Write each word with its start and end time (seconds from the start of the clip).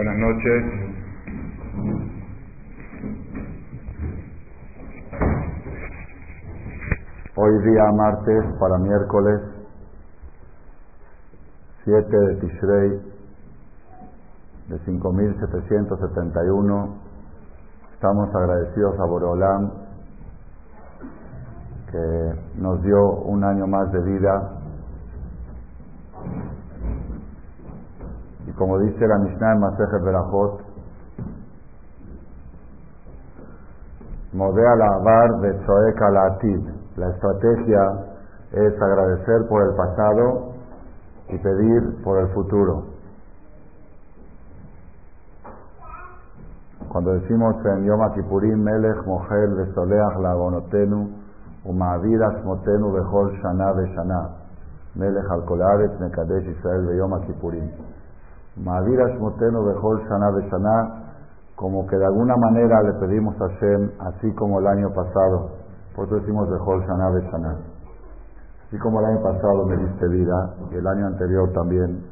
Buenas 0.00 0.16
noches. 0.16 0.64
Hoy 7.36 7.52
día 7.64 7.92
martes 7.92 8.44
para 8.58 8.78
miércoles 8.78 9.42
7 11.84 12.18
de 12.18 12.34
Tishrei 12.36 12.98
de 14.68 14.78
5771. 14.86 16.96
Estamos 17.92 18.34
agradecidos 18.34 18.98
a 18.98 19.04
Boreolam 19.04 19.70
que 21.90 22.34
nos 22.54 22.82
dio 22.84 23.16
un 23.26 23.44
año 23.44 23.66
más 23.66 23.92
de 23.92 24.00
vida 24.00 24.59
como 28.52 28.78
dice 28.78 29.06
la 29.06 29.18
Mishnah 29.18 29.52
en 29.52 29.60
Masejet 29.60 30.02
Berajot, 30.02 30.70
Modea 34.32 34.76
la 34.76 34.86
Avar 34.94 35.40
de 35.40 35.52
Tzoek 35.54 36.00
la 36.00 36.38
La 36.96 37.10
estrategia 37.10 37.82
es 38.52 38.80
agradecer 38.80 39.48
por 39.48 39.62
el 39.62 39.74
pasado 39.74 40.52
y 41.30 41.38
pedir 41.38 42.02
por 42.04 42.20
el 42.20 42.28
futuro. 42.28 42.84
Cuando 46.88 47.12
decimos 47.14 47.56
en 47.66 47.84
Yom 47.86 48.12
Kippurim, 48.14 48.62
Melech 48.62 49.04
Mohel 49.04 49.54
Vesoleach 49.54 50.16
Lagonotenu, 50.20 51.10
Umavidas 51.64 52.44
Motenu 52.44 52.92
Bechol 52.92 53.32
Shana 53.42 53.72
Shana, 53.94 54.30
Melech 54.94 55.28
Al 55.28 55.44
Mekadesh 56.00 56.46
Israel 56.46 56.96
Yom 56.96 57.20
Kippurim. 57.26 57.89
Madiras 58.64 59.18
Moteno 59.18 59.64
Bejol 59.64 60.04
Shana 60.04 60.30
Shana, 60.50 61.04
como 61.56 61.86
que 61.86 61.96
de 61.96 62.04
alguna 62.04 62.36
manera 62.36 62.82
le 62.82 62.92
pedimos 63.00 63.34
a 63.40 63.48
Hashem, 63.48 63.90
así 64.00 64.34
como 64.34 64.60
el 64.60 64.66
año 64.66 64.92
pasado, 64.92 65.50
por 65.96 66.06
eso 66.06 66.16
decimos 66.16 66.48
Bejol 66.50 66.84
Shana 66.84 67.10
Shana. 67.32 67.56
Así 68.66 68.78
como 68.78 69.00
el 69.00 69.06
año 69.06 69.22
pasado 69.22 69.64
me 69.64 69.76
diste 69.78 70.08
vida, 70.08 70.54
y 70.70 70.74
el 70.76 70.86
año 70.86 71.06
anterior 71.06 71.50
también, 71.54 72.04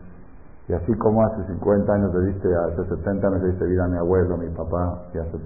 y 0.68 0.72
así 0.72 0.92
como 0.98 1.22
hace 1.22 1.44
50 1.52 1.92
años 1.92 2.14
le 2.14 2.32
diste, 2.32 2.48
hace 2.54 2.96
70 2.96 3.28
años 3.28 3.42
le 3.42 3.48
diste 3.50 3.66
vida 3.66 3.84
a 3.84 3.88
mi 3.88 3.98
abuelo, 3.98 4.34
a 4.34 4.38
mi 4.38 4.48
papá, 4.48 5.02
y 5.12 5.18
hace, 5.18 5.38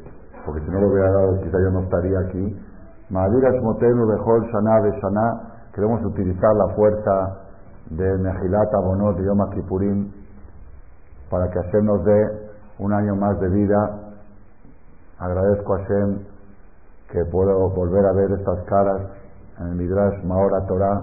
porque 0.47 0.61
si 0.61 0.71
no 0.71 0.81
lo 0.81 0.89
hubiera 0.89 1.11
dado 1.11 1.41
quizá 1.43 1.59
yo 1.59 1.71
no 1.71 1.81
estaría 1.81 2.19
aquí. 2.21 2.63
Madiras 3.11 3.61
Motenu 3.61 4.07
Bejol 4.07 4.47
Shana 4.53 4.81
Shana, 5.03 5.41
queremos 5.75 6.05
utilizar 6.05 6.55
la 6.55 6.75
fuerza 6.77 7.39
de 7.91 8.19
Mejilat 8.19 8.73
Abonot 8.75 9.17
de 9.17 9.25
Yom 9.25 9.51
Kippurim 9.51 10.22
para 11.33 11.49
que 11.49 11.59
Hashem 11.63 11.87
nos 11.87 12.05
dé 12.05 12.51
un 12.79 12.93
año 12.93 13.17
más 13.17 13.41
de 13.41 13.49
vida. 13.49 14.13
Agradezco 15.19 15.75
a 15.75 15.79
Hashem 15.79 16.19
que 17.11 17.25
puedo 17.25 17.71
volver 17.71 18.05
a 18.05 18.13
ver 18.13 18.33
estas 18.33 18.63
caras 18.67 19.01
en 19.59 19.69
el 19.69 19.77
Midrash 19.77 20.23
Mahora 20.25 20.67
Torah, 20.67 21.01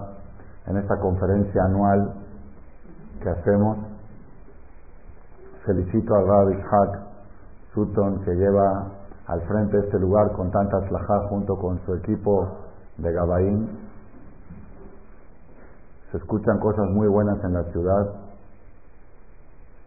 en 0.68 0.76
esta 0.76 1.00
conferencia 1.00 1.64
anual 1.64 2.14
que 3.20 3.28
hacemos. 3.28 3.78
Felicito 5.66 6.14
a 6.14 6.22
Rabbi 6.22 6.54
Ishaq 6.54 6.98
Sutton 7.74 8.22
que 8.24 8.30
lleva 8.30 8.86
al 9.26 9.40
frente 9.48 9.78
este 9.80 9.98
lugar 9.98 10.30
con 10.36 10.52
tanta 10.52 10.78
slajá 10.88 11.26
junto 11.28 11.56
con 11.56 11.80
su 11.84 11.94
equipo 11.96 12.46
de 12.98 13.12
Gabaín. 13.12 13.68
Se 16.12 16.18
escuchan 16.18 16.60
cosas 16.60 16.88
muy 16.90 17.08
buenas 17.08 17.42
en 17.42 17.52
la 17.52 17.64
ciudad 17.72 18.29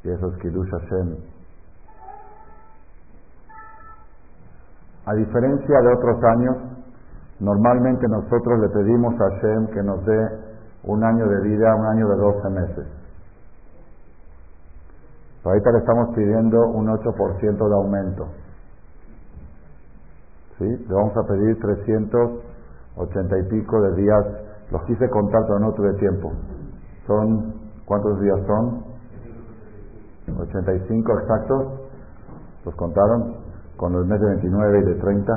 y 0.03 0.09
eso 0.09 0.27
es 0.27 0.37
Kiddush. 0.39 0.69
A 5.05 5.13
diferencia 5.13 5.81
de 5.81 5.93
otros 5.93 6.23
años, 6.23 6.55
normalmente 7.39 8.07
nosotros 8.07 8.59
le 8.59 8.69
pedimos 8.69 9.13
a 9.15 9.29
Hashem 9.29 9.67
que 9.67 9.83
nos 9.83 10.05
dé 10.05 10.53
un 10.83 11.03
año 11.03 11.27
de 11.27 11.41
vida, 11.41 11.75
un 11.75 11.85
año 11.85 12.07
de 12.09 12.15
12 12.15 12.49
meses. 12.49 12.87
ahorita 15.43 15.71
le 15.71 15.79
estamos 15.79 16.15
pidiendo 16.15 16.67
un 16.69 16.87
8% 16.87 17.67
de 17.67 17.75
aumento. 17.75 18.27
¿Sí? 20.57 20.65
Le 20.65 20.93
vamos 20.93 21.17
a 21.17 21.23
pedir 21.27 21.59
380 21.59 23.39
y 23.39 23.43
pico 23.49 23.81
de 23.81 23.95
días. 23.95 24.25
Los 24.71 24.83
quise 24.83 25.09
contar, 25.09 25.41
pero 25.47 25.59
no 25.59 25.73
tuve 25.73 25.93
tiempo. 25.95 26.31
Son, 27.07 27.53
¿cuántos 27.85 28.21
días 28.21 28.39
son? 28.47 28.82
85 30.27 31.19
exactos, 31.19 31.67
los 32.65 32.75
contaron 32.75 33.35
con 33.77 33.93
los 33.93 34.05
meses 34.05 34.21
de 34.21 34.27
29 34.27 34.79
y 34.79 34.83
de 34.83 34.95
30. 34.95 35.33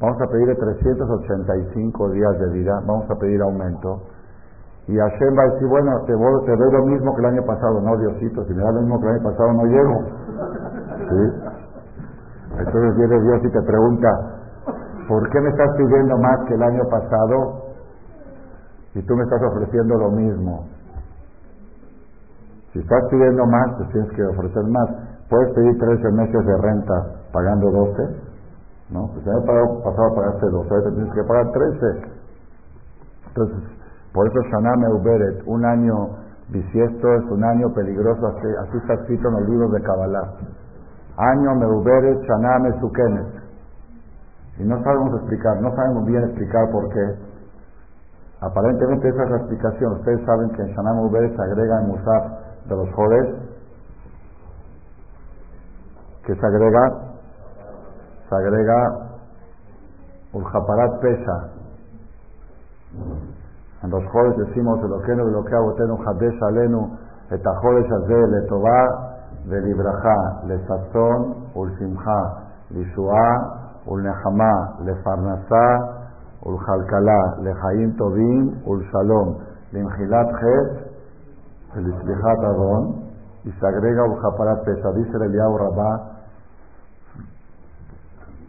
Vamos 0.00 0.20
a 0.20 0.26
pedir 0.26 0.56
385 0.56 2.10
días 2.10 2.38
de 2.38 2.50
vida, 2.52 2.80
vamos 2.86 3.10
a 3.10 3.14
pedir 3.16 3.40
aumento. 3.42 4.02
Y 4.88 4.96
Hashem 4.96 5.38
va 5.38 5.42
a 5.42 5.50
decir, 5.54 5.68
bueno, 5.68 5.92
te, 6.06 6.12
te 6.12 6.56
doy 6.56 6.72
lo 6.72 6.86
mismo 6.86 7.14
que 7.14 7.20
el 7.20 7.26
año 7.26 7.42
pasado. 7.46 7.80
No, 7.80 7.96
Diosito, 7.96 8.44
si 8.46 8.54
me 8.54 8.62
da 8.62 8.72
lo 8.72 8.80
mismo 8.80 9.00
que 9.00 9.06
el 9.06 9.12
año 9.14 9.22
pasado 9.22 9.52
no 9.52 9.64
llego. 9.66 9.94
Entonces 12.58 12.96
viene 12.96 13.20
Dios 13.22 13.40
y 13.44 13.50
te 13.50 13.62
pregunta, 13.62 14.08
¿por 15.08 15.30
qué 15.30 15.40
me 15.40 15.50
estás 15.50 15.70
pidiendo 15.76 16.18
más 16.18 16.38
que 16.48 16.54
el 16.54 16.62
año 16.62 16.82
pasado 16.90 17.62
y 18.94 19.02
tú 19.02 19.16
me 19.16 19.22
estás 19.22 19.42
ofreciendo 19.42 19.96
lo 19.96 20.10
mismo? 20.10 20.66
Si 22.72 22.78
estás 22.78 23.04
pidiendo 23.10 23.44
más, 23.46 23.76
te 23.78 23.84
tienes 23.92 24.10
que 24.12 24.24
ofrecer 24.24 24.64
más. 24.64 24.88
Puedes 25.28 25.52
pedir 25.54 25.78
13 25.78 26.10
meses 26.12 26.46
de 26.46 26.56
renta 26.56 26.94
pagando 27.32 27.70
12, 27.70 28.02
¿no? 28.90 29.08
Pues 29.12 29.26
el 29.26 29.32
año 29.32 29.82
pasado 29.84 30.14
pagaste 30.14 30.46
12, 30.46 30.74
ahora 30.74 30.90
tienes 30.90 31.12
que 31.12 31.22
pagar 31.24 31.52
13. 31.52 32.12
Entonces, 33.28 33.58
por 34.12 34.26
eso 34.26 34.40
Shana 34.50 34.76
Meuberet, 34.76 35.42
un 35.46 35.64
año 35.64 36.08
bisiesto 36.48 37.14
es 37.14 37.24
un 37.30 37.44
año 37.44 37.72
peligroso, 37.74 38.26
así, 38.26 38.48
así 38.60 38.76
está 38.78 38.94
escrito 38.94 39.28
en 39.28 39.34
los 39.34 39.48
libros 39.48 39.72
de 39.72 39.82
Kabbalah. 39.82 40.32
Año 41.16 41.54
Meuberet, 41.54 42.20
Shana 42.22 42.58
Mesukenet. 42.58 43.42
Y 44.58 44.64
no 44.64 44.82
sabemos 44.82 45.20
explicar, 45.20 45.60
no 45.60 45.74
sabemos 45.74 46.06
bien 46.06 46.24
explicar 46.24 46.70
por 46.70 46.88
qué. 46.88 47.16
Aparentemente 48.40 49.08
esa 49.08 49.24
es 49.24 49.30
la 49.30 49.36
explicación. 49.36 49.92
Ustedes 49.92 50.24
saben 50.24 50.50
que 50.50 50.62
en 50.62 50.68
Shana 50.68 50.94
Meuberet 50.94 51.36
se 51.36 51.42
agrega 51.42 51.80
en 51.82 51.88
Musaf 51.88 52.41
de 52.68 52.76
los 52.76 52.94
jodes 52.94 53.28
que 56.24 56.34
se 56.34 56.46
agrega 56.46 57.12
se 58.28 58.34
agrega 58.34 59.08
Urjaparat 60.32 61.00
Pesa. 61.00 61.48
En 63.82 63.90
los 63.90 64.04
jodes 64.06 64.36
decimos 64.38 64.80
Eloqueno 64.82 65.28
Eloquea 65.28 65.58
Botenu 65.60 65.98
Hadesh 66.06 66.42
Alenu 66.42 66.96
Etajodes 67.30 67.90
Azel 67.90 68.30
Letová 68.30 69.18
Velibraja 69.46 70.42
Lesazón 70.46 71.50
Ulsimha 71.54 72.48
Lishua 72.70 73.82
Ulnehamá 73.86 74.78
Lefarnasá 74.84 76.06
Uljalkalá 76.44 77.36
Lejaim 77.42 77.96
Tobim 77.96 78.62
Ulshalom 78.64 79.36
Limjilat 79.72 80.28
Het 80.40 80.81
el 81.76 81.88
Islihat 81.88 82.38
Adon, 82.44 83.12
y 83.44 83.50
se 83.50 83.66
agrega 83.66 84.04
Uljaparat 84.04 84.64
Pesa. 84.64 84.92
Dice 84.92 85.16
el 85.16 85.22
Eliyahu 85.22 85.58
Rabá, 85.58 86.18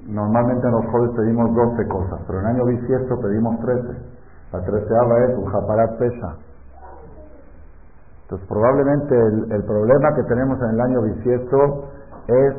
normalmente 0.07 0.67
en 0.67 0.73
los 0.73 0.85
jóvenes 0.91 1.16
pedimos 1.16 1.56
12 1.56 1.88
cosas, 1.88 2.19
pero 2.28 2.39
en 2.39 2.45
el 2.45 2.51
año 2.56 2.66
bisiesto 2.66 3.19
pedimos 3.22 3.59
13. 3.59 3.83
La 4.51 4.62
treceava 4.62 5.19
es 5.25 5.38
Uljaparat 5.38 5.97
Pesa. 5.97 6.35
Entonces, 8.24 8.48
probablemente 8.48 9.15
el, 9.15 9.51
el, 9.51 9.63
problema 9.63 10.15
que 10.15 10.24
tenemos 10.24 10.59
en 10.62 10.69
el 10.69 10.81
año 10.81 11.01
bisiesto 11.01 11.89
es 12.27 12.53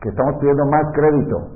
que 0.00 0.08
estamos 0.08 0.34
pidiendo 0.40 0.64
más 0.66 0.84
crédito. 0.92 1.48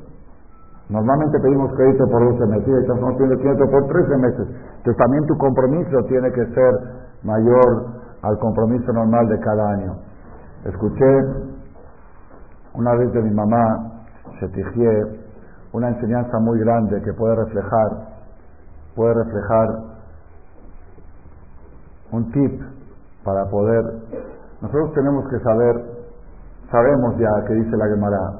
Normalmente 0.88 1.38
pedimos 1.40 1.72
crédito 1.74 2.04
por 2.08 2.38
12 2.38 2.46
meses 2.46 2.68
y 2.68 2.80
estamos 2.80 3.14
pidiendo 3.14 3.38
crédito 3.38 3.70
por 3.70 3.86
13 3.86 4.16
meses. 4.18 4.48
Entonces, 4.76 4.96
también 4.96 5.26
tu 5.26 5.36
compromiso 5.38 6.02
tiene 6.08 6.30
que 6.32 6.46
ser 6.54 6.72
mayor 7.24 8.02
al 8.22 8.38
compromiso 8.38 8.92
normal 8.92 9.28
de 9.28 9.38
cada 9.40 9.70
año. 9.70 9.96
Escuché 10.64 11.52
una 12.74 12.94
vez 12.94 13.12
de 13.12 13.22
mi 13.22 13.34
mamá, 13.34 13.90
Shetijié, 14.40 15.20
una 15.72 15.88
enseñanza 15.88 16.38
muy 16.38 16.58
grande 16.60 17.02
que 17.02 17.12
puede 17.14 17.34
reflejar, 17.34 17.90
puede 18.94 19.14
reflejar 19.14 19.68
un 22.12 22.30
tip 22.30 22.62
para 23.24 23.44
poder. 23.50 23.82
Nosotros 24.60 24.92
tenemos 24.94 25.28
que 25.28 25.38
saber, 25.40 25.84
sabemos 26.70 27.16
ya 27.18 27.44
que 27.46 27.54
dice 27.54 27.76
la 27.76 27.88
Gemara, 27.88 28.32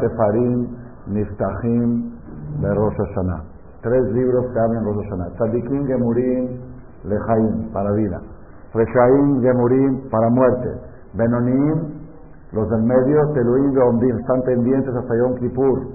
Sefarim 0.00 0.76
Niftahim 1.06 2.12
de 2.60 2.74
Rosh 2.74 2.96
Hashanah. 2.96 3.44
Tres 3.82 4.02
libros 4.12 4.46
que 4.52 4.58
hablan 4.58 4.84
Rosh 4.84 5.04
Hashanah. 5.04 5.30
Tzadikim 5.36 5.86
Gemurim 5.86 6.60
Lejaim, 7.04 7.72
para 7.72 7.92
vida. 7.92 8.20
Reshaim 8.74 9.40
Gemurim 9.42 10.08
para 10.10 10.30
muerte, 10.30 10.80
Benonim 11.14 12.02
Los 12.52 12.68
del 12.68 12.82
medio, 12.82 13.32
Teluim 13.32 13.72
Beomdim, 13.72 14.18
están 14.18 14.42
pendientes 14.42 14.94
hasta 14.94 15.16
Yom 15.16 15.34
Kippur. 15.36 15.86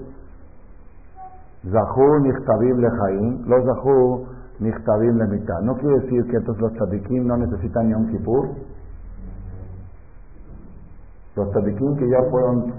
Zahu 1.70 2.18
Nichtabim 2.20 2.78
Lejaim, 2.80 3.46
los 3.46 3.64
Zahu 3.64 4.26
Nichtabim 4.58 5.18
Lemita. 5.18 5.60
No 5.62 5.76
quiere 5.76 6.00
decir 6.00 6.24
que 6.26 6.36
entonces 6.36 6.60
los 6.60 6.72
tzadikim 6.72 7.26
no 7.26 7.36
necesitan 7.36 7.88
Yom 7.90 8.08
Kippur. 8.08 8.48
Los 11.36 11.50
tzadikim 11.50 11.96
que 11.96 12.08
ya 12.08 12.22
fueron 12.28 12.74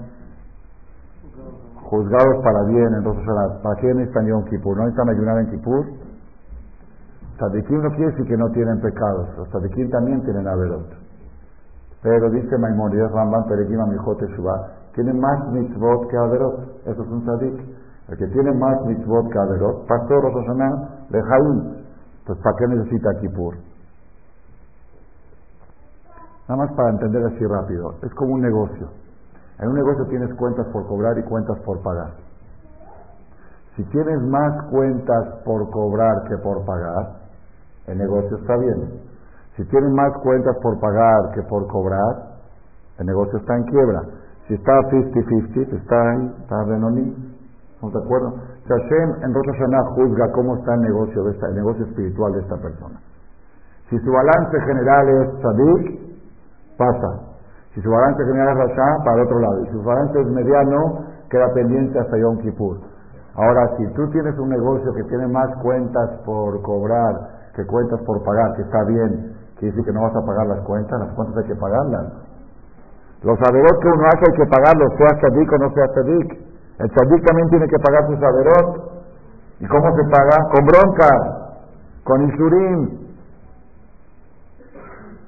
juzgados 1.84 2.44
para 2.44 2.62
bien, 2.64 2.94
entonces 2.98 3.24
¿para 3.62 3.80
qué 3.80 3.94
necesitan 3.94 4.26
Yom 4.26 4.44
Kippur? 4.44 4.76
¿No 4.76 4.84
necesitan 4.84 5.08
ayunar 5.08 5.38
en 5.38 5.50
Kippur? 5.52 5.86
Tzadikim 7.40 7.80
no 7.80 7.88
quiere 7.96 8.10
decir 8.12 8.26
que 8.26 8.36
no 8.36 8.50
tienen 8.50 8.78
pecados, 8.80 9.26
los 9.38 9.48
tzadikim 9.48 9.88
también 9.88 10.20
tienen 10.24 10.46
averot. 10.46 10.92
Pero 12.02 12.28
dice 12.30 12.58
Maimonides 12.58 13.10
Ramban 13.12 13.44
Perekim 13.48 13.80
Amijote 13.80 14.26
Shubá, 14.36 14.68
tiene 14.94 15.14
más 15.14 15.48
mitzvot 15.48 16.08
que 16.08 16.16
Averot. 16.18 16.86
Eso 16.86 17.02
es 17.02 17.08
un 17.08 17.24
tzadik. 17.24 17.60
El 18.08 18.18
que 18.18 18.26
tiene 18.26 18.52
más 18.52 18.84
mitzvot 18.84 19.30
que 19.30 19.38
Averot, 19.38 19.86
pasó 19.86 20.20
Rosh 20.20 20.34
Hashanah 20.34 21.06
de 21.08 21.22
Jaim. 21.22 21.58
Entonces, 22.20 22.44
¿para 22.44 22.56
qué 22.58 22.66
necesita 22.68 23.10
Kippur? 23.20 23.54
Nada 26.46 26.62
más 26.62 26.72
para 26.74 26.90
entender 26.90 27.24
así 27.24 27.46
rápido. 27.46 27.94
Es 28.02 28.12
como 28.14 28.34
un 28.34 28.42
negocio. 28.42 28.88
En 29.60 29.68
un 29.68 29.76
negocio 29.76 30.04
tienes 30.06 30.34
cuentas 30.34 30.66
por 30.72 30.86
cobrar 30.86 31.16
y 31.18 31.22
cuentas 31.22 31.58
por 31.64 31.80
pagar. 31.82 32.10
Si 33.76 33.84
tienes 33.84 34.20
más 34.22 34.64
cuentas 34.70 35.42
por 35.44 35.70
cobrar 35.70 36.24
que 36.28 36.36
por 36.38 36.64
pagar, 36.64 37.19
el 37.86 37.98
negocio 37.98 38.36
está 38.36 38.56
bien. 38.56 39.00
Si 39.56 39.64
tienen 39.64 39.92
más 39.94 40.12
cuentas 40.22 40.56
por 40.62 40.78
pagar 40.80 41.32
que 41.34 41.42
por 41.42 41.66
cobrar, 41.68 42.30
el 42.98 43.06
negocio 43.06 43.38
está 43.38 43.56
en 43.56 43.64
quiebra. 43.64 44.02
Si 44.46 44.54
está 44.54 44.72
50-50, 44.90 45.72
está 45.74 46.14
en, 46.14 46.34
está. 46.40 46.62
¿Estamos 47.80 47.94
de 47.94 48.04
acuerdo? 48.04 48.34
Hashem 48.68 49.24
en 49.24 49.34
Rosh 49.34 49.46
Hashanah 49.56 49.84
juzga 49.96 50.30
cómo 50.32 50.56
está 50.56 50.74
el 50.74 50.80
negocio, 50.82 51.24
de 51.24 51.30
esta, 51.32 51.48
el 51.48 51.54
negocio 51.56 51.86
espiritual 51.86 52.32
de 52.32 52.40
esta 52.40 52.56
persona. 52.56 53.00
Si 53.88 53.98
su 53.98 54.12
balance 54.12 54.60
general 54.60 55.08
es 55.08 55.42
Sadik, 55.42 56.00
pasa. 56.76 57.30
Si 57.74 57.80
su 57.80 57.90
balance 57.90 58.22
general 58.24 58.56
es 58.56 58.68
Rasha, 58.68 59.04
para 59.04 59.16
el 59.16 59.26
otro 59.26 59.38
lado. 59.40 59.60
Y 59.62 59.66
si 59.66 59.72
su 59.72 59.82
balance 59.82 60.20
es 60.20 60.26
mediano, 60.26 61.04
queda 61.30 61.52
pendiente 61.54 61.98
hasta 61.98 62.18
Yom 62.18 62.38
Kippur. 62.38 62.78
Ahora, 63.34 63.76
si 63.78 63.86
tú 63.94 64.08
tienes 64.10 64.38
un 64.38 64.50
negocio 64.50 64.92
que 64.92 65.04
tiene 65.04 65.26
más 65.28 65.48
cuentas 65.62 66.20
por 66.24 66.60
cobrar 66.62 67.39
que 67.54 67.66
cuentas 67.66 68.00
por 68.02 68.22
pagar, 68.22 68.54
que 68.56 68.62
está 68.62 68.84
bien, 68.84 69.40
Quiere 69.60 69.76
decir 69.76 69.92
que 69.92 69.92
no 69.92 70.00
vas 70.00 70.16
a 70.16 70.24
pagar 70.24 70.46
las 70.46 70.60
cuentas, 70.64 70.98
las 70.98 71.12
cuentas 71.12 71.36
hay 71.36 71.48
que 71.52 71.54
pagarlas. 71.54 72.06
Los 73.22 73.38
averot 73.46 73.78
que 73.82 73.88
uno 73.88 74.04
hace 74.06 74.24
hay 74.30 74.36
que 74.38 74.46
pagarlos, 74.46 74.88
sea 74.96 75.20
tzadik 75.20 75.52
o 75.52 75.58
no 75.58 75.70
sea 75.74 75.86
tzadik. 75.88 76.32
El 76.78 76.90
tzadik 76.90 77.26
también 77.26 77.48
tiene 77.50 77.66
que 77.68 77.78
pagar 77.78 78.06
sus 78.06 78.22
averot. 78.22 79.02
¿Y 79.60 79.66
cómo 79.66 79.94
se 79.94 80.04
paga? 80.04 80.48
Con 80.48 80.64
bronca, 80.64 81.60
con 82.04 82.22
isurim. 82.22 83.00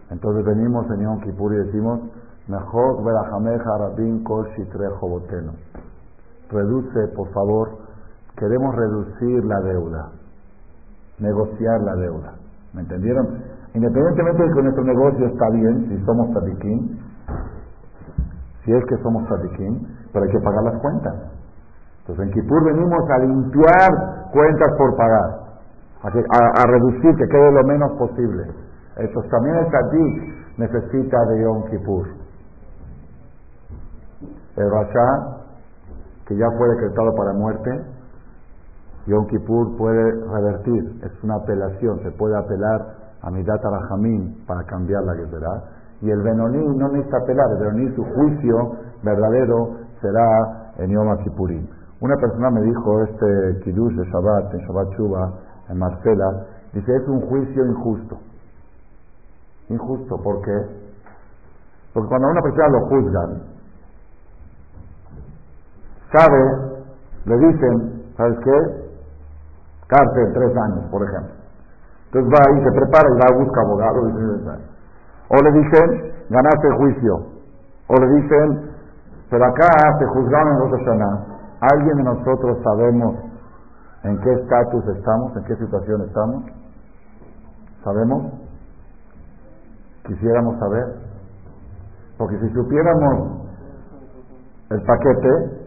Entonces 0.09 0.47
venimos 0.47 0.87
en 0.93 1.01
Yom 1.01 1.21
Kippur 1.21 1.53
y 1.53 1.57
decimos, 1.67 2.01
mejor 2.49 3.05
verajameja 3.05 3.79
rabin 3.79 4.25
kol 4.25 4.49
boteno. 5.03 5.53
Reduce, 6.51 7.09
por 7.15 7.29
favor, 7.35 7.69
queremos 8.39 8.75
reducir 8.75 9.45
la 9.45 9.61
deuda, 9.61 10.09
negociar 11.19 11.81
la 11.83 11.97
deuda. 11.97 12.35
¿Me 12.73 12.81
entendieron? 12.83 13.27
Independientemente 13.75 14.43
de 14.43 14.55
que 14.55 14.63
nuestro 14.63 14.85
negocio 14.85 15.27
está 15.27 15.51
bien, 15.51 15.89
si 15.89 16.05
somos 16.05 16.31
tzadikim, 16.31 16.99
si 18.65 18.73
es 18.73 18.85
que 18.85 18.97
somos 19.03 19.25
tzadikim, 19.25 19.87
pero 20.13 20.25
hay 20.25 20.31
que 20.31 20.41
pagar 20.41 20.63
las 20.65 20.81
cuentas. 20.81 21.15
Entonces 22.01 22.27
en 22.27 22.33
Kippur 22.33 22.65
venimos 22.65 23.11
a 23.11 23.19
limpiar 23.19 23.91
cuentas 24.33 24.69
por 24.77 24.97
pagar, 24.97 25.31
a, 26.03 26.67
reducir, 26.67 27.17
que 27.17 27.29
quede 27.29 27.53
lo 27.53 27.63
menos 27.65 27.93
posible. 27.93 28.45
Entonces 28.97 29.31
también 29.31 29.57
el 29.57 29.67
tzadik 29.67 30.59
necesita 30.59 31.25
de 31.27 31.43
Yom 31.43 31.65
Kippur. 31.71 32.07
El 34.57 34.71
Rasha, 34.71 35.39
que 36.27 36.37
ya 36.37 36.47
fue 36.59 36.69
decretado 36.71 37.15
para 37.15 37.33
muerte, 37.33 37.71
Yom 39.07 39.27
Kippur 39.27 39.77
puede 39.77 40.13
revertir, 40.27 41.01
es 41.03 41.25
una 41.25 41.37
apelación, 41.37 42.01
se 42.03 42.11
puede 42.13 42.37
apelar 42.39 43.03
a 43.23 43.31
Midat 43.31 43.65
Arahamim 43.65 44.45
para 44.47 44.63
cambiar 44.65 45.03
la 45.03 45.15
será 45.15 45.65
Y 46.01 46.11
el 46.11 46.23
Benoní 46.23 46.77
no 46.77 46.89
necesita 46.89 47.19
apelar, 47.19 47.47
el 47.53 47.59
Benoní 47.59 47.97
su 47.97 48.05
juicio 48.05 48.77
verdadero 49.03 49.77
será 50.01 50.73
en 50.79 50.91
Yom 50.91 51.17
Kippurim. 51.25 51.67
Una 52.01 52.17
persona 52.17 52.51
me 52.51 52.63
dijo 52.63 53.03
este 53.03 53.61
Kiddush 53.65 53.95
de 53.97 54.05
Shabbat, 54.11 54.55
en 54.55 54.61
Shabbat 54.61 54.89
Shuba, 54.97 55.33
en 55.69 55.79
Marcela, 55.79 56.47
dice, 56.73 56.97
es 56.97 57.09
un 57.09 57.21
juicio 57.23 57.65
injusto. 57.65 58.19
Injusto, 59.69 60.17
¿por 60.23 60.43
qué? 60.43 60.83
Porque 61.93 62.09
cuando 62.09 62.29
a 62.29 62.31
una 62.31 62.41
persona 62.41 62.69
lo 62.69 62.81
juzgan, 62.87 63.43
sabe, 66.13 66.83
le 67.27 67.39
dicen, 67.39 68.03
¿sabes 68.17 68.39
qué? 68.45 68.82
Cárcel, 69.93 70.33
tres 70.33 70.57
años, 70.57 70.85
por 70.91 71.03
ejemplo. 71.05 71.37
Entonces 72.07 72.33
va 72.33 72.41
ahí, 72.49 72.65
se 72.65 72.73
prepara 72.73 73.09
y 73.09 73.19
va 73.21 73.29
a 73.29 73.39
buscar 73.45 73.65
abogado. 73.65 74.01
O 75.29 75.37
le 75.37 75.53
dicen, 75.53 76.13
ganaste 76.31 76.71
juicio. 76.79 77.15
O 77.89 77.95
le 78.01 78.09
dicen, 78.21 78.71
pero 79.29 79.45
acá 79.45 79.69
te 79.99 80.07
juzgaron 80.07 80.53
en 80.55 80.59
Rosh 80.61 80.85
Hashanah. 80.85 81.25
¿Alguien 81.73 81.97
de 81.97 82.03
nosotros 82.05 82.59
sabemos 82.65 83.17
en 84.05 84.19
qué 84.21 84.33
estatus 84.33 84.89
estamos, 84.97 85.37
en 85.37 85.45
qué 85.45 85.57
situación 85.57 86.03
estamos? 86.03 86.45
¿Sabemos? 87.85 88.33
Quisiéramos 90.07 90.59
saber. 90.59 90.87
Porque 92.17 92.39
si 92.41 92.49
supiéramos 92.55 93.47
el 94.71 94.83
paquete, 94.83 95.63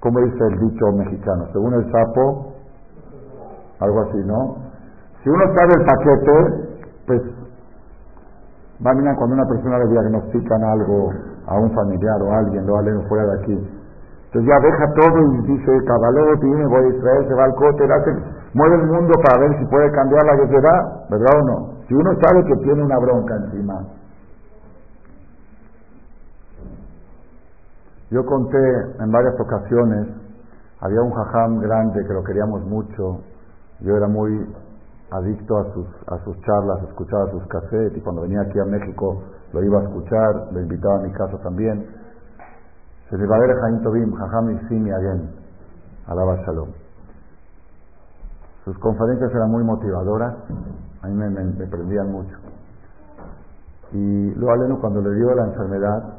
como 0.00 0.20
dice 0.20 0.44
el 0.50 0.58
dicho 0.68 0.86
mexicano, 0.92 1.46
según 1.52 1.74
el 1.74 1.90
sapo, 1.90 2.53
algo 3.84 4.00
así, 4.02 4.18
¿no? 4.24 4.56
Si 5.22 5.30
uno 5.30 5.44
sabe 5.56 5.72
el 5.78 5.84
paquete, 5.84 6.76
pues 7.06 7.22
va 8.84 8.90
a 8.90 9.16
cuando 9.16 9.34
una 9.34 9.48
persona 9.48 9.78
le 9.78 9.88
diagnostican 9.88 10.62
algo 10.64 11.12
a 11.46 11.58
un 11.58 11.70
familiar 11.72 12.22
o 12.22 12.32
a 12.32 12.38
alguien, 12.38 12.66
lo 12.66 12.74
valen 12.74 13.08
fuera 13.08 13.24
de 13.24 13.40
aquí. 13.40 13.70
Entonces 14.26 14.50
ya 14.50 14.58
deja 14.66 14.84
todo 14.94 15.18
y 15.32 15.42
dice, 15.46 15.84
caballero, 15.86 16.38
tiene, 16.40 16.66
voy 16.66 16.84
a 16.84 16.88
Israel, 16.88 17.24
se 17.28 17.34
va 17.34 17.44
al 17.44 17.54
cote, 17.54 17.84
hace, 17.84 18.10
mueve 18.54 18.74
el 18.76 18.86
mundo 18.88 19.12
para 19.24 19.40
ver 19.40 19.58
si 19.58 19.64
puede 19.66 19.90
cambiar 19.92 20.24
la 20.24 20.36
da, 20.36 21.06
¿verdad 21.08 21.40
o 21.40 21.44
no? 21.44 21.74
Si 21.86 21.94
uno 21.94 22.10
sabe 22.20 22.44
que 22.44 22.56
tiene 22.64 22.82
una 22.82 22.98
bronca 22.98 23.36
encima. 23.36 23.74
Yo 28.10 28.24
conté 28.26 28.58
en 29.00 29.10
varias 29.10 29.34
ocasiones, 29.38 30.08
había 30.80 31.00
un 31.00 31.12
jajam 31.12 31.60
grande 31.60 32.04
que 32.06 32.12
lo 32.12 32.22
queríamos 32.24 32.64
mucho, 32.66 33.20
yo 33.80 33.96
era 33.96 34.08
muy 34.08 34.46
adicto 35.10 35.58
a 35.58 35.72
sus, 35.72 35.86
a 36.08 36.24
sus 36.24 36.40
charlas, 36.42 36.82
escuchaba 36.88 37.30
sus 37.30 37.46
cassettes 37.46 37.96
y 37.96 38.00
cuando 38.00 38.22
venía 38.22 38.40
aquí 38.42 38.58
a 38.58 38.64
México 38.64 39.22
lo 39.52 39.62
iba 39.62 39.80
a 39.80 39.84
escuchar, 39.84 40.52
lo 40.52 40.60
invitaba 40.60 40.96
a 40.96 41.02
mi 41.02 41.12
casa 41.12 41.38
también. 41.38 41.86
Se 43.08 43.16
le 43.16 43.26
va 43.26 43.36
a 43.36 43.40
ver 43.40 43.54
Jaim 43.60 43.82
Tobim, 43.82 44.12
Jajam 44.12 44.68
Simi 44.68 44.90
Agen, 44.90 45.30
alaba 46.06 46.36
Shalom. 46.44 46.70
Sus 48.64 48.78
conferencias 48.78 49.30
eran 49.30 49.50
muy 49.50 49.62
motivadoras, 49.62 50.34
a 51.02 51.08
mí 51.08 51.14
me, 51.14 51.66
prendían 51.66 52.10
mucho. 52.10 52.34
Y 53.92 54.34
lo 54.34 54.50
aleno 54.50 54.80
cuando 54.80 55.02
le 55.02 55.14
dio 55.14 55.34
la 55.34 55.44
enfermedad, 55.44 56.14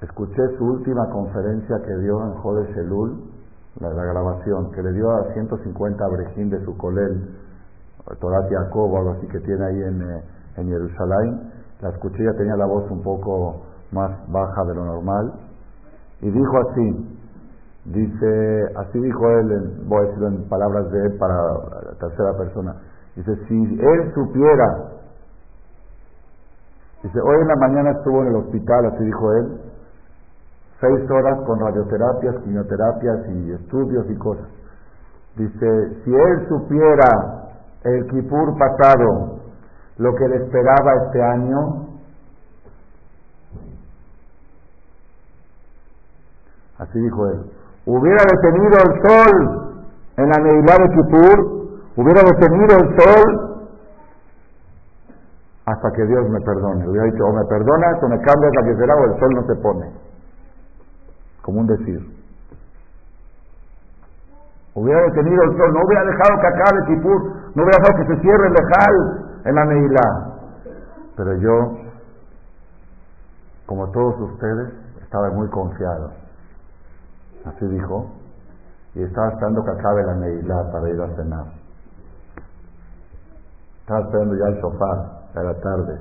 escuché 0.00 0.56
su 0.56 0.64
última 0.64 1.10
conferencia 1.10 1.76
que 1.84 1.94
dio 1.98 2.24
en 2.24 2.32
Jode 2.34 2.72
Shelul, 2.72 3.27
la, 3.80 3.90
grabación, 3.90 4.70
que 4.72 4.82
le 4.82 4.92
dio 4.92 5.10
a 5.10 5.32
150 5.32 6.04
abrejín 6.04 6.50
de 6.50 6.64
su 6.64 6.76
colel, 6.76 7.36
Torat 8.20 8.50
Jacob 8.50 8.90
o 8.90 8.96
algo 8.98 9.10
así 9.12 9.26
que 9.28 9.38
tiene 9.40 9.64
ahí 9.64 9.82
en, 9.82 10.02
eh, 10.02 10.22
en 10.56 10.68
Jerusalén. 10.68 11.52
La 11.80 11.90
escuché, 11.90 12.24
ya 12.24 12.32
tenía 12.32 12.56
la 12.56 12.66
voz 12.66 12.90
un 12.90 13.02
poco 13.02 13.62
más 13.92 14.10
baja 14.28 14.64
de 14.64 14.74
lo 14.74 14.84
normal. 14.84 15.32
Y 16.20 16.30
dijo 16.30 16.58
así, 16.58 17.18
dice, 17.84 18.72
así 18.76 18.98
dijo 18.98 19.28
él, 19.30 19.84
voy 19.86 19.98
a 19.98 20.06
decirlo 20.06 20.28
en 20.28 20.48
palabras 20.48 20.90
de 20.90 21.06
él 21.06 21.18
para 21.18 21.34
la 21.34 21.98
tercera 22.00 22.36
persona. 22.36 22.74
Dice, 23.14 23.36
si 23.46 23.54
él 23.54 24.12
supiera, 24.14 24.92
dice, 27.02 27.20
hoy 27.20 27.36
en 27.42 27.48
la 27.48 27.56
mañana 27.56 27.90
estuvo 27.92 28.22
en 28.22 28.28
el 28.28 28.36
hospital, 28.36 28.86
así 28.86 29.04
dijo 29.04 29.32
él, 29.34 29.60
seis 30.80 31.10
horas 31.10 31.38
con 31.46 31.58
radioterapias, 31.58 32.36
quimioterapias 32.44 33.18
y 33.30 33.52
estudios 33.52 34.06
y 34.08 34.16
cosas. 34.16 34.46
Dice, 35.36 36.02
si 36.04 36.14
él 36.14 36.46
supiera 36.48 37.50
el 37.84 38.06
Kipur 38.06 38.56
pasado, 38.58 39.40
lo 39.98 40.14
que 40.14 40.28
le 40.28 40.36
esperaba 40.36 40.94
este 41.06 41.22
año, 41.22 41.86
así 46.78 47.00
dijo 47.00 47.26
él, 47.26 47.50
hubiera 47.86 48.22
detenido 48.22 48.78
el 48.78 49.08
sol 49.08 49.74
en 50.16 50.28
la 50.28 50.38
Neilá 50.42 50.76
de 50.78 50.88
Kipur, 50.90 51.58
hubiera 51.96 52.22
detenido 52.22 52.76
el 52.76 53.00
sol 53.00 53.48
hasta 55.66 55.90
que 55.92 56.06
Dios 56.06 56.28
me 56.30 56.40
perdone. 56.40 56.88
Hubiera 56.88 57.06
dicho, 57.06 57.24
o 57.24 57.32
me 57.32 57.44
perdonas 57.44 58.02
o 58.02 58.08
me 58.08 58.18
cambias 58.20 58.52
la 58.54 58.64
que 58.64 58.76
será 58.76 58.94
o 58.94 59.04
el 59.04 59.20
sol 59.20 59.30
no 59.34 59.46
se 59.46 59.54
pone. 59.60 60.07
Como 61.48 61.60
un 61.60 61.66
decir. 61.66 61.98
Hubiera 64.74 65.00
detenido 65.00 65.42
el 65.44 65.56
sol, 65.56 65.72
no 65.72 65.80
hubiera 65.82 66.04
dejado 66.04 66.40
que 66.42 66.46
acabe 66.46 66.86
Kippur, 66.88 67.22
no 67.54 67.62
hubiera 67.62 67.78
dejado 67.78 67.96
que 67.96 68.14
se 68.14 68.20
cierre 68.20 68.48
el 68.48 68.52
lejal 68.52 69.40
en 69.46 69.54
la 69.54 69.64
Neilá. 69.64 70.34
Pero 71.16 71.36
yo, 71.38 71.78
como 73.64 73.90
todos 73.92 74.20
ustedes, 74.30 74.74
estaba 75.00 75.30
muy 75.30 75.48
confiado. 75.48 76.12
Así 77.46 77.66
dijo. 77.66 78.12
Y 78.94 79.04
estaba 79.04 79.28
esperando 79.30 79.64
que 79.64 79.70
acabe 79.70 80.04
la 80.04 80.16
Neilá 80.16 80.70
para 80.70 80.90
ir 80.90 81.00
a 81.00 81.16
cenar. 81.16 81.46
Estaba 83.80 84.00
esperando 84.00 84.34
ya 84.34 84.48
el 84.48 84.60
sofá, 84.60 85.22
a 85.34 85.42
la 85.42 85.54
tarde. 85.54 85.98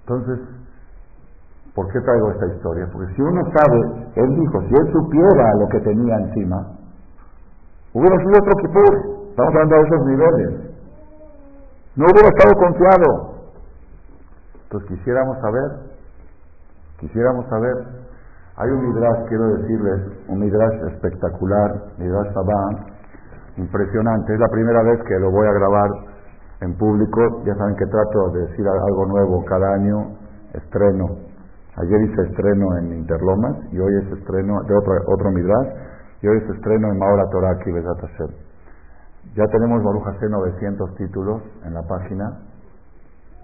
Entonces, 0.00 0.40
¿por 1.74 1.86
qué 1.92 2.00
traigo 2.00 2.30
esta 2.30 2.46
historia? 2.46 2.88
Porque 2.92 3.12
si 3.14 3.22
uno 3.22 3.42
sabe, 3.54 4.10
él 4.16 4.34
dijo, 4.36 4.60
si 4.62 4.74
él 4.74 4.92
supiera 4.92 5.54
lo 5.60 5.68
que 5.68 5.80
tenía 5.80 6.16
encima, 6.16 6.66
hubiera 7.94 8.16
sido 8.18 8.32
otro 8.38 8.52
Kipur. 8.60 9.20
Estamos 9.30 9.54
hablando 9.54 9.76
de 9.76 9.82
esos 9.82 10.06
niveles. 10.06 10.70
No 11.96 12.06
hubiera 12.06 12.28
estado 12.28 12.54
confiado. 12.54 13.30
Entonces 14.64 14.88
quisiéramos 14.88 15.38
saber, 15.40 15.70
quisiéramos 16.98 17.46
saber, 17.48 17.74
hay 18.56 18.70
un 18.70 18.88
midrash, 18.88 19.28
quiero 19.28 19.48
decirles, 19.56 20.00
un 20.28 20.38
midrash 20.38 20.92
espectacular, 20.92 21.70
midrash 21.98 22.32
Sabah, 22.34 22.86
impresionante. 23.56 24.34
Es 24.34 24.40
la 24.40 24.48
primera 24.48 24.82
vez 24.82 25.00
que 25.08 25.18
lo 25.18 25.30
voy 25.30 25.46
a 25.46 25.52
grabar 25.52 25.90
en 26.60 26.76
público. 26.76 27.42
Ya 27.44 27.54
saben 27.54 27.74
que 27.76 27.86
trato 27.86 28.30
de 28.32 28.40
decir 28.46 28.66
algo 28.68 29.06
nuevo 29.06 29.44
cada 29.46 29.74
año, 29.74 30.16
estreno. 30.52 31.29
Ayer 31.76 32.02
hice 32.02 32.22
estreno 32.22 32.78
en 32.78 32.92
Interlomas 32.94 33.56
y 33.70 33.78
hoy 33.78 33.94
es 34.02 34.18
estreno 34.18 34.62
de 34.66 34.74
otro, 34.76 34.92
otro 35.06 35.30
midrash 35.30 35.68
y 36.22 36.28
hoy 36.28 36.38
es 36.38 36.50
estreno 36.50 36.88
en 36.90 36.98
Maora 36.98 37.24
Toraki 37.30 37.70
Besat 37.70 38.00
Ya 39.34 39.46
tenemos 39.46 39.82
Baruch 39.84 40.02
Hashem 40.04 40.30
900 40.30 40.94
títulos 40.96 41.42
en 41.64 41.74
la 41.74 41.82
página 41.82 42.26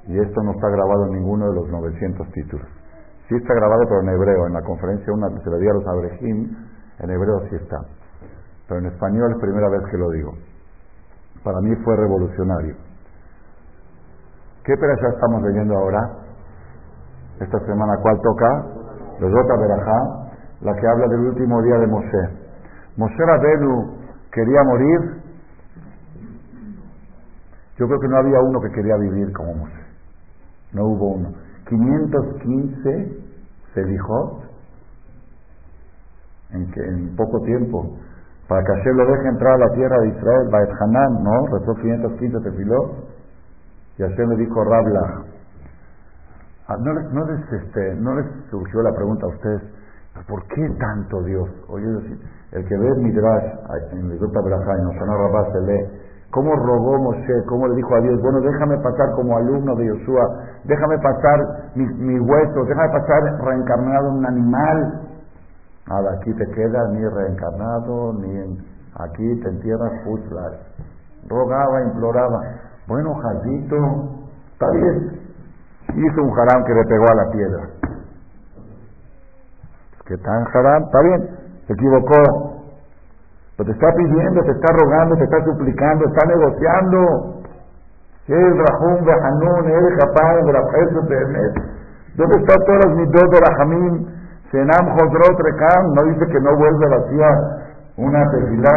y 0.09 0.19
esto 0.19 0.43
no 0.43 0.53
está 0.53 0.69
grabado 0.69 1.07
en 1.07 1.13
ninguno 1.13 1.49
de 1.49 1.55
los 1.55 1.69
900 1.69 2.31
títulos. 2.33 2.67
Sí 3.29 3.35
está 3.35 3.55
grabado, 3.55 3.83
pero 3.89 4.01
en 4.03 4.09
hebreo. 4.09 4.47
En 4.47 4.53
la 4.53 4.63
conferencia 4.63 5.13
una 5.13 5.29
se 5.29 5.51
le 5.51 5.59
di 5.59 5.69
a 5.69 5.75
los 5.75 5.87
abrejim, 5.87 6.57
en 7.01 7.11
hebreo 7.11 7.41
sí 7.51 7.57
está. 7.57 7.79
Pero 8.69 8.81
en 8.81 8.87
español 8.87 9.33
es 9.33 9.41
primera 9.41 9.69
vez 9.69 9.83
que 9.91 9.99
lo 9.99 10.11
digo. 10.11 10.33
Para 11.43 11.61
mí 11.61 11.75
fue 11.85 11.97
revolucionario. 11.97 12.77
¿Qué 14.65 14.75
ya 14.75 15.09
estamos 15.09 15.43
leyendo 15.43 15.77
ahora? 15.77 16.26
Esta 17.41 17.59
semana, 17.67 17.93
¿cuál 18.03 18.21
toca? 18.23 18.67
Los 19.21 19.31
Dota 19.31 19.57
Berajá, 19.57 20.31
la 20.63 20.75
que 20.75 20.87
habla 20.87 21.07
del 21.09 21.21
último 21.21 21.63
día 21.63 21.79
de 21.79 21.87
Moshe. 21.87 22.29
Moshe 22.97 23.25
Rabenu 23.25 23.97
quería 24.33 24.63
morir. 24.65 25.23
Yo 27.79 27.87
creo 27.87 28.01
que 28.01 28.09
no 28.09 28.17
había 28.17 28.41
uno 28.41 28.61
que 28.61 28.71
quería 28.71 28.97
vivir 28.97 29.33
como 29.33 29.55
Moshe. 29.55 29.87
No 30.73 30.85
hubo 30.87 31.15
uno. 31.15 31.29
515 31.69 33.19
se 33.75 33.85
dijo 33.85 34.41
en, 36.51 36.71
que, 36.71 36.81
en 36.81 37.17
poco 37.17 37.41
tiempo 37.41 37.99
para 38.49 38.63
que 38.63 38.73
Hashem 38.75 38.97
lo 38.97 39.07
deje 39.07 39.29
entrar 39.29 39.55
a 39.55 39.59
la 39.59 39.75
tierra 39.75 39.99
de 40.03 40.09
Israel, 40.09 40.49
Baet 40.53 40.71
Hanan, 40.81 41.23
¿no? 41.25 41.47
Rezó 41.59 41.75
515 41.75 42.41
tefilot 42.41 42.93
y 43.99 44.03
Hashem 44.03 44.29
le 44.31 44.37
dijo 44.37 44.65
Rabla. 44.65 45.25
Ah, 46.69 46.77
¿No 46.79 46.93
les, 46.93 47.13
no, 47.13 47.25
les, 47.27 47.53
este, 47.53 47.95
¿No 47.97 48.11
surgió 48.51 48.83
la 48.83 48.93
pregunta 48.93 49.27
a 49.27 49.29
ustedes, 49.29 49.63
¿por 50.27 50.43
qué 50.49 50.69
tanto 50.81 51.23
Dios? 51.23 51.49
Oye, 51.69 51.87
el 52.53 52.67
que 52.67 52.77
ve 52.77 52.95
Midrash 52.97 53.45
en 53.93 54.11
el 54.11 54.19
Berajá, 54.19 54.75
en 54.79 54.87
Osana 54.87 55.17
Rabá 55.17 55.53
se 55.53 55.61
lee 55.61 56.07
¿Cómo 56.31 56.55
rogó 56.55 56.99
Moshe? 56.99 57.45
¿Cómo 57.49 57.69
le 57.69 57.77
dijo 57.77 57.95
a 57.95 58.01
Dios? 58.01 58.21
Bueno, 58.21 58.41
déjame 58.41 58.77
pasar 58.79 59.13
como 59.15 59.37
alumno 59.37 59.75
de 59.77 59.87
Yoshua, 59.87 60.45
déjame 60.65 60.99
pasar 60.99 61.71
mis, 61.75 61.89
mis 61.99 62.21
huesos, 62.21 62.69
déjame 62.69 62.89
pasar 62.93 63.23
reencarnado 63.43 64.09
en 64.09 64.15
un 64.17 64.27
animal. 64.27 65.01
Nada, 65.89 66.13
aquí 66.19 66.35
te 66.35 66.45
quedas 66.51 66.91
ni 66.91 67.09
reencarnado, 67.09 68.13
ni 68.21 68.37
en, 68.37 68.59
aquí 68.99 69.41
te 69.41 69.49
entierras 69.49 69.93
Futzlar. 70.05 70.53
Rogaba, 71.29 71.83
imploraba. 71.85 72.41
Bueno, 72.87 73.15
Jadito, 73.15 73.77
está 74.53 74.71
bien. 74.73 75.16
Hizo 75.97 76.23
un 76.23 76.39
haram 76.39 76.65
que 76.65 76.75
le 76.75 76.85
pegó 76.85 77.05
a 77.09 77.15
la 77.15 77.31
piedra. 77.33 77.63
¿Qué 80.05 80.17
tan 80.19 80.45
haram? 80.53 80.83
Está 80.85 81.01
bien. 81.01 81.31
Se 81.67 81.73
equivocó. 81.73 82.63
Pero 83.57 83.67
te 83.67 83.73
está 83.73 83.93
pidiendo, 83.97 84.43
te 84.43 84.51
está 84.53 84.73
rogando, 84.77 85.17
te 85.17 85.25
está 85.25 85.43
suplicando, 85.45 86.05
está 86.05 86.27
negociando. 86.27 87.43
El 88.29 88.59
Rahum 88.59 89.05
Behanun, 89.05 89.71
el 89.71 89.97
Japán, 89.97 90.37
¿Dónde 92.17 92.37
están 92.37 92.59
todas 92.67 92.97
mis 92.97 93.11
dos 93.13 93.31
de 93.31 93.41
Rahamim? 93.41 94.07
Senam 94.51 94.97
Jodrot 94.97 95.41
Rekam, 95.41 95.93
no 95.95 96.03
dice 96.05 96.27
que 96.27 96.41
no 96.41 96.57
vuelve 96.57 96.89
vacía 96.89 97.29
una 97.97 98.31
tefilá. 98.31 98.73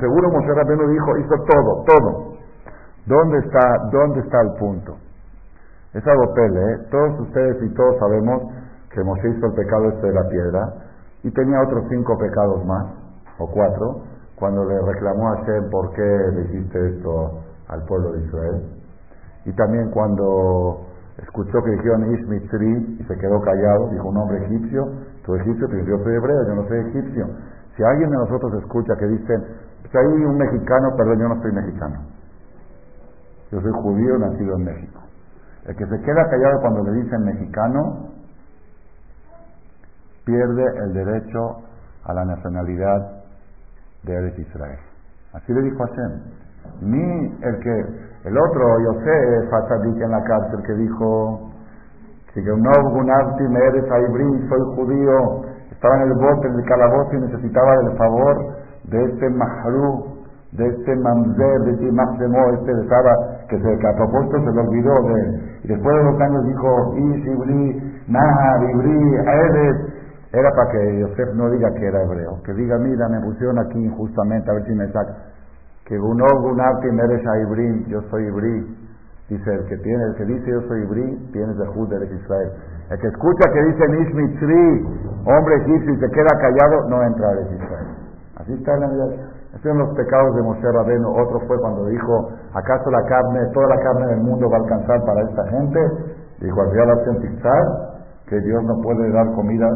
Seguro 0.00 0.30
Moshe 0.30 0.54
Rabbeinu 0.54 0.88
dijo, 0.88 1.16
hizo 1.18 1.34
todo, 1.46 1.84
todo. 1.86 2.34
¿Dónde 3.06 3.38
está, 3.38 3.78
dónde 3.92 4.20
está 4.20 4.40
el 4.40 4.52
punto? 4.58 4.96
Es 5.94 6.04
algo 6.06 6.34
pele, 6.34 6.60
¿eh? 6.60 6.78
Todos 6.90 7.20
ustedes 7.20 7.62
y 7.62 7.74
todos 7.74 7.96
sabemos 7.98 8.42
que 8.90 9.02
Moshe 9.04 9.28
hizo 9.30 9.46
el 9.46 9.54
pecado 9.54 9.88
este 9.90 10.06
de 10.08 10.12
la 10.12 10.28
piedra 10.28 10.74
y 11.22 11.30
tenía 11.30 11.62
otros 11.62 11.84
cinco 11.88 12.18
pecados 12.18 12.64
más, 12.66 12.86
o 13.38 13.50
cuatro, 13.50 14.02
cuando 14.36 14.64
le 14.64 14.74
reclamó 14.82 15.28
a 15.28 15.36
Hashem 15.36 15.70
por 15.70 15.92
qué 15.92 16.02
le 16.02 16.40
hiciste 16.46 16.96
esto 16.96 17.40
al 17.68 17.84
pueblo 17.84 18.12
de 18.12 18.24
Israel. 18.26 18.62
Y 19.44 19.52
también 19.52 19.90
cuando 19.90 20.86
escuchó 21.18 21.62
que 21.62 21.70
dijeron 21.70 22.12
Ish 22.12 22.98
y 22.98 23.04
se 23.04 23.16
quedó 23.16 23.40
callado, 23.40 23.88
dijo 23.90 24.08
un 24.08 24.16
hombre 24.16 24.44
egipcio, 24.46 24.84
tú 25.24 25.34
egipcio, 25.36 25.68
pero 25.70 25.84
yo 25.84 25.98
soy 26.02 26.14
hebreo, 26.14 26.48
yo 26.48 26.54
no 26.56 26.68
soy 26.68 26.78
egipcio. 26.78 27.26
Si 27.76 27.82
alguien 27.84 28.10
de 28.10 28.16
nosotros 28.16 28.52
escucha 28.62 28.94
que 28.98 29.06
dicen, 29.06 29.44
pues 29.82 29.94
hay 29.94 30.06
un 30.06 30.36
mexicano, 30.38 30.88
perdón, 30.96 31.18
yo 31.20 31.28
no 31.28 31.42
soy 31.42 31.52
mexicano. 31.52 32.00
Yo 33.52 33.60
soy 33.60 33.72
judío 33.72 34.18
nacido 34.18 34.56
en 34.56 34.64
México. 34.64 35.00
El 35.66 35.76
que 35.76 35.86
se 35.86 36.00
queda 36.02 36.28
callado 36.28 36.60
cuando 36.60 36.84
le 36.84 37.02
dicen 37.02 37.24
mexicano, 37.24 38.08
pierde 40.24 40.64
el 40.84 40.92
derecho 40.92 41.56
a 42.04 42.14
la 42.14 42.24
nacionalidad 42.24 43.22
de 44.02 44.14
Eretz 44.14 44.38
Israel. 44.38 44.78
Así 45.32 45.52
le 45.52 45.62
dijo 45.62 45.78
Hashem. 45.78 46.20
Ni 46.80 47.26
el 47.42 47.58
que, 47.60 47.80
el 48.24 48.38
otro, 48.38 48.80
Yosef, 48.80 49.50
Fatsadik 49.50 50.00
en 50.00 50.10
la 50.10 50.22
cárcel, 50.22 50.62
que 50.66 50.72
dijo, 50.74 51.50
que 52.32 52.42
no 52.42 52.90
gunarti 52.90 53.44
me 53.44 53.60
eres 53.60 53.84
soy 53.86 54.76
judío, 54.76 55.42
estaba 55.70 55.96
en 55.96 56.02
el 56.02 56.14
bote, 56.14 56.48
en 56.48 56.54
el 56.54 56.64
calabozo 56.64 57.14
y 57.14 57.20
necesitaba 57.20 57.76
del 57.76 57.96
favor 57.96 58.56
de 58.84 59.04
este 59.04 59.30
Mahru, 59.30 60.24
de 60.52 60.66
este 60.66 60.96
Mamzer, 60.96 61.60
de 61.60 61.70
este 61.72 61.92
Maxemo, 61.92 62.50
este 62.54 62.74
de 62.74 62.88
Saba, 62.88 63.33
que, 63.48 63.58
se, 63.58 63.78
que 63.78 63.86
a 63.86 63.96
propósito 63.96 64.38
se 64.38 64.52
lo 64.52 64.62
olvidó 64.62 64.94
de 65.02 65.58
Y 65.64 65.68
después 65.68 65.96
de 65.96 66.02
dos 66.04 66.20
años 66.20 66.44
dijo, 66.46 66.94
Ish, 66.96 67.26
Ibri, 67.26 68.02
Nahar, 68.08 68.62
Ibri, 68.70 69.14
Eres, 69.16 69.76
era 70.34 70.50
para 70.50 70.70
que 70.72 70.98
Yosef 70.98 71.34
no 71.34 71.48
diga 71.50 71.72
que 71.74 71.86
era 71.86 72.02
hebreo, 72.02 72.42
que 72.44 72.52
diga, 72.54 72.76
mira, 72.78 73.08
me 73.08 73.20
pusieron 73.20 73.58
aquí 73.60 73.78
injustamente, 73.78 74.50
a 74.50 74.54
ver 74.54 74.64
si 74.64 74.74
me 74.74 74.86
saca. 74.90 75.14
Que 75.86 75.96
Gunó 75.96 76.26
Gunati 76.40 76.88
eres 76.88 77.26
a 77.26 77.38
Ibrí, 77.38 77.84
yo 77.86 78.02
soy 78.10 78.26
Ibrí. 78.26 78.84
Dice, 79.28 79.54
el 79.54 79.64
que 79.66 79.76
tiene, 79.78 80.04
el 80.04 80.14
que 80.16 80.24
dice 80.24 80.50
yo 80.50 80.60
soy 80.62 80.82
Ibrí, 80.82 81.30
tienes 81.32 81.56
de 81.56 81.66
Jud 81.66 81.88
de 81.88 82.04
Israel. 82.04 82.50
El 82.90 82.98
que 82.98 83.06
escucha 83.06 83.52
que 83.52 83.62
dice 83.62 83.88
Nishmitri, 83.88 84.86
hombre 85.24 85.56
egipcio, 85.56 85.94
y 85.94 86.00
se 86.00 86.10
queda 86.10 86.38
callado, 86.40 86.88
no 86.88 87.02
entra 87.04 87.28
a 87.28 87.40
Israel. 87.40 87.86
Así 88.36 88.52
está 88.54 88.74
en 88.74 88.80
la 88.80 88.88
vida. 88.88 89.04
Estos 89.54 89.70
son 89.70 89.78
los 89.78 89.96
pecados 89.96 90.34
de 90.34 90.42
Moshe 90.42 90.72
Rabeno. 90.72 91.12
Otro 91.12 91.40
fue 91.46 91.56
cuando 91.60 91.86
dijo, 91.86 92.28
¿acaso 92.54 92.90
la 92.90 93.02
carne, 93.06 93.40
toda 93.52 93.68
la 93.68 93.80
carne 93.82 94.06
del 94.08 94.20
mundo 94.20 94.50
va 94.50 94.56
a 94.56 94.60
alcanzar 94.60 95.04
para 95.04 95.22
esta 95.22 95.46
gente? 95.48 95.80
Dijo, 96.40 96.60
había 96.60 96.84
la 96.86 96.94
opción 96.94 97.18
que 98.26 98.40
Dios 98.40 98.64
no 98.64 98.80
puede 98.82 99.12
dar 99.12 99.26
comida. 99.34 99.68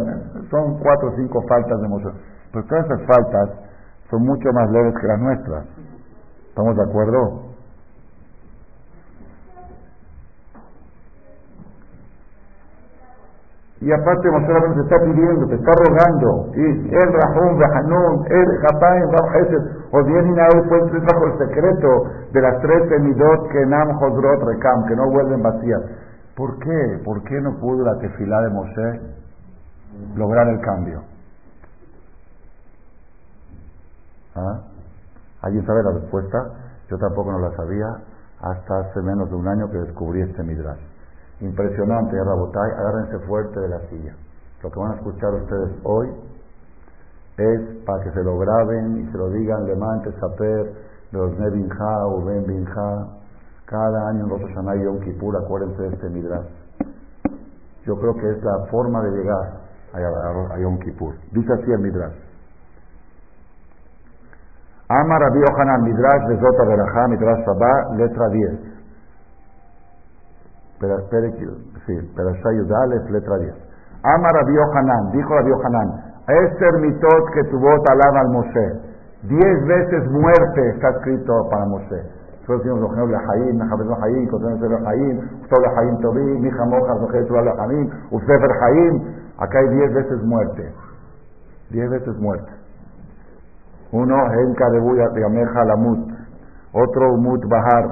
Son 0.50 0.78
cuatro 0.80 1.08
o 1.08 1.16
cinco 1.16 1.40
faltas 1.48 1.80
de 1.80 1.88
Moshe. 1.88 2.08
Pero 2.52 2.64
todas 2.66 2.84
esas 2.86 3.02
faltas 3.06 3.50
son 4.10 4.22
mucho 4.24 4.48
más 4.52 4.70
leves 4.70 4.94
que 5.00 5.06
las 5.06 5.20
nuestras. 5.20 5.64
¿Estamos 6.48 6.76
de 6.76 6.82
acuerdo? 6.82 7.47
Y 13.80 13.92
aparte 13.92 14.28
Moshe 14.28 14.74
te 14.74 14.80
está 14.80 14.98
pidiendo, 15.04 15.46
te 15.46 15.54
está 15.54 15.70
rogando. 15.70 16.50
Y 16.56 16.94
el 16.94 17.12
Rahum, 17.12 17.62
Hanun, 17.62 18.26
el 18.26 18.58
Japán, 18.58 19.02
o 19.92 20.04
bien 20.04 20.26
y 20.26 20.68
pues 20.68 20.94
es 20.94 21.04
bajo 21.04 21.26
el 21.26 21.38
secreto 21.38 21.88
de 22.32 22.40
las 22.42 22.60
tres 22.60 23.00
midot 23.00 23.48
que 23.50 23.66
Nam, 23.66 23.92
Jodrot, 24.00 24.42
Rekam, 24.42 24.84
que 24.86 24.96
no 24.96 25.08
vuelven 25.10 25.42
vacías. 25.42 25.82
¿Por 26.36 26.58
qué? 26.58 27.00
¿Por 27.04 27.22
qué 27.22 27.40
no 27.40 27.56
pudo 27.60 27.84
la 27.84 27.98
tefilá 27.98 28.40
de 28.42 28.50
Moshe 28.50 29.00
lograr 30.16 30.48
el 30.48 30.60
cambio? 30.60 31.02
¿Ah? 34.34 34.60
¿Alguien 35.42 35.64
sabe 35.66 35.84
la 35.84 35.92
respuesta? 35.92 36.38
Yo 36.90 36.98
tampoco 36.98 37.30
no 37.30 37.38
la 37.38 37.54
sabía 37.56 37.86
hasta 38.40 38.80
hace 38.80 39.02
menos 39.02 39.30
de 39.30 39.36
un 39.36 39.46
año 39.46 39.70
que 39.70 39.78
descubrí 39.78 40.20
este 40.22 40.42
midrash. 40.42 40.80
Impresionante, 41.40 42.16
¿eh, 42.16 42.24
Rabotay, 42.24 42.70
agárrense 42.72 43.18
fuerte 43.26 43.60
de 43.60 43.68
la 43.68 43.80
silla. 43.88 44.14
Lo 44.62 44.70
que 44.70 44.80
van 44.80 44.92
a 44.92 44.94
escuchar 44.96 45.34
ustedes 45.34 45.70
hoy 45.84 46.08
es 47.36 47.60
para 47.86 48.02
que 48.02 48.10
se 48.10 48.24
lo 48.24 48.38
graben 48.38 48.98
y 48.98 49.12
se 49.12 49.18
lo 49.18 49.30
digan 49.30 49.64
Lemante 49.66 50.10
Saper, 50.18 50.72
los 51.12 51.38
Nebinja 51.38 52.06
o 52.06 52.24
Ben 52.24 52.44
Binja. 52.44 53.06
Cada 53.66 54.08
año 54.08 54.24
en 54.24 54.30
Rosh 54.30 54.50
y 54.50 54.84
Yom 54.84 55.00
Kippur, 55.00 55.36
acuérdense 55.36 55.82
de 55.82 55.88
este 55.88 56.08
midrash. 56.08 56.46
Yo 57.84 57.96
creo 57.96 58.14
que 58.14 58.30
es 58.30 58.42
la 58.42 58.66
forma 58.70 59.02
de 59.02 59.10
llegar 59.10 59.60
a, 59.92 60.58
Yom 60.58 60.78
Kippur. 60.80 61.14
Dice 61.32 61.52
así 61.52 61.70
el 61.70 61.78
midrash. 61.80 62.16
Ama 64.88 65.18
Rabbi 65.18 65.38
Yohanan 65.38 65.82
Midrash 65.82 66.28
de 66.28 66.40
Zota 66.40 66.64
Berajá, 66.64 67.08
Midrash 67.08 67.44
Sabá, 67.44 67.94
letra 67.96 68.28
10. 68.30 68.77
Pero 70.80 70.96
Yudales, 72.52 73.10
letra 73.10 73.36
10. 73.38 73.54
Ama 74.02 74.28
Rabbi 74.28 74.54
Yohanan, 74.54 75.10
dijo 75.12 75.34
Rabbi 75.34 75.50
Yohanan, 75.50 75.88
Esther 76.28 76.78
mitot 76.80 77.30
que 77.34 77.44
tu 77.50 77.58
voz 77.58 77.80
al 77.90 78.28
Moshe. 78.30 78.72
Diez 79.22 79.66
veces 79.66 80.10
muerte 80.10 80.68
está 80.70 80.90
escrito 80.90 81.48
para 81.50 81.66
Moshe. 81.66 82.18
Nosotros 82.46 82.64
decimos 82.64 83.10
de 83.10 83.18
Jaim, 83.18 83.58
Najabez 83.58 83.88
Jaim, 84.00 84.28
Cotones 84.28 84.60
de 84.60 84.68
Jaim, 84.68 85.18
Ustol 85.42 85.62
de 85.62 85.68
Jaim 85.68 85.98
Tobí, 86.00 86.40
Mija 86.40 86.64
Mojas, 86.64 87.00
Noje 87.00 87.20
de 87.20 87.52
Jaim, 87.56 87.90
Usefer 88.10 88.52
Jaim. 88.60 89.02
Acá 89.38 89.58
hay 89.58 89.68
diez 89.68 89.92
veces 89.92 90.22
muerte. 90.22 90.72
Diez 91.70 91.90
veces 91.90 92.16
muerte. 92.18 92.50
Uno, 93.92 94.16
Enka 94.32 94.70
de 94.70 94.80
Buya 94.80 95.08
de 95.10 95.24
Ameja 95.24 95.64
Lamut. 95.64 96.08
Otro, 96.72 97.12
Umut 97.14 97.44
Bahar. 97.48 97.84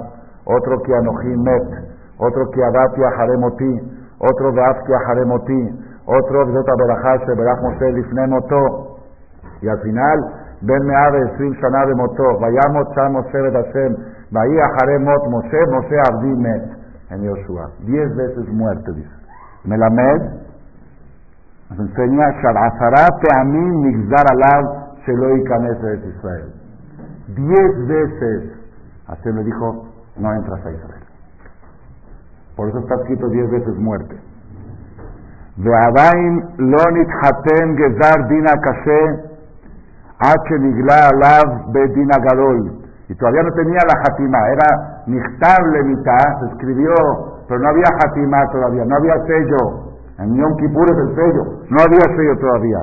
Otro, 0.46 0.80
Kianohim 0.82 1.42
Met 1.42 1.95
otro 2.18 2.50
que 2.50 2.64
Adatia 2.64 3.08
Haremoti, 3.18 3.80
otro 4.18 4.52
Daftia 4.52 4.98
Haremoti, 5.06 5.62
otro 6.06 6.46
Zota 6.52 6.72
Berajase, 6.78 7.34
Beraj 7.34 7.60
Moshe 7.62 7.92
Lifne 7.92 8.26
Moto. 8.28 8.98
Y 9.60 9.68
al 9.68 9.78
final, 9.80 10.18
Ben 10.62 10.84
Meave, 10.86 11.36
Srim 11.36 11.52
Shana 11.54 11.86
de 11.86 11.94
Moto, 11.94 12.38
Vayamot 12.40 12.94
Sham 12.94 13.12
Moshe 13.12 13.38
Bedashem, 13.40 13.96
Bahía 14.30 14.66
Haremot 14.78 15.28
Moshe, 15.28 15.66
Moshe 15.70 15.96
Abdi 16.08 16.36
Met, 16.36 16.62
en 17.10 17.22
Yoshua. 17.22 17.70
Diez 17.80 18.16
veces 18.16 18.48
muerto, 18.52 18.92
dice. 18.92 19.10
Melamed 19.64 20.22
nos 21.70 21.80
enseña 21.80 22.30
Shalazara 22.40 23.08
Teamim 23.20 23.80
Migzar 23.80 24.24
Alav 24.30 24.96
Sheloi 25.04 25.42
Kanes 25.44 25.82
de 25.82 26.08
Israel. 26.08 26.52
Diez 27.28 27.88
veces, 27.88 28.52
así 29.08 29.28
me 29.32 29.42
dijo, 29.42 29.88
no 30.16 30.32
entras 30.32 30.64
a 30.64 30.70
Israel. 30.70 31.05
Por 32.55 32.69
eso 32.69 32.79
está 32.79 32.95
escrito 32.95 33.27
diez 33.29 33.49
veces 33.49 33.77
muerte. 33.77 34.15
ועדיין 35.57 36.39
לא 36.57 36.83
נתחתן 36.97 37.75
גזר 37.75 38.27
דין 38.27 38.45
הקשה 38.47 39.03
עד 40.19 40.39
שנגלה 40.47 40.99
עליו 41.09 41.43
בית 41.71 41.93
דין 41.93 42.09
Y 43.09 43.15
todavía 43.15 43.43
no 43.43 43.51
tenía 43.51 43.81
la 43.91 43.95
hatima, 44.01 44.39
era 44.55 45.03
nichtable 45.05 45.83
mitad, 45.83 46.39
se 46.39 46.45
escribió, 46.53 46.95
pero 47.45 47.59
no 47.59 47.67
había 47.67 47.89
hatima 47.99 48.39
todavía, 48.53 48.85
no 48.85 48.95
había 48.95 49.15
sello. 49.27 49.63
En 50.19 50.33
Yom 50.33 50.55
Kippur 50.55 50.89
es 50.89 50.97
el 50.97 51.15
sello, 51.15 51.43
no 51.71 51.77
había 51.83 52.15
sello 52.15 52.37
todavía. 52.39 52.79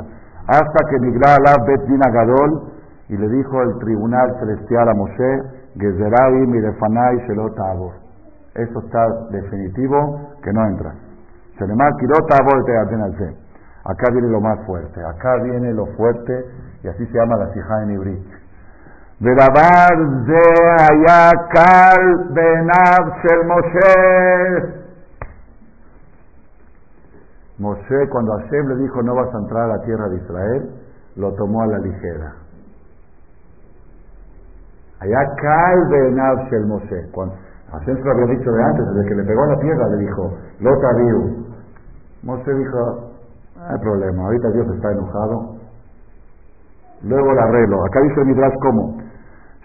Hasta 0.48 0.80
que 0.90 0.98
Nigla 0.98 1.36
Alab 1.36 1.66
Bet 1.66 1.82
Din 1.86 2.02
y 3.08 3.16
le 3.16 3.28
dijo 3.28 3.62
el 3.62 3.78
tribunal 3.78 4.36
celestial 4.38 4.90
a 4.90 4.94
Moshe, 4.94 5.42
Gezerai 5.78 6.46
Mirefanai 6.46 7.16
Shelot 7.26 7.58
Abor 7.58 8.01
Eso 8.55 8.79
está 8.79 9.07
definitivo 9.31 10.37
que 10.43 10.53
no 10.53 10.65
entras. 10.67 10.95
Se 11.57 11.65
le 11.65 11.73
quirota, 11.99 12.37
Acá 13.85 14.11
viene 14.11 14.29
lo 14.29 14.39
más 14.39 14.65
fuerte, 14.65 15.03
acá 15.03 15.35
viene 15.43 15.73
lo 15.73 15.85
fuerte, 15.97 16.45
y 16.83 16.87
así 16.87 17.05
se 17.05 17.17
llama 17.17 17.35
la 17.35 17.51
sijá 17.51 17.83
en 17.83 17.91
ibrit. 17.91 18.27
Verabar 19.19 19.97
de 20.25 20.41
Ayakal 20.91 22.29
Benab 22.31 23.13
Shel 23.21 23.45
Moshe. 23.45 24.83
Moshe, 27.59 28.09
cuando 28.09 28.37
Hashem 28.37 28.67
le 28.69 28.75
dijo 28.83 29.01
no 29.01 29.15
vas 29.15 29.33
a 29.33 29.37
entrar 29.37 29.63
a 29.63 29.77
la 29.77 29.81
tierra 29.83 30.09
de 30.09 30.17
Israel, 30.17 30.69
lo 31.17 31.33
tomó 31.35 31.61
a 31.63 31.67
la 31.67 31.77
ligera. 31.79 32.35
Ayakal 34.99 35.87
Benab 35.89 36.49
Shel 36.49 36.65
Moshe. 36.65 37.11
Hashem 37.73 37.97
se 37.97 38.03
lo 38.03 38.11
había 38.11 38.37
dicho 38.37 38.51
de 38.51 38.63
antes, 38.63 38.85
desde 38.93 39.09
que 39.09 39.15
le 39.15 39.23
pegó 39.23 39.45
la 39.47 39.59
tierra, 39.59 39.87
le 39.89 39.97
dijo, 39.97 40.31
Lota 40.59 40.93
viu. 40.93 41.45
Moshe 42.21 42.53
dijo, 42.53 43.09
no 43.57 43.65
hay 43.67 43.79
problema, 43.79 44.25
ahorita 44.25 44.51
Dios 44.51 44.67
está 44.75 44.91
enojado. 44.91 45.55
Luego 47.03 47.33
la 47.33 47.43
arreglo. 47.43 47.83
Acá 47.83 47.99
dice 48.01 48.21
el 48.21 48.27
Midrash 48.27 48.53
cómo. 48.61 48.97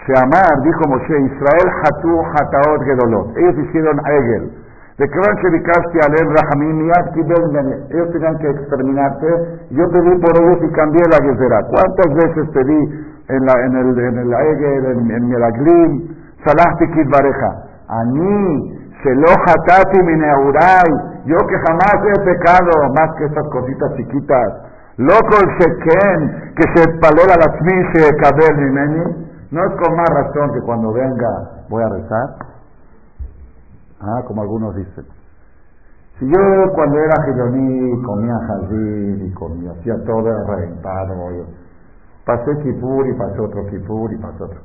Sheamar, 0.06 0.62
dijo 0.64 0.88
Moshe, 0.88 1.20
Israel 1.20 1.68
hatu 1.84 2.20
hataot 2.32 2.82
gedolot. 2.82 3.36
Ellos 3.36 3.58
hicieron 3.58 4.00
egel. 4.06 4.52
De 4.96 5.06
que 5.08 5.18
alem 5.18 6.34
rahamim 6.34 6.90
Ellos 6.90 8.10
tenían 8.10 8.38
que 8.38 8.50
exterminarse. 8.50 9.60
Yo 9.70 9.88
pedí 9.90 10.18
por 10.18 10.42
ellos 10.42 10.58
y 10.62 10.72
cambié 10.72 11.02
la 11.06 11.24
gezerá. 11.24 11.62
¿Cuántas 11.68 12.14
veces 12.14 12.48
pedí 12.52 13.06
en, 13.28 13.46
la, 13.46 13.52
en 13.66 13.76
el, 13.76 13.98
en 13.98 14.18
el 14.18 14.32
en, 14.32 15.10
en 15.10 15.32
el 15.32 15.42
aglim? 15.44 16.16
Salahti 16.44 16.86
bareja. 17.04 17.67
Ani, 17.88 18.90
Shelo 19.03 19.33
Hatati 19.46 20.03
Mineurai, 20.03 20.90
yo 21.24 21.37
que 21.46 21.57
jamás 21.66 21.96
he 22.05 22.20
pecado 22.24 22.70
más 22.94 23.16
que 23.16 23.24
esas 23.24 23.48
cositas 23.48 23.94
chiquitas. 23.96 24.53
Loco 24.98 25.37
el 25.40 25.48
Sheken, 25.59 26.55
que 26.55 26.64
se 26.74 26.90
espalela 26.90 27.37
las 27.37 27.55
se 27.92 28.16
Kabel 28.16 28.57
Mimeni, 28.57 29.29
no 29.51 29.64
es 29.64 29.72
con 29.81 29.96
más 29.96 30.09
razón 30.11 30.53
que 30.53 30.61
cuando 30.61 30.92
venga 30.92 31.64
voy 31.68 31.83
a 31.83 31.88
rezar. 31.88 32.29
Ah, 34.01 34.22
como 34.27 34.42
algunos 34.42 34.74
dicen. 34.74 35.07
Si 36.18 36.27
yo 36.29 36.72
cuando 36.74 36.98
era 36.98 37.14
gironí 37.24 38.03
comía 38.03 38.35
jardín 38.46 39.27
y 39.27 39.35
comía, 39.35 39.70
hacía 39.70 39.94
todo 40.05 40.29
reventado, 40.46 41.31
yo 41.31 41.44
pasé 42.24 42.59
Kipur 42.62 43.07
y 43.07 43.14
pasé 43.14 43.40
otro 43.40 43.66
Kipur 43.66 44.12
y 44.12 44.16
pasé 44.18 44.42
otro. 44.42 44.61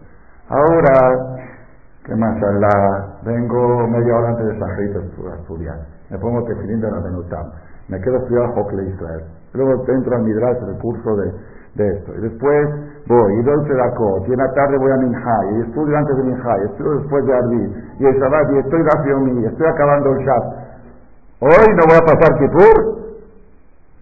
Ahora 0.50 1.38
que 2.06 2.16
más 2.16 2.36
la 2.42 3.20
vengo 3.24 3.88
media 3.88 4.16
hora 4.16 4.30
antes 4.30 4.46
de 4.48 4.60
Sahrit 4.60 4.96
a 4.96 5.36
estudiar. 5.36 5.78
Me 6.10 6.18
pongo 6.18 6.44
tefilín 6.44 6.82
de 6.82 6.92
la. 6.92 7.00
Me 7.88 8.00
quedo 8.02 8.16
a 8.16 8.20
estudiar 8.20 8.50
Israel. 8.88 9.24
Luego 9.54 9.86
entro 9.88 10.16
al 10.16 10.24
Midrash, 10.24 10.58
el 10.68 10.78
curso 10.80 11.16
de, 11.16 11.32
de, 11.76 11.98
esto. 11.98 12.14
Y 12.16 12.22
después 12.22 12.70
voy, 13.08 13.34
y 13.40 13.44
doy 13.44 13.68
Sedakot. 13.68 14.28
Y 14.28 14.34
en 14.34 14.38
la 14.38 14.52
tarde 14.54 14.78
voy 14.78 14.92
a 14.92 14.98
Minhai. 14.98 15.58
Y 15.58 15.62
estudio 15.62 15.98
antes 15.98 16.18
de 16.18 16.24
Minhai. 16.24 16.62
Y 16.62 16.66
estudio 16.66 17.00
después 17.00 17.26
de 17.26 17.34
Arbi. 17.34 17.74
Y 18.00 18.06
el 18.06 18.16
Shabbat. 18.20 18.52
Y 18.52 18.58
estoy 18.58 18.82
y 18.82 19.46
Estoy 19.46 19.68
acabando 19.68 20.12
el 20.12 20.26
Shabbat. 20.26 20.64
Hoy 21.40 21.76
no 21.76 21.84
voy 21.88 21.98
a 21.98 22.06
pasar 22.06 22.40
Kippur. 22.40 23.04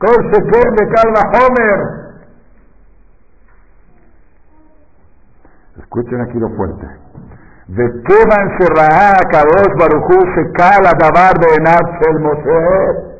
Sheker 0.02 0.72
de 0.72 0.88
Calva 0.90 1.22
Homer. 1.38 2.02
Escuchen 5.78 6.22
aquí 6.22 6.40
lo 6.40 6.50
fuerte. 6.50 7.11
וכיוון 7.71 8.45
שראה 8.59 9.11
הקדוש 9.21 9.69
ברוך 9.79 10.07
הוא 10.11 10.25
שקל 10.35 10.83
הדבר 10.91 11.31
בעיניו 11.41 11.85
של 11.99 12.17
Moshe, 12.25 13.17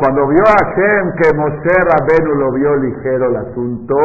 cuando 0.00 0.26
vio 0.26 0.44
a 0.46 0.56
Hashem 0.58 1.12
que 1.18 1.28
Moshe 1.36 1.76
Rabenu 1.90 2.34
lo 2.34 2.52
vio 2.52 2.74
ligero 2.76 3.26
el 3.30 3.36
asunto, 3.36 3.98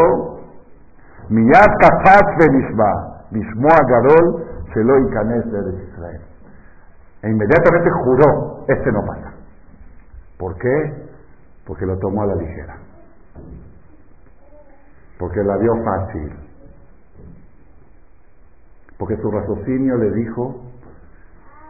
miyad 1.29 1.71
kafat 1.81 2.27
benishma, 2.37 2.91
mishmo 3.31 3.69
agadol, 3.81 4.45
se 4.73 4.83
lo 4.83 4.99
ikanes 5.07 5.45
de 5.51 5.83
Israel. 5.89 6.21
E 7.23 7.29
inmediatamente 7.29 7.89
juró, 8.03 8.65
este 8.67 8.91
no 8.91 9.01
pasa. 9.05 9.33
¿Por 10.37 10.55
qué? 10.57 11.07
Porque 11.65 11.85
lo 11.85 11.97
tomó 11.97 12.23
a 12.23 12.25
la 12.27 12.35
ligera. 12.35 12.75
Porque 15.17 15.41
la 15.43 15.57
vio 15.57 15.73
fácil 15.83 16.45
porque 19.00 19.16
su 19.16 19.30
raciocinio 19.30 19.96
le 19.96 20.10
dijo, 20.12 20.60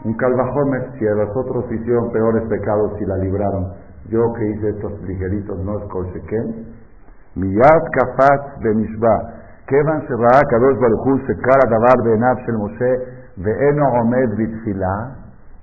un 0.05 0.15
calvajomer, 0.15 0.99
si 0.99 1.07
a 1.07 1.15
los 1.15 1.37
otros 1.37 1.65
hicieron 1.71 2.11
peores 2.11 2.43
pecados 2.49 3.01
y 3.01 3.05
la 3.07 3.17
libraron, 3.19 3.73
Yo 4.09 4.33
que 4.33 4.51
hice 4.51 4.71
estos 4.71 5.01
ligeritos, 5.03 5.57
no 5.63 5.79
es 5.79 5.85
colsequén. 5.91 6.67
Miyad 7.37 7.83
kafat 7.93 8.59
benishba. 8.61 9.35
Kevan 9.67 10.03
será 10.09 10.41
kadosh 10.51 10.79
baruchu 10.81 11.19
se 11.27 11.37
cara 11.37 11.71
davar 11.71 12.03
benab 12.03 12.39
shel 12.39 12.59
Moshe 12.59 12.91
ve'eno 13.37 13.87
omed 14.01 14.35
bitfila. 14.37 15.17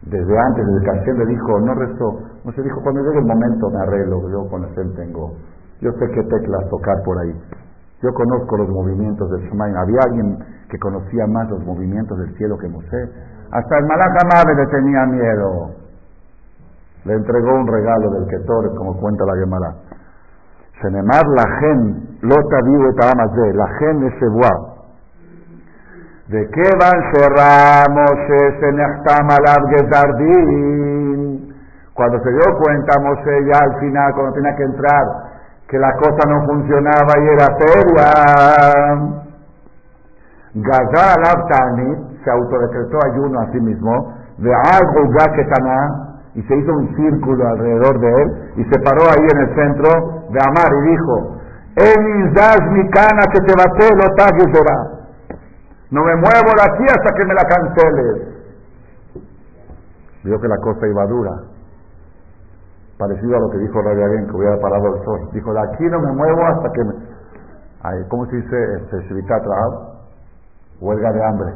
Desde 0.03 0.39
antes, 0.39 0.65
desde 0.65 0.85
que 0.85 0.99
Hashem 0.99 1.17
le 1.17 1.25
dijo, 1.25 1.59
no 1.59 1.73
rezó. 1.73 2.21
Moshe 2.45 2.61
dijo, 2.61 2.79
cuando 2.83 3.01
llegue 3.01 3.19
el 3.19 3.25
momento 3.25 3.69
me 3.69 3.81
arreglo, 3.81 4.29
yo 4.29 4.49
con 4.49 4.61
Hashem 4.61 4.95
tengo. 4.95 5.33
Yo 5.81 5.91
sé 5.91 6.07
qué 6.13 6.23
teclas 6.23 6.69
tocar 6.69 7.03
por 7.03 7.17
ahí. 7.19 7.33
Yo 8.01 8.13
conozco 8.13 8.57
los 8.57 8.69
movimientos 8.69 9.29
del 9.31 9.41
Shemaim. 9.49 9.75
Había 9.75 9.99
alguien 10.05 10.37
que 10.69 10.77
conocía 10.77 11.25
más 11.27 11.49
los 11.49 11.63
movimientos 11.65 12.17
del 12.19 12.35
cielo 12.37 12.57
que 12.57 12.67
Moshe. 12.67 13.09
Hasta 13.51 13.77
el 13.77 13.85
Malach 13.85 14.45
le 14.55 14.67
tenía 14.67 15.05
miedo. 15.05 15.71
Le 17.05 17.13
entregó 17.13 17.55
un 17.55 17.67
regalo 17.67 18.11
del 18.11 18.27
Ketor, 18.27 18.75
como 18.75 18.99
cuenta 18.99 19.25
la 19.25 19.35
Gemara. 19.37 19.75
Senemar 20.81 21.25
la 21.25 21.43
gen, 21.59 22.19
lota 22.21 22.61
vivo 22.65 22.91
de 22.91 23.53
la 23.53 23.67
gen 23.79 24.03
es 24.03 24.13
¿De 26.27 26.45
qué 26.49 26.69
van 26.77 27.01
cerramos 27.15 28.11
ese 28.29 28.71
Nechtam 28.73 29.29
Gezardin? 29.69 31.53
Cuando 31.93 32.19
se 32.21 32.29
dio 32.29 32.57
cuenta 32.61 32.99
Moshe 32.99 33.45
ya 33.45 33.59
al 33.63 33.79
final, 33.79 34.13
cuando 34.13 34.33
tenía 34.33 34.55
que 34.55 34.63
entrar, 34.63 35.26
que 35.67 35.77
la 35.77 35.91
cosa 35.97 36.29
no 36.29 36.45
funcionaba 36.45 37.13
y 37.19 37.27
era 37.27 37.57
feria. 37.57 38.07
Gazal 40.53 41.23
Abtani 41.25 42.17
se 42.23 42.31
autodecretó 42.31 42.97
ayuno 43.11 43.39
a 43.41 43.51
sí 43.51 43.59
mismo, 43.59 44.13
de 44.37 44.53
algo 44.53 45.11
y 46.35 46.41
se 46.43 46.55
hizo 46.55 46.71
un 46.71 46.95
círculo 46.95 47.47
alrededor 47.47 47.99
de 47.99 48.21
él, 48.21 48.53
y 48.57 48.63
se 48.63 48.79
paró 48.79 49.03
ahí 49.03 49.27
en 49.33 49.39
el 49.39 49.55
centro 49.55 49.89
de 50.29 50.39
Amar 50.39 50.71
y 50.71 50.89
dijo, 50.91 51.37
mi 52.71 52.89
cana 52.89 53.23
que 53.31 53.39
te 53.41 53.53
bate 53.55 53.95
lo 53.95 54.15
será. 54.53 54.97
No 55.89 56.03
me 56.03 56.15
muevo 56.15 56.51
de 56.55 56.63
aquí 56.63 56.83
hasta 56.85 57.13
que 57.15 57.25
me 57.25 57.33
la 57.33 57.43
canceles. 57.43 58.27
Vio 60.23 60.39
que 60.39 60.47
la 60.47 60.57
cosa 60.57 60.87
iba 60.87 61.05
dura 61.05 61.31
parecido 62.97 63.37
a 63.37 63.39
lo 63.39 63.49
que 63.49 63.57
dijo 63.59 63.81
Rabia 63.81 64.07
que 64.07 64.35
hubiera 64.35 64.57
parado 64.59 64.95
el 64.95 65.03
sol. 65.03 65.29
Dijo, 65.33 65.53
de 65.53 65.59
aquí 65.61 65.85
no 65.85 65.99
me 66.01 66.11
muevo 66.13 66.41
hasta 66.45 66.71
que... 66.71 66.83
Me... 66.83 66.93
Ay, 67.83 68.03
¿Cómo 68.09 68.25
se 68.25 68.35
dice? 68.37 68.57
Este, 68.75 69.23
huelga 70.81 71.11
de 71.11 71.25
hambre. 71.25 71.53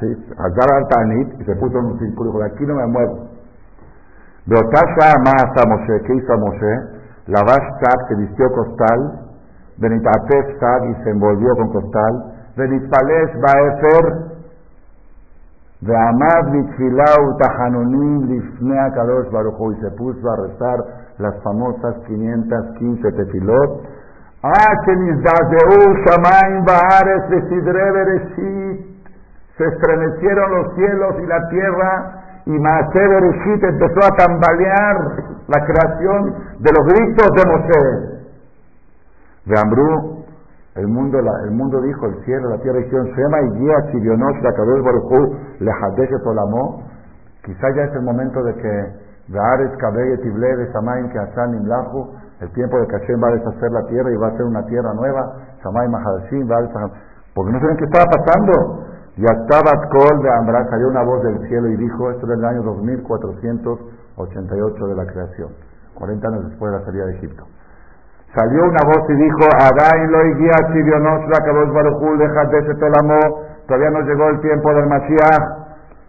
¿Sí? 0.00 0.06
Azar 0.38 0.74
al 0.74 0.88
Tanit 0.88 1.40
y 1.40 1.44
se 1.44 1.54
puso 1.56 1.78
en 1.78 1.84
un 1.86 1.98
círculo 1.98 2.30
y 2.30 2.32
dijo, 2.32 2.38
de 2.38 2.50
aquí 2.50 2.66
no 2.66 2.74
me 2.74 2.86
muevo. 2.86 3.28
De 4.46 4.56
Otasha 4.58 5.14
hasta 5.16 5.68
Moshe, 5.68 6.02
¿qué 6.06 6.14
hizo 6.14 6.38
Moshe? 6.38 6.74
La 7.26 7.40
Vashtat 7.40 8.08
que 8.08 8.14
vistió 8.16 8.46
costal, 8.52 9.30
Benitatef 9.78 10.46
y 10.90 11.02
se 11.02 11.10
envolvió 11.10 11.48
con 11.56 11.72
costal, 11.72 12.34
Benitpalesh 12.56 13.40
Baefer 13.40 14.33
ועמד 15.83 16.43
בתפילה 16.53 17.11
ותחנונים 17.25 18.19
לפני 18.23 18.79
הקדוש 18.79 19.27
ברוך 19.31 19.57
הוא, 19.57 19.71
y 19.73 19.75
se 19.81 19.91
puso 19.91 20.25
a 20.31 20.35
rezar 20.35 20.77
las 21.19 21.35
famosas 21.43 21.95
515 22.07 23.11
tefilot, 23.17 23.71
עד 24.43 24.77
שנזדעזעו 24.85 25.81
שמיים 26.05 26.65
בארץ 26.65 27.23
וסדרי 27.29 27.91
בראשית, 27.91 28.89
se 29.57 29.65
estremecieron 29.65 30.51
los 30.51 30.75
cielos 30.75 31.15
y 31.23 31.25
la 31.25 31.49
tierra, 31.49 31.91
y 32.45 32.51
Maase 32.51 33.07
Bereshit 33.07 33.63
empezó 33.63 33.99
a 34.07 34.15
tambalear 34.15 34.95
la 35.47 35.65
creación 35.65 36.21
de 36.59 36.69
los 36.75 36.85
gritos 36.87 37.29
de 37.37 37.43
Moisés. 37.51 38.23
De 39.45 39.59
Ambrú, 39.59 40.22
el 40.74 40.88
mundo, 40.88 41.18
el 41.18 41.50
mundo 41.52 41.80
dijo, 41.82 42.06
el 42.06 42.24
cielo, 42.24 42.50
la 42.50 42.58
tierra 42.58 42.78
dijeron, 42.78 43.06
Shema 43.06 43.40
y 43.42 43.50
guía 43.58 43.76
Chirionosh, 43.92 44.42
la 44.42 44.52
Kadosh 44.52 44.82
Baruchu, 44.82 45.36
le 45.60 45.70
Hadesh 45.70 46.10
Tolamó. 46.24 46.82
Quizá 47.44 47.70
ya 47.76 47.84
es 47.84 47.94
el 47.94 48.02
momento 48.02 48.42
de 48.42 48.54
que 48.54 48.92
Veares, 49.28 49.70
Kabeye, 49.78 50.18
Tible, 50.18 50.56
de 50.56 50.66
que 50.66 50.72
Hashem, 51.18 51.54
Imlahu, 51.54 52.10
el 52.40 52.50
tiempo 52.54 52.76
de 52.80 52.88
que 52.88 52.98
Hashem 52.98 53.22
va 53.22 53.28
a 53.28 53.34
deshacer 53.34 53.70
la 53.70 53.86
tierra 53.86 54.10
y 54.10 54.16
va 54.16 54.26
a 54.26 54.36
ser 54.36 54.46
una 54.46 54.66
tierra 54.66 54.92
nueva, 54.94 55.32
Shamaim, 55.62 55.92
Mahadashim, 55.92 56.50
va 56.50 56.58
a 56.58 56.90
Porque 57.34 57.52
no 57.52 57.60
saben 57.60 57.76
qué 57.76 57.84
estaba 57.84 58.06
pasando. 58.10 58.82
Ya 59.16 59.30
estaba 59.30 59.70
Kol 59.90 60.22
de 60.22 60.30
Ambra, 60.40 60.66
cayó 60.66 60.88
una 60.88 61.04
voz 61.04 61.22
del 61.22 61.38
cielo 61.46 61.68
y 61.68 61.76
dijo, 61.76 62.10
esto 62.10 62.26
era 62.26 62.34
el 62.34 62.44
año 62.46 62.64
2488 62.64 64.86
de 64.88 64.94
la 64.96 65.06
creación, 65.06 65.50
40 65.94 66.26
años 66.26 66.50
después 66.50 66.72
de 66.72 66.78
la 66.80 66.84
salida 66.84 67.06
de 67.06 67.12
Egipto. 67.18 67.44
Salió 68.34 68.64
una 68.64 68.82
voz 68.84 69.08
y 69.08 69.14
dijo, 69.14 69.46
Adain 69.58 70.10
lo 70.10 70.18
guía 70.34 70.58
la 70.58 71.44
Kadosh 71.44 71.72
Baruchul, 71.72 72.18
de 72.18 72.58
ese 72.58 72.74
tolamo, 72.80 73.18
todavía 73.68 73.90
no 73.90 74.00
llegó 74.00 74.28
el 74.28 74.40
tiempo 74.40 74.74
del 74.74 74.86
Mashiach, 74.88 75.64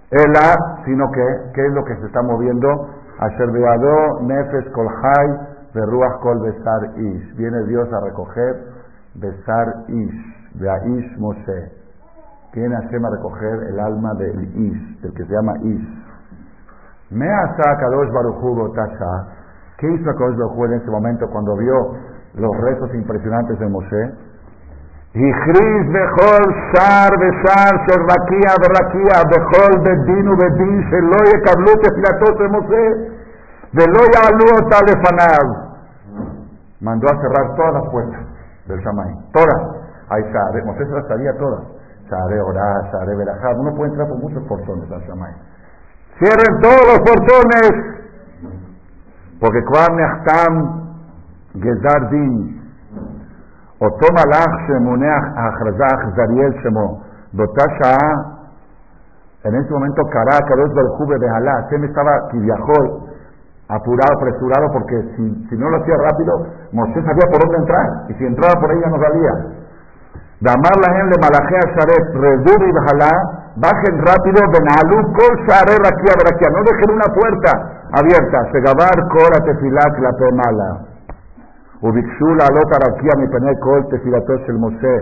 Ela, 0.10 0.82
sino 0.86 1.12
que, 1.12 1.22
¿qué 1.54 1.66
es 1.66 1.74
lo 1.74 1.84
que 1.84 1.96
se 1.98 2.06
está 2.08 2.22
moviendo? 2.24 2.90
Asher 3.20 3.52
Beado, 3.52 4.22
Nefes 4.22 4.70
Kolhai, 4.72 5.56
Beruach 5.74 6.20
Kol 6.22 6.42
Besar 6.42 6.98
Ish. 6.98 7.36
Viene 7.36 7.64
Dios 7.68 7.92
a 7.92 8.00
recoger 8.02 8.56
Besar 9.16 9.84
Ish, 9.88 10.62
Ish 10.86 11.18
Moshe. 11.18 11.72
Viene 12.54 12.76
Hashem 12.76 13.06
a 13.06 13.10
recoger 13.10 13.64
el 13.70 13.80
alma 13.80 14.14
del 14.16 14.42
Ish, 14.56 15.02
del 15.02 15.14
que 15.14 15.26
se 15.26 15.34
llama 15.34 15.54
Ish. 15.62 16.04
Me 17.12 17.30
asa 17.30 17.78
Kadosh 17.78 18.12
Baruchu. 18.12 18.74
¿Qué 19.78 19.92
hizo 19.92 20.12
Kadosh 20.16 20.38
Baruchu 20.38 20.66
en 20.66 20.74
ese 20.74 20.90
momento 20.90 21.28
cuando 21.30 21.56
vio 21.58 22.15
los 22.38 22.58
retos 22.58 22.94
impresionantes 22.94 23.60
de 23.60 23.68
Moshe. 23.68 24.12
Y 25.14 25.32
Chris 25.32 25.94
Bejol 25.94 26.56
Sar 26.74 27.12
Besar 27.18 27.88
Serraquía 27.88 28.52
Berraquía 28.60 29.24
Bejol 29.32 29.82
Bedinu 29.82 30.36
Bedin 30.36 30.82
Sheloye 30.90 31.42
Kablut 31.42 31.88
Efilatos 31.88 32.38
de 32.38 32.48
Moshe 32.50 33.16
Veloya 33.72 34.20
Alu 34.28 34.46
Otalefanab. 34.60 35.66
Mandó 36.82 37.08
a 37.08 37.22
cerrar 37.22 37.56
todas 37.56 37.74
las 37.76 37.92
puertas 37.92 38.20
del 38.68 38.80
Shamay, 38.80 39.14
todas. 39.32 39.62
Ahí 40.10 40.24
sabe, 40.34 40.64
Moshe 40.64 40.86
se 40.86 40.92
las 40.92 41.08
sabía 41.08 41.32
todas. 41.38 41.62
Sabe 42.10 42.40
orar, 42.42 42.92
sabe 42.92 43.16
verajar. 43.16 43.56
Uno 43.58 43.74
puede 43.74 43.92
entrar 43.92 44.10
por 44.10 44.18
muchos 44.20 44.44
portones 44.44 44.92
al 44.92 45.02
Shamay. 45.02 45.34
Cierren 46.20 46.62
todos 46.62 46.82
los 46.88 47.00
portones, 47.00 47.72
porque 49.40 49.64
Kuan 49.66 49.96
Nehtam 49.96 50.85
גזר 51.57 52.09
דין. 52.11 52.61
אותו 53.81 54.07
מלאך 54.13 54.53
שמונה 54.67 55.15
ההכרזה 55.37 55.85
אכזריאל 55.95 56.53
שמו, 56.63 57.01
באותה 57.33 57.65
שעה, 57.79 58.41
en 59.45 59.55
ese 59.55 59.73
momento 59.73 60.05
Kará, 60.13 60.37
Kadosh 60.37 60.73
Baruj 60.77 61.17
Behalá, 61.17 61.67
me 61.73 61.87
estaba 61.87 62.29
Kiviajol, 62.29 63.09
apurado, 63.69 64.13
apresurado, 64.21 64.67
porque 64.73 64.97
si, 65.17 65.47
si, 65.49 65.57
no 65.57 65.71
lo 65.71 65.81
hacía 65.81 65.97
rápido, 65.97 66.33
Moshe 66.73 67.01
sabía 67.01 67.25
por 67.33 67.41
dónde 67.41 67.57
entrar, 67.57 67.87
y 68.11 68.15
si 68.15 68.27
entraba 68.27 68.61
por 68.61 68.71
ahí 68.71 68.81
ya 68.81 68.91
no 68.91 69.01
salía. 69.01 69.35
Damar 70.41 70.77
la 70.77 70.93
gente 70.93 71.17
de 71.17 71.21
Malajea 71.25 71.65
Sharet, 71.73 72.07
Redur 72.21 72.61
y 72.69 72.73
Behalá, 72.73 73.13
bajen 73.57 73.97
rápido, 74.05 74.41
Benalú, 74.53 75.09
Kol 75.17 75.33
Sharet, 75.49 75.81
Rakia, 75.89 76.15
Rakia, 76.21 76.49
no 76.53 76.61
dejen 76.61 76.91
una 77.01 77.09
puerta 77.09 77.51
abierta, 77.97 78.39
Segabar, 78.53 78.97
Kora, 79.09 79.41
Tefilat, 79.41 79.95
la 80.05 80.13
Pemala. 80.21 80.71
וביקשו 81.85 82.29
לעלות 82.39 82.69
הרקיע 82.77 83.13
מפני 83.23 83.55
כל 83.61 83.81
תפילתו 83.91 84.35
של 84.47 84.57
משה, 84.65 84.97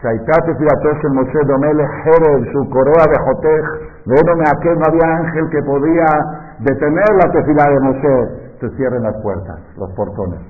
שהייתה 0.00 0.36
תפילתו 0.46 0.90
של 1.00 1.08
משה 1.08 1.40
דומה 1.46 1.72
לחרב 1.72 2.44
שהוא 2.50 2.66
קורע 2.74 3.04
וחותך, 3.10 3.66
ואינו 4.06 4.32
מעכב, 4.40 4.76
no 4.80 4.84
había 4.88 5.08
ángel 5.20 5.44
que 5.52 5.62
podía 5.62 6.08
detener 6.68 7.10
la 7.20 7.26
tefila 7.32 7.64
de 7.72 7.80
Moshe, 7.86 8.16
se 8.60 8.68
cierren 8.76 9.02
las 9.02 9.16
puertas, 9.22 9.60
los 9.76 9.90
portones. 9.98 10.40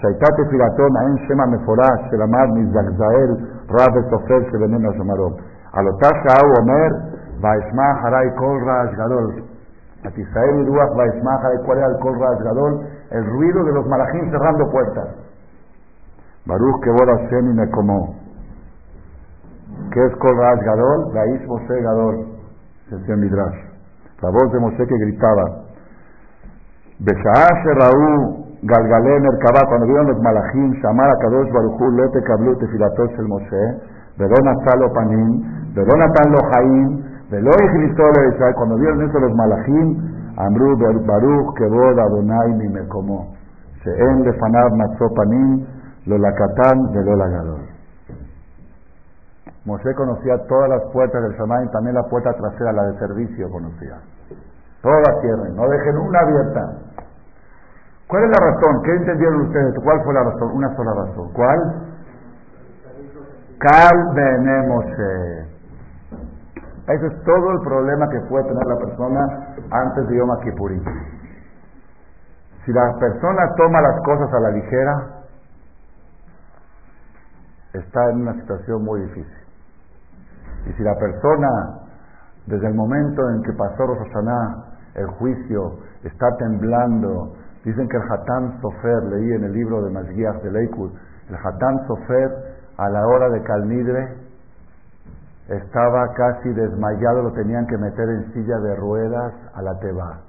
שהייתה 0.00 0.26
תפילתו 0.26 0.86
מעין 0.94 1.16
שם 1.28 1.40
המפורש 1.40 2.00
שלמד 2.10 2.48
מזגזאל 2.54 3.30
רב 3.70 3.96
וסופר 3.96 4.40
שבינינו 4.50 4.90
השמרום. 4.90 5.32
על 5.72 5.86
אותה 5.88 6.08
שעה 6.08 6.40
הוא 6.46 6.54
אומר, 6.60 6.88
וישמע 7.40 7.92
אחריי 7.92 8.28
כל 8.36 8.58
רעש 8.66 8.90
גדול. 8.94 9.32
Atisael 10.02 10.62
y 10.62 10.64
Ruach 10.64 10.96
Vaismaja, 10.96 11.48
¿cuál 11.66 11.78
era 11.78 11.88
el 11.88 11.98
Kol 11.98 12.18
Gadol? 12.18 12.80
El 13.11 13.25
ruido 13.25 13.63
de 13.63 13.73
los 13.73 13.85
malachim 13.87 14.29
cerrando 14.31 14.69
puertas. 14.71 15.09
Baruch 16.45 16.83
que 16.83 16.91
boda 16.91 17.41
me 17.41 17.69
como. 17.71 18.15
¿Qué 19.91 20.05
es 20.05 20.15
Kol 20.17 20.35
Gadol? 20.35 21.13
Laish 21.13 21.47
Moshe 21.47 21.81
Gadol. 21.81 22.25
Sección 22.89 23.19
Midrash. 23.19 23.57
La 24.21 24.29
voz 24.29 24.51
de 24.51 24.59
Moshe 24.59 24.85
que 24.87 24.97
gritaba. 24.97 25.43
Beshaashe 26.99 27.73
Raú 27.75 28.45
Galgalé 28.63 29.19
Merkabá, 29.19 29.61
cuando 29.67 29.85
vieron 29.85 30.07
los 30.07 30.21
malachim, 30.21 30.71
Shamar 30.81 31.11
Kadosh 31.21 31.51
Baruchu, 31.51 31.91
Lote 31.91 32.19
Kablu 32.23 32.55
Tefilatos 32.57 33.11
el 33.19 33.27
Moshe, 33.27 33.63
Bedonatan 34.17 34.79
lo 34.79 34.93
Panim, 34.93 35.73
Bedonatan 35.75 36.31
lo 36.31 36.39
Jaim, 36.49 37.03
cuando 38.55 38.75
vieron 38.77 39.01
eso 39.03 39.19
los 39.19 39.33
malachim, 39.35 40.15
Amru 40.37 40.77
Baruch 40.77 41.55
Kebod 41.57 41.99
Adonai 41.99 42.53
mi 42.55 42.67
Mekomo. 42.69 43.35
She'en 43.83 44.23
lefanav 44.23 44.71
matzopanim 44.75 45.65
lo 46.05 46.17
lakatan 46.17 46.91
de 46.91 47.03
lo 47.03 47.15
lagador. 47.15 47.59
Moshe 49.65 49.93
conocía 49.95 50.37
todas 50.47 50.69
las 50.69 50.81
puertas 50.93 51.23
del 51.23 51.33
Shamayim, 51.33 51.71
también 51.71 51.95
la 51.95 52.03
puerta 52.03 52.31
trasera, 52.33 52.71
la 52.71 52.83
de 52.83 52.99
servicio, 52.99 53.49
conocía. 53.49 53.97
Todas 54.81 55.21
cierren, 55.21 55.55
no 55.55 55.67
dejen 55.67 55.97
una 55.97 56.19
abierta. 56.19 56.61
¿Cuál 58.07 58.23
es 58.25 58.29
la 58.29 58.45
razón? 58.45 58.83
¿Qué 58.83 58.91
entendieron 58.91 59.41
ustedes? 59.41 59.73
¿Cuál 59.83 60.03
fue 60.03 60.13
la 60.13 60.23
razón? 60.23 60.51
Una 60.53 60.75
sola 60.75 60.93
razón. 60.93 61.33
¿Cuál? 61.33 61.59
Cal 63.57 64.67
Moshe. 64.67 65.44
Ese 66.87 67.07
es 67.07 67.23
todo 67.23 67.51
el 67.51 67.59
problema 67.61 68.07
que 68.09 68.19
puede 68.29 68.43
tener 68.45 68.65
la 68.67 68.77
persona 68.77 69.55
antes 69.71 70.07
de 70.07 70.17
Yom 70.17 70.29
Kippurim. 70.43 70.83
Si 72.63 72.71
la 72.71 72.93
persona 72.99 73.53
toma 73.57 73.81
las 73.81 74.01
cosas 74.03 74.33
a 74.33 74.39
la 74.39 74.49
ligera, 74.51 75.15
está 77.73 78.09
en 78.11 78.21
una 78.21 78.33
situación 78.35 78.83
muy 78.83 79.01
difícil. 79.01 79.37
Y 80.67 80.73
si 80.73 80.83
la 80.83 80.95
persona, 80.95 81.47
desde 82.45 82.67
el 82.67 82.75
momento 82.75 83.29
en 83.31 83.41
que 83.41 83.53
pasó 83.53 83.87
Rosh 83.87 84.11
el 84.95 85.07
juicio, 85.17 85.79
está 86.03 86.27
temblando, 86.37 87.35
dicen 87.63 87.87
que 87.87 87.97
el 87.97 88.03
Hatán 88.03 88.61
Sofer, 88.61 89.03
leí 89.09 89.33
en 89.33 89.43
el 89.43 89.53
libro 89.53 89.81
de 89.83 89.91
Masguías 89.91 90.41
de 90.43 90.51
Leikud, 90.51 90.91
el 91.29 91.35
Hatán 91.35 91.87
Sofer, 91.87 92.31
a 92.77 92.89
la 92.89 93.07
hora 93.07 93.29
de 93.29 93.41
Calnidre, 93.41 94.24
estaba 95.47 96.13
casi 96.13 96.49
desmayado, 96.53 97.23
lo 97.23 97.31
tenían 97.33 97.67
que 97.67 97.77
meter 97.77 98.09
en 98.09 98.33
silla 98.33 98.57
de 98.59 98.75
ruedas 98.75 99.33
a 99.53 99.61
la 99.61 99.77
teba. 99.79 100.21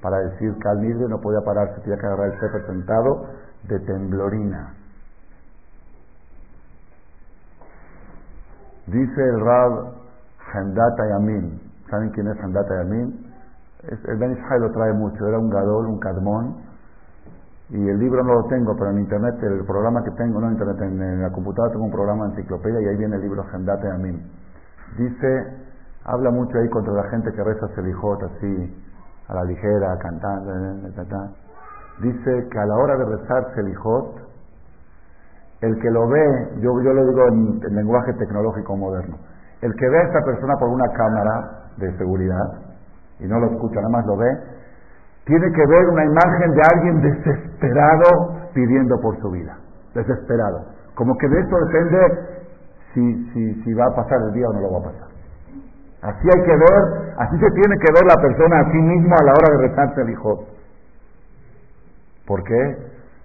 Para 0.00 0.18
decir 0.18 0.56
Calnidre 0.58 1.08
no 1.08 1.20
podía 1.20 1.40
pararse, 1.44 1.80
tenía 1.82 1.98
que 1.98 2.06
agarrar 2.06 2.32
el 2.32 2.38
jefe 2.38 2.66
sentado 2.66 3.26
de 3.68 3.78
temblorina. 3.80 4.74
Dice 8.86 9.20
el 9.20 9.40
Rab 9.40 9.94
Hendata 10.54 11.08
Yamin. 11.08 11.60
¿Saben 11.90 12.10
quién 12.10 12.28
es 12.28 12.36
Hendata 12.38 12.74
Yamin? 12.82 13.26
el 13.82 14.16
Ben 14.18 14.32
Israel 14.32 14.62
lo 14.62 14.72
trae 14.72 14.92
mucho. 14.92 15.26
Era 15.26 15.38
un 15.38 15.50
gadol, 15.50 15.86
un 15.86 15.98
cadmón. 15.98 16.65
Y 17.68 17.88
el 17.88 17.98
libro 17.98 18.22
no 18.22 18.34
lo 18.34 18.44
tengo, 18.44 18.76
pero 18.76 18.90
en 18.90 19.00
internet, 19.00 19.34
el 19.42 19.64
programa 19.64 20.02
que 20.04 20.12
tengo, 20.12 20.40
no 20.40 20.46
en 20.46 20.52
internet, 20.52 20.76
en, 20.82 21.22
la 21.22 21.30
computadora 21.30 21.72
tengo 21.72 21.86
un 21.86 21.90
programa 21.90 22.26
de 22.26 22.30
enciclopedia 22.36 22.80
y 22.80 22.86
ahí 22.86 22.96
viene 22.96 23.16
el 23.16 23.22
libro 23.22 23.44
Hendata 23.52 23.88
Yamin. 23.88 24.22
Dice, 24.96 25.46
habla 26.04 26.30
mucho 26.30 26.56
ahí 26.58 26.68
contra 26.68 26.92
la 26.92 27.10
gente 27.10 27.32
que 27.32 27.42
reza 27.42 27.66
Selijot 27.74 28.22
así, 28.22 28.84
a 29.28 29.34
la 29.34 29.44
ligera, 29.44 29.98
cantando, 29.98 30.52
Dice 32.00 32.48
que 32.50 32.58
a 32.58 32.66
la 32.66 32.76
hora 32.76 32.96
de 32.98 33.04
rezar 33.16 33.54
Selijot, 33.54 34.20
el 35.62 35.78
que 35.80 35.90
lo 35.90 36.06
ve, 36.06 36.50
yo, 36.60 36.70
yo 36.82 36.92
lo 36.92 37.04
digo 37.04 37.26
en, 37.28 37.74
lenguaje 37.74 38.12
tecnológico 38.12 38.76
moderno, 38.76 39.16
el 39.62 39.74
que 39.74 39.88
ve 39.88 39.98
a 39.98 40.02
esta 40.02 40.20
persona 40.24 40.54
por 40.60 40.68
una 40.68 40.86
cámara 40.92 41.70
de 41.78 41.96
seguridad 41.96 42.60
y 43.18 43.26
no 43.26 43.40
lo 43.40 43.46
escucha, 43.52 43.80
nada 43.80 43.88
más 43.88 44.06
lo 44.06 44.16
ve, 44.16 44.55
tiene 45.26 45.52
que 45.52 45.66
ver 45.66 45.88
una 45.88 46.04
imagen 46.04 46.50
de 46.52 46.62
alguien 46.72 47.00
desesperado 47.02 48.48
pidiendo 48.54 48.96
por 49.00 49.20
su 49.20 49.30
vida, 49.30 49.58
desesperado. 49.92 50.66
Como 50.94 51.16
que 51.18 51.28
de 51.28 51.40
esto 51.40 51.56
depende 51.66 51.98
si, 52.94 53.30
si, 53.32 53.62
si 53.62 53.74
va 53.74 53.86
a 53.86 53.96
pasar 53.96 54.18
el 54.28 54.32
día 54.32 54.48
o 54.48 54.52
no 54.54 54.60
lo 54.60 54.72
va 54.72 54.78
a 54.78 54.92
pasar. 54.92 55.08
Así 56.02 56.28
hay 56.32 56.42
que 56.42 56.56
ver, 56.56 57.14
así 57.18 57.38
se 57.38 57.50
tiene 57.50 57.76
que 57.78 57.92
ver 57.92 58.04
la 58.06 58.22
persona 58.22 58.60
a 58.60 58.70
sí 58.70 58.78
mismo 58.78 59.14
a 59.18 59.24
la 59.24 59.32
hora 59.32 59.56
de 59.56 59.68
rezarse 59.68 60.00
el 60.02 60.10
hijo. 60.10 60.44
¿Por 62.26 62.42
qué? 62.44 62.76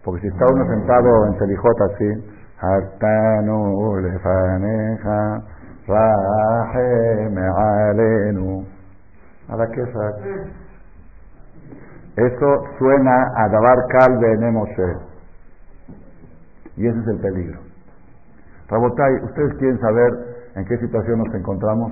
Porque 0.04 0.22
si 0.22 0.28
está 0.28 0.46
uno 0.52 0.66
sentado 0.66 1.28
en 1.28 1.38
Selijot 1.38 1.82
así, 1.82 2.34
Hartanu 2.60 3.96
alenu. 7.90 8.66
¿A 9.50 9.68
qué 9.68 9.86
Eso 12.16 12.64
suena 12.78 13.32
a 13.38 13.48
Dabar 13.48 13.78
Calve 13.90 14.52
Moshe. 14.52 14.98
Y 16.76 16.88
ese 16.88 17.00
es 17.00 17.08
el 17.08 17.20
peligro. 17.20 17.60
Rabotai, 18.68 19.16
¿ustedes 19.24 19.54
quieren 19.60 19.80
saber 19.80 20.12
en 20.56 20.66
qué 20.66 20.78
situación 20.78 21.20
nos 21.20 21.36
encontramos? 21.36 21.92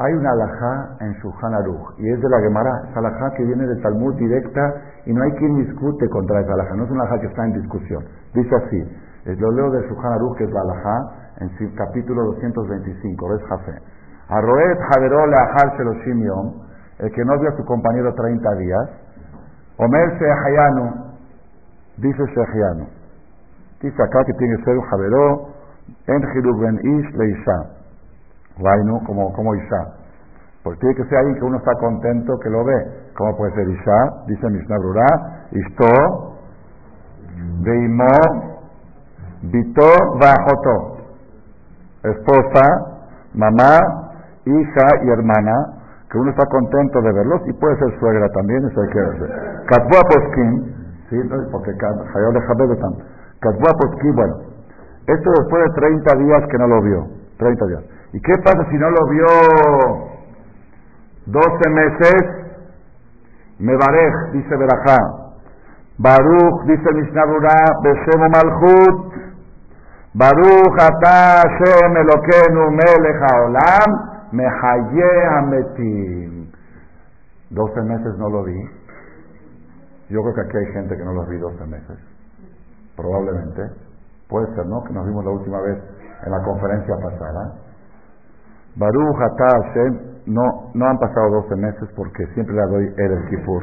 Hay 0.00 0.12
una 0.12 0.30
alajá 0.30 0.96
en 1.00 1.12
Shulchan 1.14 1.54
Aruch 1.54 1.98
y 1.98 2.08
es 2.08 2.20
de 2.20 2.28
la 2.28 2.40
Gemara, 2.40 2.70
es 2.88 2.96
alajá 2.96 3.32
que 3.36 3.44
viene 3.44 3.66
del 3.66 3.82
Talmud 3.82 4.14
directa 4.14 4.74
y 5.06 5.12
no 5.12 5.22
hay 5.24 5.32
quien 5.32 5.56
discute 5.56 6.08
contra 6.08 6.40
esa 6.40 6.52
alajá, 6.54 6.74
no 6.76 6.84
es 6.84 6.90
una 6.90 7.02
alajá 7.02 7.20
que 7.20 7.26
está 7.26 7.44
en 7.44 7.52
discusión. 7.54 8.04
Dice 8.32 8.54
así, 8.54 8.84
lo 9.24 9.50
leo 9.50 9.70
de 9.72 9.80
Shulchan 9.88 10.12
Aruch 10.12 10.38
que 10.38 10.44
es 10.44 10.50
la 10.52 10.60
alajá 10.60 11.28
en 11.40 11.74
capítulo 11.74 12.22
225, 12.34 13.34
es 13.34 13.42
Jafé. 13.48 13.97
Arroet 14.28 14.78
Javerol 14.92 15.34
Ahar 15.34 15.76
Sheloshim 15.76 16.22
Yom, 16.22 16.52
el 16.98 17.10
que 17.12 17.24
no 17.24 17.38
vio 17.38 17.50
a 17.50 17.56
su 17.56 17.64
compañero 17.64 18.14
30 18.14 18.54
días, 18.56 18.90
Omer 19.78 20.18
Shehayanu, 20.18 21.14
dice 21.98 22.24
Shehayanu, 22.26 22.86
dice 23.80 24.02
acá 24.02 24.24
que 24.24 24.32
tiene 24.34 24.56
que 24.56 24.64
ser 24.64 24.76
un 24.76 24.84
Javeró 24.84 25.48
en 26.06 26.20
Ben 26.60 26.80
Ish 26.82 27.14
Leisha 27.14 27.78
Vainu 28.58 29.00
como, 29.04 29.32
como 29.32 29.54
Isha. 29.54 29.94
Porque 30.62 30.80
tiene 30.80 30.94
que 30.96 31.04
ser 31.04 31.18
alguien 31.18 31.38
que 31.38 31.44
uno 31.44 31.58
está 31.58 31.72
contento 31.74 32.38
que 32.40 32.50
lo 32.50 32.64
ve. 32.64 32.74
¿Cómo 33.16 33.36
puede 33.36 33.54
ser 33.54 33.68
Isha? 33.68 34.24
Dice 34.26 34.50
Mishnah 34.50 34.78
Brura, 34.78 35.06
Isto, 35.52 36.36
Beimo, 37.62 38.06
Vito, 39.42 39.90
Bajoto. 40.18 40.98
Esposa, 42.02 42.62
mamá, 43.34 44.07
hija 44.48 44.86
y 45.04 45.10
hermana, 45.10 45.78
que 46.10 46.18
uno 46.18 46.30
está 46.30 46.46
contento 46.46 47.02
de 47.02 47.12
verlos 47.12 47.42
y 47.46 47.52
puede 47.52 47.76
ser 47.78 47.98
suegra 48.00 48.28
también, 48.30 48.64
eso 48.64 48.80
hay 48.80 48.88
que 48.88 49.00
hacer. 49.00 49.30
Katbua 49.66 50.00
Poskin, 50.08 50.74
sí, 51.10 51.16
porque 51.52 51.70
Hayol 51.70 52.34
de 52.34 52.76
tanto. 52.76 53.04
Katbua 53.40 53.72
Poskin, 53.78 54.14
bueno, 54.14 54.34
esto 55.06 55.30
después 55.38 55.64
de 55.64 55.70
30 55.80 56.16
días 56.16 56.42
que 56.50 56.58
no 56.58 56.66
lo 56.66 56.82
vio, 56.82 57.06
30 57.38 57.66
días. 57.66 57.84
¿Y 58.12 58.20
qué 58.20 58.32
pasa 58.42 58.64
si 58.70 58.76
no 58.76 58.90
lo 58.90 59.06
vio 59.08 59.26
12 61.26 61.70
meses? 61.70 62.38
Mebarej, 63.58 64.32
dice 64.32 64.56
Berajá. 64.56 64.96
Baruch, 65.98 66.62
dice 66.66 66.92
Mishnah 66.94 67.24
Besemo 67.82 68.28
Malchut. 68.30 69.12
Baruch 70.14 70.78
ata 70.80 71.42
Hashem 71.42 71.96
Elokenu 71.96 72.70
melech 72.70 73.20
haolam 73.28 74.17
mehaye 74.32 75.26
hametim. 75.36 76.50
12 77.50 77.82
meses 77.82 78.18
no 78.18 78.28
lo 78.28 78.44
vi. 78.44 78.58
Yo 80.08 80.20
creo 80.22 80.34
que 80.34 80.40
aquí 80.40 80.56
hay 80.56 80.72
gente 80.72 80.96
que 80.96 81.04
no 81.04 81.12
lo 81.12 81.26
vi 81.26 81.38
12 81.38 81.66
meses. 81.66 81.98
Probablemente. 82.96 83.62
Puede 84.28 84.46
ser, 84.54 84.66
¿no? 84.66 84.82
Que 84.84 84.92
nos 84.92 85.06
vimos 85.06 85.24
la 85.24 85.30
última 85.30 85.60
vez 85.62 85.78
en 86.24 86.30
la 86.30 86.42
conferencia 86.42 86.94
pasada. 87.02 87.54
Baruch 88.76 89.16
Hashem, 89.16 89.98
no, 90.26 90.70
no 90.74 90.86
han 90.86 90.98
pasado 90.98 91.30
12 91.42 91.56
meses 91.56 91.88
porque 91.96 92.26
siempre 92.34 92.54
le 92.54 92.62
doy 92.66 92.94
el 92.96 93.28
Kipur 93.28 93.62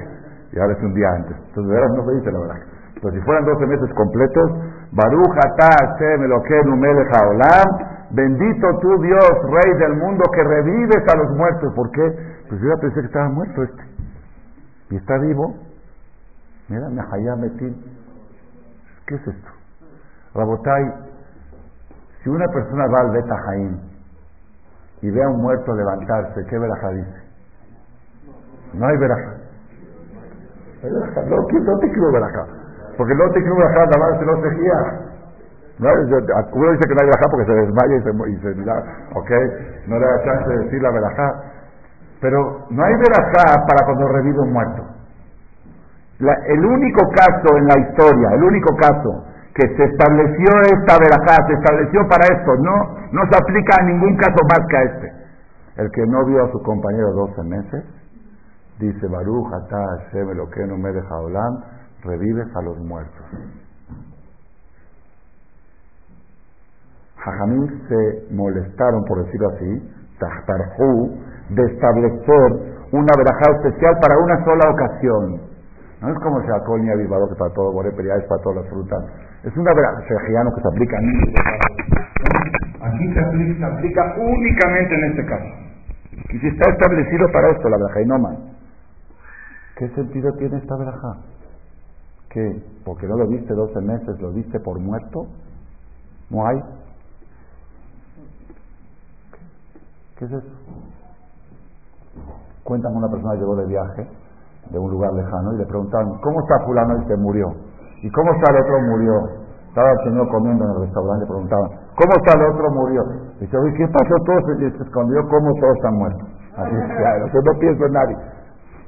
y 0.51 0.59
ahora 0.59 0.73
es 0.73 0.83
un 0.83 0.93
día 0.93 1.09
antes. 1.15 1.37
Entonces, 1.37 1.67
de 1.67 1.73
verdad 1.73 1.95
no 1.95 2.05
se 2.05 2.15
dice 2.15 2.31
la 2.31 2.39
verdad. 2.39 2.74
Pero 3.01 3.13
si 3.13 3.21
fueran 3.21 3.45
12 3.45 3.67
meses 3.67 3.93
completos, 3.93 4.51
Baruch 4.91 5.35
Hashem 5.35 6.23
Elokeinu 6.23 6.75
Haolam, 7.11 8.07
bendito 8.11 8.67
tú 8.79 9.01
Dios, 9.01 9.31
Rey 9.49 9.77
del 9.79 9.95
mundo, 9.97 10.23
que 10.33 10.43
revives 10.43 11.03
a 11.13 11.17
los 11.17 11.31
muertos. 11.35 11.73
¿Por 11.75 11.91
qué? 11.91 12.01
Pues 12.49 12.61
yo 12.61 12.69
ya 12.69 12.81
pensé 12.81 13.01
que 13.01 13.07
estaba 13.07 13.29
muerto 13.29 13.63
este. 13.63 13.83
Y 14.91 14.95
está 14.97 15.17
vivo. 15.17 15.55
Mira, 16.69 16.89
Mehayah 16.89 17.35
Metin. 17.35 17.75
¿Qué 19.07 19.15
es 19.15 19.27
esto? 19.27 19.49
Rabotai, 20.33 20.83
si 22.23 22.29
una 22.29 22.47
persona 22.47 22.87
va 22.87 23.01
al 23.01 23.11
Beta 23.11 23.35
y 25.01 25.11
ve 25.11 25.23
a 25.23 25.29
un 25.29 25.41
muerto 25.41 25.75
levantarse, 25.75 26.43
¿qué 26.49 26.57
verajá 26.57 26.89
dice? 26.89 27.25
No 28.73 28.87
hay 28.87 28.97
verajá. 28.97 29.33
No, 30.83 31.37
no 31.37 31.79
te 31.79 31.91
quiero 31.91 32.11
verajá. 32.11 32.64
Porque 32.97 33.15
no 33.15 33.29
te 33.31 33.41
quiero 33.41 33.55
verajá, 33.55 33.85
nada 33.85 33.97
más 33.99 34.19
se 34.19 34.25
no 34.25 34.41
se 34.41 34.49
guía. 34.55 34.79
¿No? 35.79 35.89
Uno 35.91 36.71
dice 36.71 36.87
que 36.87 36.95
no 36.95 37.01
hay 37.01 37.07
verajá 37.07 37.27
porque 37.29 37.45
se 37.45 37.53
desmaya 37.53 37.95
y 37.95 38.01
se, 38.01 38.09
y 38.09 38.55
mira, 38.59 38.75
ok, 39.13 39.31
no 39.87 39.99
le 39.99 40.05
da 40.05 40.23
chance 40.23 40.49
de 40.49 40.63
decir 40.63 40.81
la 40.81 40.91
verajá. 40.91 41.43
Pero 42.21 42.65
no 42.69 42.83
hay 42.83 42.93
verajá 42.95 43.65
para 43.67 43.85
cuando 43.85 44.07
revive 44.07 44.39
un 44.39 44.53
muerto. 44.53 44.83
el 46.47 46.65
único 46.65 47.01
caso 47.11 47.57
en 47.57 47.67
la 47.67 47.79
historia, 47.79 48.29
el 48.35 48.43
único 48.43 48.75
caso 48.77 49.25
que 49.53 49.67
se 49.75 49.83
estableció 49.83 50.47
esta 50.63 50.99
verajá, 50.99 51.47
se 51.47 51.53
estableció 51.53 52.07
para 52.09 52.25
esto, 52.27 52.55
no, 52.59 52.75
no 53.11 53.21
se 53.31 53.37
aplica 53.37 53.77
a 53.79 53.83
ningún 53.85 54.15
caso 54.17 54.35
más 54.49 54.59
que 54.67 54.77
a 54.77 54.83
este. 54.83 55.13
El 55.77 55.91
que 55.91 56.05
no 56.07 56.25
vio 56.25 56.43
a 56.43 56.51
su 56.51 56.61
compañero 56.61 57.11
12 57.13 57.43
meses, 57.43 57.83
dice 58.79 59.07
Baruch, 59.07 59.53
Atá, 59.53 59.77
Hashem, 59.77 60.31
lo 60.35 60.49
que 60.49 60.65
no 60.67 60.77
me 60.77 60.91
deja 60.91 61.15
hablar, 61.15 61.51
revives 62.05 62.47
a 62.55 62.61
los 62.61 62.77
muertos. 62.79 63.25
Jajamín 67.17 67.81
se 67.89 68.33
molestaron, 68.33 69.03
por 69.05 69.25
decirlo 69.25 69.49
así, 69.49 69.91
Tahtarhu, 70.19 71.17
de 71.49 71.63
establecer 71.73 72.75
una 72.91 73.11
verajá 73.17 73.51
especial 73.57 73.97
para 73.99 74.17
una 74.19 74.45
sola 74.45 74.69
ocasión. 74.69 75.41
No 76.01 76.09
es 76.09 76.19
como 76.19 76.39
Shakol 76.41 76.83
ni 76.83 76.91
Avivado 76.91 77.27
que 77.29 77.35
para 77.35 77.53
todo, 77.53 77.71
Boré 77.71 77.89
es 77.89 77.95
para 78.27 78.41
todas 78.43 78.57
las 78.61 78.69
frutas. 78.69 79.03
Es 79.43 79.57
una 79.57 79.73
verajá 79.73 80.01
que 80.01 80.61
se 80.61 80.67
aplica 80.67 80.97
a 80.97 81.01
Aquí 82.85 83.13
se 83.13 83.19
aplica, 83.19 83.57
se 83.57 83.65
aplica 83.65 84.15
únicamente 84.17 84.95
en 84.95 85.03
este 85.05 85.25
caso. 85.25 85.45
Y 86.29 86.39
si 86.39 86.47
está 86.47 86.69
establecido 86.69 87.31
para 87.31 87.49
esto, 87.49 87.69
la 87.69 87.77
verajá 87.77 88.01
y 88.01 88.05
no 88.05 88.19
más. 88.19 88.37
¿Qué 89.77 89.89
sentido 89.89 90.31
tiene 90.37 90.57
esta 90.57 90.77
verajá? 90.77 91.34
¿Qué? 92.35 92.61
¿Porque 92.83 93.07
no 93.07 93.15
lo 93.15 93.27
viste 93.27 93.53
12 93.53 93.79
meses, 93.79 94.19
lo 94.19 94.33
viste 94.33 94.59
por 94.59 94.77
muerto? 94.77 95.23
¿No 96.29 96.45
hay? 96.45 96.59
¿Qué 100.19 100.25
es 100.25 100.31
eso? 100.33 100.51
Cuentan 102.65 102.93
una 102.93 103.07
persona 103.07 103.35
que 103.35 103.39
llegó 103.39 103.55
de 103.55 103.67
viaje 103.67 104.09
de 104.69 104.77
un 104.77 104.91
lugar 104.91 105.13
lejano 105.13 105.53
y 105.53 105.59
le 105.59 105.65
preguntaban, 105.65 106.19
¿cómo 106.19 106.41
está 106.41 106.59
fulano? 106.65 107.01
Y 107.01 107.07
se 107.07 107.15
murió. 107.15 107.47
¿Y 108.03 108.11
cómo 108.11 108.33
está 108.33 108.51
el 108.51 108.63
otro? 108.63 108.81
Murió. 108.81 109.13
Estaba 109.69 109.91
el 109.91 109.99
señor 110.03 110.27
comiendo 110.27 110.65
en 110.65 110.71
el 110.71 110.81
restaurante 110.81 111.23
y 111.23 111.27
preguntaban, 111.29 111.69
¿cómo 111.95 112.11
está 112.19 112.33
el 112.35 112.51
otro? 112.51 112.71
Murió. 112.71 113.01
Y 113.39 113.45
dice, 113.45 113.57
¿qué 113.77 113.87
pasó? 113.87 114.15
Todo 114.25 114.39
se, 114.43 114.77
se 114.77 114.83
escondió, 114.83 115.21
¿cómo 115.29 115.53
todos 115.61 115.75
están 115.77 115.93
muertos? 115.95 116.27
Así 116.57 116.75
claro, 116.99 117.27
yo 117.31 117.39
no 117.39 117.59
pienso 117.59 117.85
en 117.85 117.93
nadie. 117.93 118.34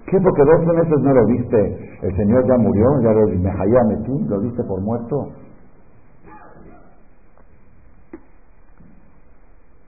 ¿Qué? 0.07 0.17
Porque 0.21 0.41
dos 0.41 0.65
meses 0.73 0.99
no 1.01 1.13
lo 1.13 1.25
viste. 1.25 1.99
El 2.01 2.15
Señor 2.15 2.47
ya 2.47 2.57
murió, 2.57 3.01
ya 3.01 3.11
lo 3.11 3.27
metí, 3.27 4.25
lo 4.29 4.39
viste 4.39 4.63
por 4.63 4.79
muerto. 4.79 5.33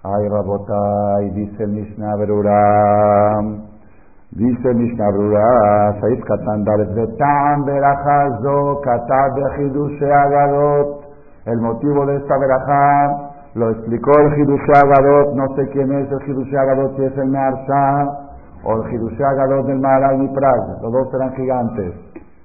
Ay, 0.03 0.27
Rabotai, 0.27 1.29
dice 1.31 1.67
Mishnah 1.67 2.15
Beruram, 2.17 3.63
dice 4.31 4.73
Mishnah 4.73 5.11
Berurah, 5.11 6.01
Saif 6.01 6.21
Katan 6.25 6.65
Dalet, 6.65 6.93
Betam 6.95 7.63
Berajazo, 7.63 8.81
Katab 8.81 9.35
Bechidushe 9.35 10.11
Agadot. 10.11 11.03
El 11.45 11.61
motivo 11.61 12.05
de 12.05 12.17
esta 12.17 12.37
verajá 12.37 13.31
lo 13.55 13.71
explicó 13.71 14.11
el 14.19 14.37
Hidushe 14.37 14.71
Agadot, 14.83 15.33
no 15.35 15.55
sé 15.55 15.69
quién 15.69 15.91
es 15.93 16.11
el 16.11 16.29
Hidushe 16.29 16.57
Agadot, 16.57 16.97
si 16.97 17.03
es 17.03 17.17
el 17.17 17.31
Narsa 17.31 18.28
o 18.63 18.73
el 18.75 18.93
Hidushé 18.93 19.23
Agadot 19.23 19.65
del 19.67 19.79
Maharal 19.79 20.29
Prag, 20.33 20.81
los 20.81 20.91
dos 20.91 21.13
eran 21.13 21.33
gigantes, 21.35 21.93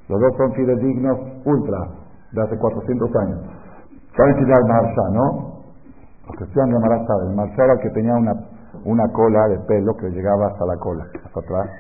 los 0.09 0.21
dos 0.21 0.37
son 0.37 0.53
fidedignos 0.53 1.19
ultra, 1.45 1.79
de 2.33 2.43
hace 2.43 2.59
400 2.59 3.17
años. 3.17 3.41
¿Saben 4.17 4.35
quién 4.35 4.49
era 4.49 4.59
el 4.59 4.69
Maharsha, 4.69 5.03
no? 5.13 5.55
Los 6.27 6.37
que 6.39 6.45
estudian 6.45 6.71
de 6.71 7.07
saben, 7.07 7.29
el 7.31 7.37
Maharsha 7.37 7.65
era 7.65 7.73
el 7.75 7.81
que 7.81 7.91
tenía 7.91 8.15
una, 8.15 8.33
una 8.85 9.13
cola 9.13 9.49
de 9.49 9.59
pelo 9.67 9.95
que 9.97 10.11
llegaba 10.11 10.47
hasta 10.47 10.67
la 10.67 10.77
cola, 10.77 11.05
hasta 11.25 11.41
atrás. 11.41 11.71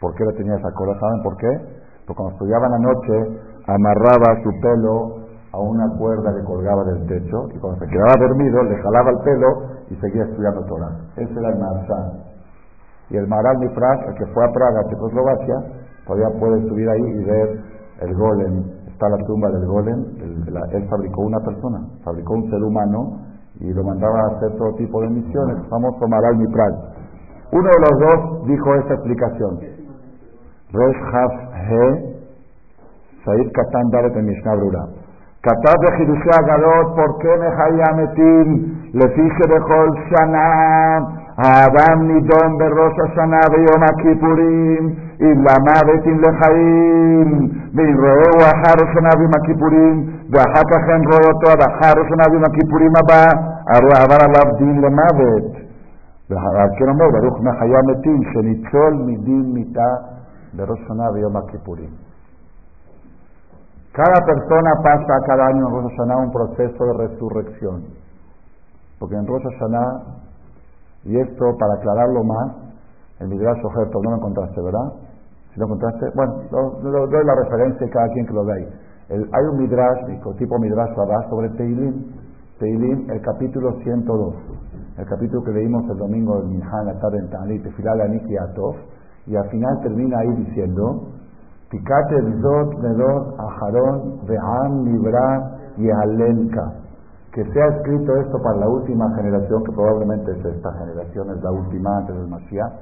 ¿Por 0.00 0.14
qué 0.14 0.24
le 0.24 0.32
tenía 0.34 0.54
esa 0.56 0.70
cola? 0.72 0.98
¿Saben 0.98 1.22
por 1.22 1.36
qué? 1.36 1.50
Porque 2.06 2.16
cuando 2.16 2.32
estudiaba 2.34 2.66
en 2.66 2.72
la 2.72 2.78
noche, 2.78 3.40
amarraba 3.66 4.42
su 4.42 4.50
pelo 4.60 5.28
a 5.52 5.58
una 5.58 5.88
cuerda 5.98 6.34
que 6.34 6.44
colgaba 6.44 6.84
del 6.84 7.06
techo 7.06 7.48
y 7.54 7.58
cuando 7.58 7.78
se 7.80 7.90
quedaba 7.90 8.14
dormido 8.18 8.62
le 8.62 8.76
jalaba 8.82 9.10
el 9.10 9.18
pelo 9.18 9.46
y 9.90 9.96
seguía 9.96 10.24
estudiando 10.24 10.64
Torah. 10.64 10.92
Ese 11.16 11.32
era 11.32 11.48
el 11.50 11.58
Maharsha. 11.58 12.27
Y 13.10 13.16
el 13.16 13.26
Maral 13.26 13.58
Nifrak, 13.60 14.08
el 14.08 14.14
que 14.14 14.26
fue 14.32 14.44
a 14.44 14.52
Praga, 14.52 14.84
Checoslovaquia, 14.90 15.56
todavía 16.06 16.28
puede 16.38 16.68
subir 16.68 16.88
ahí 16.88 17.00
y 17.00 17.24
ver 17.24 17.60
el 18.00 18.14
golem. 18.14 18.64
Está 18.86 19.08
la 19.08 19.16
tumba 19.26 19.48
del 19.50 19.66
golem. 19.66 20.04
Él, 20.72 20.88
fabricó 20.88 21.22
una 21.22 21.38
persona, 21.40 21.78
fabricó 22.04 22.34
un 22.34 22.50
ser 22.50 22.62
humano 22.62 23.20
y 23.60 23.72
lo 23.72 23.82
mandaba 23.82 24.20
a 24.20 24.36
hacer 24.36 24.56
todo 24.58 24.74
tipo 24.74 25.00
de 25.00 25.08
misiones. 25.08 25.56
Famoso 25.70 26.06
Maral 26.08 26.38
Nifrak. 26.38 26.74
Uno 27.52 27.68
de 27.68 27.80
los 27.80 27.98
dos 27.98 28.46
dijo 28.46 28.74
esta 28.74 28.94
explicación. 28.94 29.58
Rosh 30.72 30.96
Haf 31.12 31.32
He, 31.70 32.18
Said 33.24 33.50
Katan 33.52 33.90
Daret 33.90 34.16
en 34.16 34.26
Mishnah 34.26 34.54
Brura. 34.54 34.84
Katat 35.40 35.80
de 35.80 36.02
Hidushé 36.02 36.30
Agadot, 36.34 36.96
¿por 36.96 37.18
qué 37.18 37.30
Mehayametim? 37.38 38.90
Le 38.92 39.08
fiche 39.08 39.44
de 41.37 41.37
Hol 41.37 41.37
Shana. 41.37 41.37
האדם 41.37 42.07
נידון 42.07 42.57
בראש 42.57 42.93
השנה 43.05 43.39
ביום 43.51 43.83
הכיפורים, 43.83 44.95
אם 45.21 45.37
למוות 45.45 46.07
אם 46.07 46.19
לחיים, 46.19 47.49
ואם 47.75 47.97
רואהו 47.97 48.39
אחר 48.39 48.75
השנה 48.83 49.09
ביום 49.17 49.31
הכיפורים, 49.41 49.95
ואחר 50.31 50.61
כך 50.71 50.89
אין 50.89 51.03
רואה 51.05 51.27
אותו 51.33 51.47
עד 51.51 51.61
אחר 51.61 51.93
השנה 52.01 52.29
ביום 52.29 52.43
הכיפורים 52.43 52.91
הבא, 52.95 53.25
הרי 53.67 53.93
עבר 54.03 54.25
עליו 54.25 54.57
דין 54.57 54.81
למוות. 54.81 55.51
ועל 56.29 56.69
כן 56.77 56.89
אומר, 56.89 57.09
ברוך 57.11 57.41
מחיה 57.41 57.79
מתים, 57.87 58.21
שניצול 58.33 58.93
מדין 59.05 59.53
מיתה 59.53 59.89
בראש 60.53 60.79
השנה 60.83 61.11
ביום 61.11 61.37
הכיפורים. 61.37 61.89
Cada 63.93 64.25
persona 64.25 64.71
pasa 64.83 65.13
cada 65.27 65.45
año 65.45 65.67
en 65.67 65.71
Rosh 65.71 65.91
Hashanah 65.91 66.17
un 66.17 66.31
proceso 66.31 66.83
de 66.83 66.93
resurrección. 66.93 67.83
Porque 68.97 69.15
en 69.15 69.27
Rosh 69.27 69.43
Hashanah 69.43 70.16
y 71.08 71.18
esto, 71.18 71.56
para 71.58 71.72
aclararlo 71.80 72.22
más, 72.22 72.52
el 73.20 73.28
Midrash 73.28 73.64
objeto 73.64 73.98
no 74.04 74.10
lo 74.10 74.16
encontraste, 74.16 74.60
¿verdad? 74.60 74.92
Si 75.54 75.58
lo 75.58 75.64
encontraste, 75.64 76.04
bueno, 76.14 76.34
lo, 76.52 77.06
doy 77.06 77.24
la 77.24 77.34
referencia 77.34 77.86
y 77.86 77.90
cada 77.90 78.08
quien 78.08 78.26
que 78.26 78.34
lo 78.34 78.44
vea. 78.44 78.68
hay 79.08 79.44
un 79.50 79.56
Midrash, 79.56 80.04
tipo 80.36 80.58
Midrash 80.58 80.94
Rabá, 80.94 81.26
sobre 81.30 81.48
Teilim, 81.56 82.12
Teilim, 82.58 83.10
el 83.10 83.22
capítulo 83.22 83.72
102, 83.82 84.34
el 84.98 85.06
capítulo 85.06 85.42
que 85.44 85.52
leímos 85.52 85.88
el 85.88 85.96
domingo 85.96 86.42
del 86.42 86.48
Minhan, 86.48 86.84
la 86.84 87.00
tarde 87.00 87.20
en 87.20 87.30
Tanit, 87.30 87.62
Tefilal 87.62 88.02
Anik 88.02 88.28
y 88.28 88.36
Atov, 88.36 88.76
y 89.26 89.34
al 89.34 89.48
final 89.48 89.80
termina 89.80 90.18
ahí 90.18 90.44
diciendo, 90.44 91.08
Pikate 91.70 92.20
Bizot 92.20 92.82
Medor 92.82 93.34
Ajarón 93.38 94.26
Ve'am 94.26 94.84
Libra 94.84 95.56
y 95.78 95.88
Alenka 95.90 96.87
que 97.38 97.52
se 97.52 97.62
ha 97.62 97.66
escrito 97.68 98.16
esto 98.16 98.42
para 98.42 98.56
la 98.56 98.68
última 98.68 99.14
generación, 99.14 99.62
que 99.62 99.70
probablemente 99.70 100.32
es 100.32 100.44
esta 100.44 100.72
generación, 100.72 101.30
es 101.30 101.40
la 101.40 101.52
última 101.52 101.98
antes 101.98 102.16
del 102.16 102.26
Mashiach. 102.26 102.72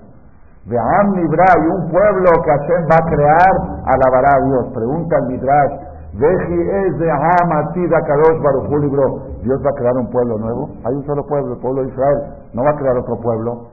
Vean 0.65 1.13
Midrash, 1.13 1.61
un 1.77 1.91
pueblo 1.91 2.31
que 2.43 2.51
Hashem 2.57 2.89
va 2.89 2.97
a 2.97 3.05
crear, 3.05 3.53
alabará 3.85 4.33
a 4.33 4.47
Dios. 4.49 4.73
Pregunta 4.73 5.19
el 5.19 5.27
Midrash, 5.27 5.73
Veji 6.15 6.61
es 6.73 6.99
de 6.99 7.11
Hamatida 7.11 8.01
Kadosh 8.01 8.43
Baruchu 8.43 8.79
libro. 8.79 9.21
Dios 9.43 9.61
va 9.61 9.69
a 9.69 9.75
crear 9.75 9.95
un 9.95 10.09
pueblo 10.09 10.39
nuevo. 10.39 10.71
Hay 10.85 10.95
un 10.95 11.05
solo 11.05 11.27
pueblo, 11.27 11.53
el 11.53 11.61
pueblo 11.61 11.83
de 11.83 11.89
Israel. 11.89 12.19
No 12.55 12.65
va 12.65 12.71
a 12.71 12.77
crear 12.77 12.97
otro 12.97 13.21
pueblo. 13.21 13.69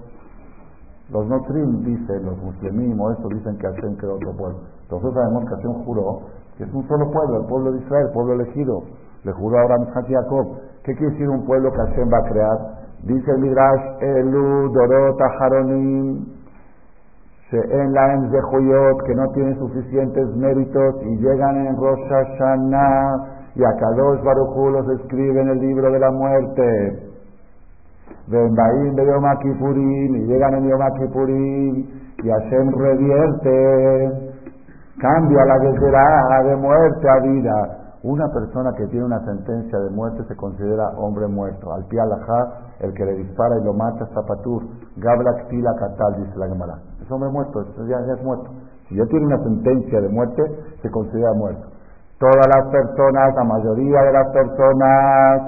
Los 1.12 1.26
Notrim 1.28 1.82
dicen, 1.86 2.26
los 2.26 2.38
muslimim 2.44 3.00
o 3.00 3.10
eso 3.10 3.30
dicen 3.30 3.58
que 3.58 3.68
Hashem 3.68 3.96
creó 3.96 4.16
otro 4.16 4.36
pueblo. 4.36 4.60
Nosotros 4.92 5.14
sabemos 5.14 5.46
que 5.46 5.56
Hashem 5.56 5.86
juró 5.86 6.20
que 6.58 6.66
es 6.66 6.74
un 6.74 6.88
solo 6.88 7.10
pueblo, 7.10 7.42
el 7.42 7.48
pueblo 7.48 7.72
de 7.72 7.80
Israel, 7.80 8.08
el 8.08 8.14
pueblo 8.14 8.34
elegido. 8.34 8.84
Le 9.24 9.32
juró 9.32 9.60
Abraham, 9.60 9.88
y 10.08 10.14
Jacob. 10.14 10.58
¿Qué 10.84 10.96
quiere 10.96 11.12
decir 11.14 11.30
un 11.30 11.46
pueblo 11.46 11.72
que 11.72 11.78
Hashem 11.78 12.12
va 12.12 12.18
a 12.18 12.30
crear? 12.30 12.58
Dice 13.04 13.32
el 13.32 13.40
Midrash, 13.40 14.02
Elu, 14.02 14.70
Dorot, 14.72 15.22
Aharonim, 15.22 16.26
en 17.52 17.94
la 17.94 18.18
Joyot, 18.52 19.04
que 19.06 19.16
no 19.16 19.28
tienen 19.34 19.58
suficientes 19.60 20.36
méritos 20.36 20.96
y 21.04 21.18
llegan 21.18 21.68
en 21.68 21.78
Rosh 21.78 22.00
Hashanah 22.10 23.44
y 23.56 23.64
a 23.64 23.70
Kadosh 23.80 24.24
Baruchu 24.24 24.70
los 24.72 25.00
escribe 25.00 25.42
en 25.42 25.50
el 25.50 25.60
libro 25.60 25.92
de 25.92 26.00
la 26.00 26.10
muerte. 26.12 27.10
Baim 28.28 28.96
de 28.96 29.06
Yom 29.06 29.24
Kippurim 29.42 30.16
y 30.16 30.26
llegan 30.26 30.56
en 30.56 30.70
Yom 30.70 30.82
Kippurim 30.98 31.76
y 32.24 32.30
Hashem 32.30 32.72
revierte, 32.76 34.34
cambia 35.00 35.46
la 35.46 35.60
guerra 35.60 36.44
de 36.46 36.56
muerte 36.56 37.10
a 37.10 37.20
vida 37.20 37.83
una 38.04 38.28
persona 38.34 38.74
que 38.76 38.86
tiene 38.88 39.06
una 39.06 39.24
sentencia 39.24 39.80
de 39.80 39.90
muerte 39.90 40.26
se 40.28 40.36
considera 40.36 40.90
hombre 40.98 41.26
muerto. 41.28 41.72
Al 41.72 41.86
pie 41.86 42.02
el 42.80 42.94
que 42.94 43.06
le 43.06 43.14
dispara 43.14 43.58
y 43.58 43.64
lo 43.64 43.74
mata 43.74 44.04
es 44.04 44.10
zapatur. 44.14 44.64
Gabla 44.98 45.32
ktila 45.46 45.74
katal, 45.80 46.16
dice 46.18 46.38
la 46.38 46.48
Gemara. 46.50 46.80
Es 47.02 47.10
hombre 47.10 47.30
muerto, 47.30 47.64
ya, 47.88 48.00
es 48.00 48.24
muerto. 48.24 48.52
Si 48.90 48.96
ya 48.96 49.06
tiene 49.06 49.26
una 49.28 49.42
sentencia 49.44 50.02
de 50.02 50.10
muerte, 50.10 50.44
se 50.82 50.92
considera 50.92 51.32
muerto. 51.34 51.66
Todas 52.20 52.46
las 52.54 52.68
personas, 52.72 53.36
la 53.36 53.44
mayoría 53.46 54.02
de 54.02 54.12
las 54.12 54.28
personas, 54.32 55.42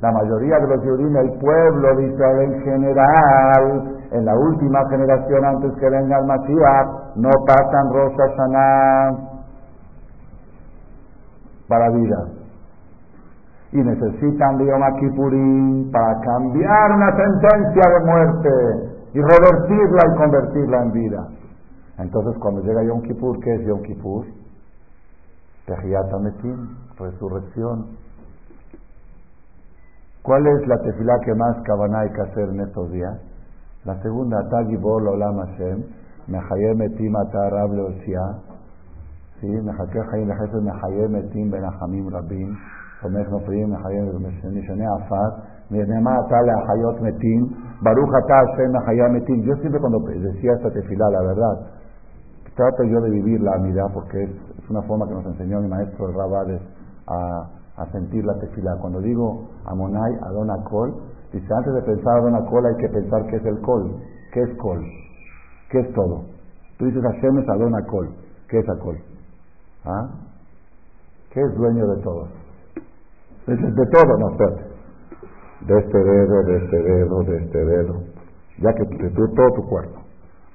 la 0.00 0.10
mayoría 0.10 0.58
de 0.58 0.66
los 0.66 0.84
Yurim, 0.84 1.16
el 1.16 1.38
pueblo 1.38 1.96
de 1.96 2.06
Israel 2.08 2.52
en 2.52 2.62
general, 2.62 3.96
en 4.10 4.24
la 4.24 4.36
última 4.36 4.88
generación 4.90 5.44
antes 5.44 5.72
que 5.78 5.88
venga 5.88 6.18
el 6.18 6.26
Mashiach, 6.26 7.14
no 7.14 7.30
pasan 7.46 7.92
Rosh 7.92 8.16
Hashanah 8.16 9.31
para 11.72 11.88
vida. 11.88 12.28
y 13.72 13.78
necesitan 13.78 14.58
de 14.58 14.66
Yom 14.66 14.82
Kippurim 15.00 15.90
para 15.90 16.20
cambiar 16.20 16.92
una 16.92 17.10
sentencia 17.16 17.82
de 17.88 18.04
muerte 18.04 18.50
y 19.14 19.18
revertirla 19.18 20.02
y 20.04 20.16
convertirla 20.18 20.82
en 20.82 20.92
vida. 20.92 21.28
Entonces, 21.98 22.38
cuando 22.38 22.60
llega 22.60 22.84
Yom 22.84 23.00
Kippur, 23.00 23.40
¿qué 23.40 23.54
es 23.54 23.66
Yom 23.66 23.80
Kippur? 23.82 24.26
Tehiyat 25.64 26.12
resurrección. 26.98 27.96
¿Cuál 30.22 30.46
es 30.48 30.66
la 30.68 30.76
tefilá 30.82 31.18
que 31.24 31.34
más 31.34 31.56
cabana 31.64 32.00
hay 32.00 32.10
que 32.10 32.20
hacer 32.20 32.48
en 32.50 32.60
estos 32.60 32.90
días? 32.92 33.18
La 33.86 34.00
segunda, 34.02 34.36
Tagibol 34.50 35.08
Olam 35.08 35.38
Hashem, 35.38 35.82
Mehayem 36.28 36.82
Etim 36.82 37.16
Atar 37.16 37.54
Osia, 37.54 38.51
yo 49.42 49.54
siempre 49.56 49.80
cuando 49.80 49.98
decía 49.98 50.52
esta 50.52 50.70
tefilá, 50.70 51.10
la 51.10 51.22
verdad, 51.22 51.66
trato 52.54 52.84
yo 52.84 53.00
de 53.00 53.10
vivir 53.10 53.40
la 53.40 53.54
amidad 53.54 53.86
porque 53.92 54.22
es, 54.22 54.70
una 54.70 54.82
forma 54.82 55.08
que 55.08 55.14
nos 55.14 55.26
enseñó 55.26 55.60
mi 55.60 55.68
maestro 55.68 56.06
Rabades 56.12 56.62
a, 57.08 57.82
a, 57.82 57.86
sentir 57.90 58.24
la 58.24 58.38
tefilá. 58.38 58.76
Cuando 58.80 59.00
digo 59.00 59.50
Amonai 59.66 60.12
Adona 60.22 60.54
Kol, 60.70 60.94
dice 61.32 61.52
antes 61.52 61.74
de 61.74 61.82
pensar 61.82 62.18
Adona 62.18 62.44
Kol 62.48 62.64
hay 62.64 62.76
que 62.76 62.88
pensar 62.88 63.26
qué 63.26 63.36
es 63.36 63.44
el 63.44 63.60
Kol, 63.60 63.96
qué 64.32 64.40
es 64.42 64.56
Kol, 64.58 64.84
qué 65.70 65.80
es 65.80 65.92
todo. 65.94 66.26
Tú 66.78 66.84
dices 66.84 67.02
Hashem 67.02 67.38
es 67.38 67.48
Adona 67.48 67.84
Kol, 67.90 68.08
qué 68.48 68.60
es 68.60 68.68
Akol. 68.68 68.98
¿Ah? 69.84 70.08
¿Qué 71.32 71.40
es 71.40 71.54
dueño 71.54 71.86
de 71.88 72.02
todo? 72.02 72.28
de 73.46 73.86
todo, 73.90 74.18
no, 74.18 74.30
espérate. 74.30 74.62
De 75.66 75.78
este 75.78 75.98
dedo, 75.98 76.42
de 76.44 76.56
este 76.56 76.76
dedo, 76.82 77.22
de 77.24 77.36
este 77.36 77.64
dedo. 77.64 78.02
Ya 78.58 78.72
que 78.74 78.84
de 78.84 79.10
todo 79.10 79.50
tu 79.56 79.68
cuerpo, 79.68 80.00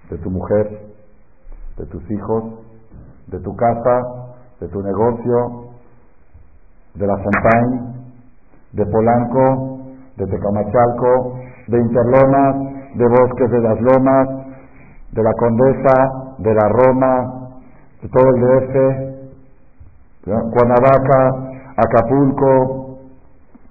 de 0.10 0.18
tu 0.20 0.30
mujer, 0.30 0.88
de 1.78 1.86
tus 1.88 2.12
hijos, 2.12 2.44
de 3.28 3.40
tu 3.40 3.56
casa, 3.56 4.02
de 4.60 4.68
tu 4.70 4.82
negocio, 4.82 5.72
de 6.96 7.08
la 7.08 7.18
Fontaine, 7.18 7.98
de 8.74 8.86
Polanco, 8.86 9.80
de 10.16 10.26
Tecamachalco, 10.26 11.40
de 11.68 11.80
Interlomas, 11.80 12.56
de 12.96 13.08
Bosques 13.08 13.52
de 13.52 13.62
las 13.62 13.82
Lomas, 13.82 14.28
de 15.12 15.24
la 15.24 15.34
Condesa, 15.34 16.36
de 16.40 16.54
la 16.54 16.70
Roma, 16.70 17.50
de 18.02 18.10
todo 18.10 18.30
el 18.30 18.42
DF, 18.42 19.17
Cuernavaca, 20.28 21.20
Acapulco, 21.78 23.00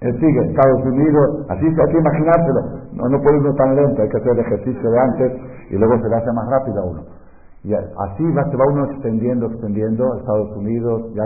eh, 0.00 0.12
sigue, 0.20 0.40
Estados 0.46 0.84
Unidos, 0.84 1.46
así 1.48 1.66
hay 1.66 1.74
que 1.74 1.98
imaginárselo. 1.98 2.60
No, 2.92 3.08
no 3.08 3.20
puede 3.20 3.38
uno 3.38 3.54
tan 3.54 3.76
lento, 3.76 4.02
hay 4.02 4.08
que 4.08 4.16
hacer 4.16 4.32
el 4.32 4.40
ejercicio 4.40 4.90
de 4.90 4.98
antes 4.98 5.32
y 5.70 5.76
luego 5.76 5.98
se 6.00 6.08
le 6.08 6.16
hace 6.16 6.32
más 6.32 6.48
rápido 6.48 6.80
a 6.80 6.84
uno. 6.84 7.02
Y 7.64 7.74
así 7.74 8.22
va, 8.32 8.44
se 8.48 8.56
va 8.56 8.64
uno 8.70 8.84
extendiendo, 8.92 9.46
extendiendo, 9.46 10.16
Estados 10.18 10.56
Unidos, 10.56 11.12
ya 11.14 11.24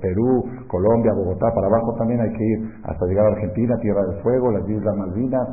Perú, 0.00 0.42
Colombia, 0.66 1.12
Bogotá, 1.14 1.46
para 1.54 1.68
abajo 1.68 1.94
también 1.98 2.20
hay 2.20 2.32
que 2.32 2.44
ir 2.44 2.72
hasta 2.82 3.06
llegar 3.06 3.26
a 3.26 3.28
Argentina, 3.28 3.76
Tierra 3.78 4.02
del 4.06 4.20
Fuego, 4.22 4.50
las 4.50 4.68
Islas 4.68 4.96
Malvinas, 4.96 5.48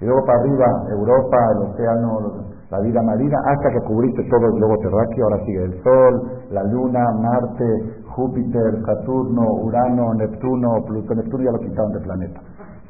y 0.00 0.04
luego 0.04 0.24
para 0.24 0.38
arriba, 0.38 0.66
Europa, 0.90 1.36
el 1.56 1.70
océano, 1.70 2.54
la 2.70 2.80
vida 2.80 3.02
marina, 3.02 3.38
hasta 3.46 3.70
que 3.70 3.80
cubriste 3.86 4.22
todo 4.24 4.46
el 4.46 4.52
globo 4.52 4.76
terráqueo, 4.78 5.24
ahora 5.24 5.44
sigue 5.44 5.64
el 5.64 5.82
Sol, 5.82 6.22
la 6.50 6.62
Luna, 6.64 7.04
Marte, 7.20 7.93
Júpiter, 8.14 8.82
Saturno, 8.86 9.42
Urano, 9.62 10.14
Neptuno, 10.14 10.84
Plutón, 10.86 11.18
Neptuno 11.18 11.44
ya 11.44 11.50
lo 11.50 11.58
quitaron 11.58 11.92
de 11.92 12.00
planeta. 12.00 12.40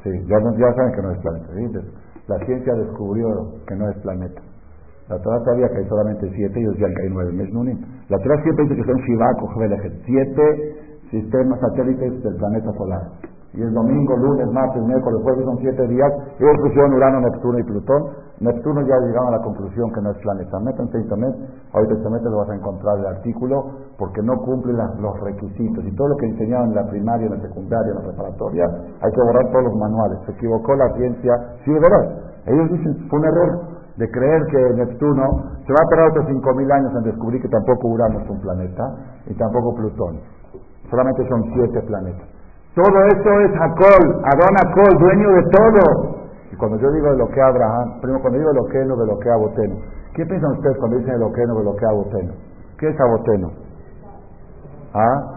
Sí, 0.03 0.09
ya, 0.27 0.37
ya 0.37 0.73
saben 0.73 0.93
que 0.93 1.01
no 1.01 1.11
es 1.11 1.19
planeta. 1.19 1.81
La 2.27 2.37
ciencia 2.45 2.73
descubrió 2.75 3.27
que 3.67 3.75
no 3.75 3.89
es 3.89 3.97
planeta. 3.97 4.41
La 5.09 5.17
Torah 5.19 5.43
sabía 5.45 5.69
que 5.69 5.77
hay 5.77 5.87
solamente 5.87 6.29
siete 6.33 6.59
y 6.59 6.63
ellos 6.63 6.73
decían 6.73 6.93
que 6.95 7.03
hay 7.03 7.09
nueve. 7.09 7.77
La 8.09 8.17
Torah 8.17 8.41
siempre 8.43 8.65
dice 8.65 8.75
que 8.75 8.83
son 8.83 8.97
Shivaco, 9.01 9.49
siete 10.05 10.75
sistemas 11.11 11.59
satélites 11.59 12.23
del 12.23 12.35
planeta 12.35 12.71
solar 12.73 13.34
y 13.55 13.61
el 13.61 13.73
domingo, 13.73 14.17
lunes, 14.17 14.51
martes, 14.51 14.83
miércoles, 14.83 15.21
jueves 15.23 15.45
son 15.45 15.57
siete 15.59 15.87
días, 15.87 16.11
ellos 16.39 16.55
pusieron 16.61 16.93
Urano, 16.93 17.21
Neptuno 17.21 17.59
y 17.59 17.63
Plutón. 17.63 18.03
Neptuno 18.41 18.81
ya 18.81 18.99
llegaron 18.99 19.29
a 19.29 19.37
la 19.37 19.43
conclusión 19.43 19.93
que 19.93 20.01
no 20.01 20.11
es 20.11 20.17
planeta. 20.17 20.59
Métanse 20.59 20.99
internet, 20.99 21.35
ahorita 21.71 21.93
internet 21.93 22.21
lo 22.23 22.37
vas 22.37 22.49
a 22.49 22.55
encontrar 22.55 22.99
el 22.99 23.05
artículo, 23.05 23.63
porque 23.97 24.21
no 24.21 24.35
cumple 24.43 24.73
los 24.73 25.19
requisitos. 25.21 25.85
Y 25.85 25.95
todo 25.95 26.09
lo 26.09 26.15
que 26.17 26.25
enseñaban 26.25 26.69
en 26.69 26.75
la 26.75 26.85
primaria, 26.87 27.27
en 27.27 27.33
la 27.33 27.41
secundaria, 27.41 27.91
en 27.91 27.95
la 27.95 28.03
preparatoria, 28.03 28.65
hay 29.01 29.11
que 29.11 29.21
borrar 29.21 29.51
todos 29.51 29.63
los 29.63 29.75
manuales. 29.75 30.19
Se 30.25 30.31
equivocó 30.33 30.75
la 30.75 30.91
ciencia, 30.95 31.33
sí, 31.63 31.71
de 31.71 31.79
verdad. 31.79 32.35
Ellos 32.47 32.71
dicen, 32.71 33.07
fue 33.09 33.19
un 33.19 33.25
error 33.25 33.59
de 33.95 34.11
creer 34.11 34.45
que 34.51 34.73
Neptuno 34.75 35.23
se 35.65 35.71
va 35.71 35.79
a 35.79 35.89
tardar 35.89 36.09
otros 36.11 36.25
5.000 36.27 36.71
años 36.73 36.91
en 36.97 37.03
descubrir 37.03 37.41
que 37.41 37.47
tampoco 37.47 37.87
Urano 37.87 38.19
es 38.19 38.29
un 38.29 38.41
planeta 38.41 38.83
y 39.27 39.33
tampoco 39.35 39.73
Plutón. 39.75 40.19
Solamente 40.91 41.27
son 41.29 41.41
siete 41.53 41.81
planetas. 41.87 42.34
Todo 42.75 43.05
eso 43.07 43.31
es 43.39 43.51
Jacob, 43.57 44.03
Adón 44.25 44.53
Jacob, 44.59 44.99
dueño 44.99 45.29
de 45.31 45.43
todo. 45.49 46.15
Y 46.51 46.55
cuando 46.57 46.77
yo 46.77 46.91
digo 46.91 47.09
de 47.09 47.17
lo 47.17 47.27
que 47.29 47.41
Abraham, 47.41 48.01
primero 48.01 48.21
cuando 48.21 48.37
digo 48.37 48.51
de 48.51 48.59
lo 48.59 48.65
que 48.65 48.85
no 48.85 48.95
de 48.97 49.07
lo 49.07 49.17
que 49.17 49.29
Aboteno, 49.29 49.75
¿qué 50.13 50.25
piensan 50.25 50.51
ustedes 50.51 50.77
cuando 50.77 50.97
dicen 50.97 51.13
de 51.13 51.19
lo 51.19 51.31
que 51.31 51.45
no 51.47 51.55
de 51.55 51.63
lo 51.63 51.75
que 51.75 51.85
Aboteno? 51.85 52.33
¿Qué 52.77 52.89
es 52.89 52.99
Aboteno? 52.99 53.51
¿Ah? 54.93 55.35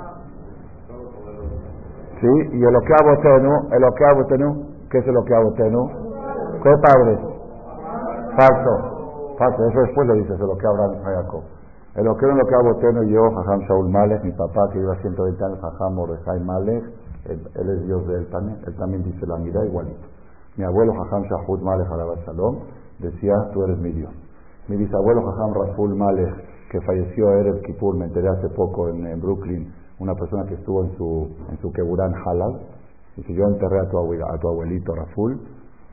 Sí, 2.21 2.27
y 2.27 2.65
el 2.65 2.73
lo 2.73 2.81
que 2.81 2.93
Aboteno, 3.01 3.51
el 3.71 3.95
que 3.95 4.05
Aboteno, 4.05 4.47
¿qué 4.91 4.99
es 4.99 5.07
el 5.07 5.15
lo 5.15 5.23
que 5.23 5.35
Aboteno? 5.35 5.87
¿Qué 6.61 6.71
padre? 6.83 7.19
Falso. 8.37 9.37
Falso, 9.39 9.69
eso 9.69 9.81
después 9.83 10.09
lo 10.09 10.15
dice, 10.15 10.33
de 10.33 10.39
lo 10.39 10.57
que 10.59 10.67
Abraham 10.67 10.91
a 11.07 11.23
Jacob. 11.23 11.58
El 11.99 12.05
lo 12.05 12.17
que 12.17 12.27
no 12.27 12.37
lo 12.37 12.47
que 12.47 12.55
Aboteno 12.55 13.03
yo, 13.03 13.29
Jajam 13.29 13.59
Shaul 13.67 13.91
Malek, 13.91 14.23
mi 14.23 14.31
papá 14.31 14.71
que 14.73 14.79
iba 14.79 14.95
120 15.03 15.45
años, 15.45 15.59
Jajam 15.59 15.95
Mordejai 15.97 16.39
Malek, 16.45 16.85
él, 17.27 17.41
es 17.59 17.87
Dios 17.87 18.07
de 18.07 18.15
él 18.19 18.31
también, 18.31 18.57
él 18.65 18.77
también 18.77 19.03
dice 19.03 19.27
la 19.27 19.37
mirada 19.39 19.67
igualito. 19.67 20.07
Mi 20.57 20.63
abuelo 20.63 20.93
Jajam 20.95 21.25
Shahud 21.25 21.61
Malech 21.61 21.89
Shalom 22.25 22.59
decía, 23.01 23.35
tú 23.53 23.65
eres 23.65 23.79
mi 23.79 23.91
Dios. 23.91 24.13
Mi 24.69 24.77
bisabuelo 24.77 25.23
Jajam 25.27 25.53
Raful 25.55 25.97
Malech, 25.97 26.35
que 26.71 26.81
falleció 26.83 27.31
a 27.31 27.41
Erev 27.41 27.63
Kippur, 27.63 27.97
me 27.97 28.05
enteré 28.05 28.29
hace 28.29 28.49
poco 28.51 28.89
en, 28.91 29.21
Brooklyn, 29.21 29.75
una 29.99 30.15
persona 30.15 30.45
que 30.47 30.55
estuvo 30.55 30.85
en 30.85 30.97
su, 30.97 31.35
en 31.51 31.59
su 31.59 31.73
Keburán 31.73 32.15
Halal, 32.15 32.61
si 33.27 33.35
yo 33.35 33.43
enterré 33.43 33.81
a 33.81 33.91
tu, 33.91 33.99
a 33.99 34.39
tu 34.39 34.49
abuelito 34.49 34.95
Raful, 34.95 35.41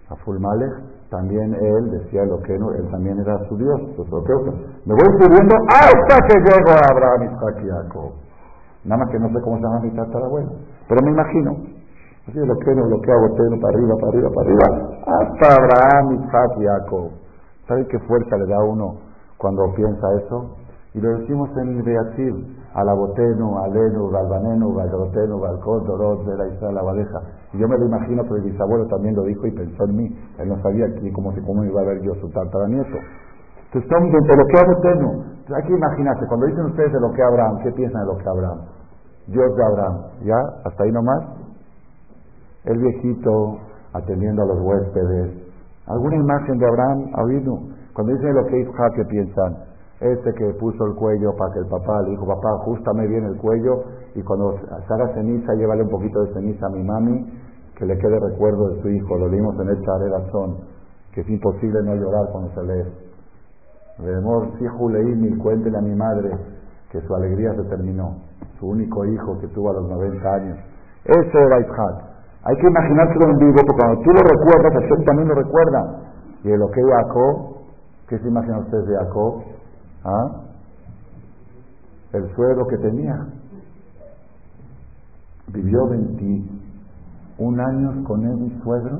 Raful 0.09 0.39
Malech, 0.39 0.73
también 1.09 1.53
él 1.53 1.91
decía 1.91 2.25
lo 2.25 2.39
que 2.41 2.57
no, 2.57 2.71
él 2.73 2.87
también 2.91 3.19
era 3.19 3.37
su 3.47 3.57
Dios, 3.57 3.79
su 3.95 4.05
propio. 4.05 4.53
Me 4.85 4.93
voy 4.93 5.09
subiendo 5.19 5.55
hasta 5.69 6.17
que 6.27 6.39
llego 6.39 6.71
a 6.71 6.91
Abraham, 6.91 7.23
Isaac 7.23 7.63
y 7.63 7.69
Jacob. 7.69 8.11
Nada 8.85 9.03
más 9.03 9.11
que 9.11 9.19
no 9.19 9.29
sé 9.29 9.41
cómo 9.41 9.57
se 9.57 9.63
llama 9.63 9.79
mi 9.79 9.91
tatarabuelo. 9.95 10.51
Pero 10.87 11.01
me 11.03 11.11
imagino. 11.11 11.51
Así 12.27 12.37
lo 12.37 12.57
que 12.57 12.75
no, 12.75 12.85
lo 12.85 13.01
que 13.01 13.11
hago, 13.11 13.35
para 13.35 13.69
arriba, 13.69 13.95
para 13.99 14.09
arriba, 14.09 14.29
para 14.33 14.49
arriba. 14.49 14.67
Hasta 15.05 15.61
Abraham, 15.61 16.13
Isaac 16.21 16.51
y 16.57 16.65
Jacob. 16.65 17.11
¿Sabe 17.67 17.87
qué 17.87 17.99
fuerza 17.99 18.37
le 18.37 18.45
da 18.45 18.63
uno 18.63 18.97
cuando 19.37 19.73
piensa 19.75 20.07
eso? 20.23 20.55
Y 20.93 21.01
lo 21.01 21.09
decimos 21.19 21.49
en 21.57 21.77
el 21.77 21.83
Beatzir. 21.83 22.33
Alabotenu, 22.73 23.57
Alenu, 23.59 24.09
Galbanenu, 24.09 24.73
Galrotenu, 24.75 25.39
Galcón, 25.39 25.85
Dorot, 25.85 26.25
de 26.25 26.37
la 26.37 26.47
Isla, 26.47 26.71
la 26.71 26.81
Valeja. 26.81 27.21
Yo 27.57 27.67
me 27.67 27.77
lo 27.77 27.85
imagino, 27.85 28.23
pero 28.23 28.41
mi 28.43 28.51
bisabuelo 28.51 28.85
también 28.87 29.15
lo 29.15 29.23
dijo 29.23 29.47
y 29.47 29.51
pensó 29.51 29.85
en 29.85 29.95
mí. 29.95 30.19
Él 30.39 30.49
no 30.49 30.61
sabía 30.61 30.87
que, 30.93 31.11
cómo, 31.11 31.33
cómo 31.45 31.63
iba 31.63 31.81
a 31.81 31.85
ver 31.85 32.01
yo 32.01 32.13
su 32.15 32.29
tataranieto. 32.29 32.97
Entonces, 33.65 33.91
estamos 33.91 34.11
de 34.11 34.35
lo 34.35 34.45
que 34.45 34.59
Abotenu. 34.59 35.23
Hay 35.55 35.63
que 35.67 35.73
imaginarse, 35.73 36.25
cuando 36.27 36.47
dicen 36.47 36.65
ustedes 36.65 36.91
de 36.91 36.99
lo 36.99 37.11
que 37.11 37.21
Abraham, 37.21 37.59
¿qué 37.63 37.71
piensan 37.71 38.01
de 38.01 38.13
lo 38.13 38.17
que 38.17 38.29
Abraham? 38.29 38.59
Dios 39.27 39.55
de 39.55 39.63
Abraham. 39.63 40.01
¿Ya? 40.23 40.39
¿Hasta 40.65 40.83
ahí 40.83 40.91
nomás? 40.91 41.23
El 42.65 42.79
viejito 42.79 43.57
atendiendo 43.93 44.43
a 44.43 44.45
los 44.45 44.59
huéspedes. 44.61 45.45
¿Alguna 45.87 46.15
imagen 46.15 46.57
de 46.57 46.65
Abraham 46.65 47.11
ha 47.13 47.21
habido? 47.21 47.59
Cuando 47.93 48.13
dicen 48.13 48.33
lo 48.33 48.45
que 48.45 48.59
Isaac, 48.59 48.93
¿qué 48.95 49.05
piensan? 49.05 49.55
Este 50.01 50.33
que 50.33 50.53
puso 50.59 50.85
el 50.85 50.95
cuello 50.95 51.31
para 51.37 51.53
que 51.53 51.59
el 51.59 51.67
papá 51.67 52.01
le 52.01 52.09
dijo, 52.11 52.27
papá, 52.27 52.49
ajustame 52.61 53.07
bien 53.07 53.23
el 53.25 53.37
cuello 53.37 53.83
y 54.13 54.21
cuando 54.23 54.55
salga 54.87 55.13
ceniza, 55.13 55.53
llévale 55.53 55.83
un 55.83 55.89
poquito 55.89 56.23
de 56.23 56.33
ceniza 56.33 56.65
a 56.65 56.69
mi 56.69 56.83
mami, 56.83 57.25
que 57.77 57.85
le 57.85 57.97
quede 57.97 58.19
recuerdo 58.19 58.69
de 58.69 58.81
su 58.81 58.89
hijo. 58.89 59.17
Lo 59.17 59.29
vimos 59.29 59.55
en 59.59 59.69
esta 59.69 59.91
razón, 59.97 60.57
que 61.13 61.21
es 61.21 61.29
imposible 61.29 61.81
no 61.83 61.95
llorar 61.95 62.25
cuando 62.31 62.51
se 62.53 62.63
lee. 62.63 62.91
De 63.99 64.17
amor, 64.17 64.49
si 64.59 64.67
Juleín, 64.67 65.37
cuéntele 65.39 65.77
a 65.77 65.81
mi 65.81 65.95
madre 65.95 66.31
que 66.91 67.01
su 67.01 67.15
alegría 67.15 67.53
se 67.55 67.63
terminó 67.69 68.17
su 68.59 68.67
único 68.67 69.05
hijo 69.05 69.39
que 69.39 69.47
tuvo 69.49 69.71
a 69.71 69.73
los 69.73 69.89
90 69.89 70.33
años. 70.33 70.57
Ese 71.03 71.37
era 71.37 71.59
Isaac. 71.59 72.15
Hay 72.43 72.55
que 72.57 72.67
imaginárselo 72.67 73.25
en 73.25 73.37
vivo, 73.37 73.55
porque 73.65 73.81
cuando 73.81 74.01
tú 74.01 74.11
lo 74.11 74.21
recuerdas, 74.21 74.73
Hashem 74.73 75.05
también 75.05 75.27
lo 75.27 75.35
recuerda. 75.35 76.11
Y 76.43 76.49
lo 76.49 76.67
que 76.69 76.81
Jacob, 76.81 77.57
¿qué 78.07 78.19
se 78.19 78.27
imagina 78.27 78.59
usted 78.59 78.77
de 78.85 78.97
Jacob? 78.97 79.43
¿Ah? 80.03 80.41
El 82.13 82.35
suegro 82.35 82.67
que 82.67 82.77
tenía. 82.77 83.15
Vivió 85.47 85.87
20, 85.87 86.64
un 87.37 87.59
año 87.59 88.03
con 88.05 88.23
él 88.23 88.35
mi 88.37 88.61
suegro, 88.61 88.99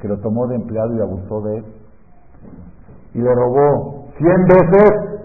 que 0.00 0.08
lo 0.08 0.18
tomó 0.20 0.46
de 0.46 0.56
empleado 0.56 0.94
y 0.94 1.00
abusó 1.00 1.40
de 1.42 1.56
él. 1.58 1.64
Y 3.14 3.18
le 3.20 3.34
robó 3.34 4.06
cien 4.18 4.44
veces. 4.46 5.20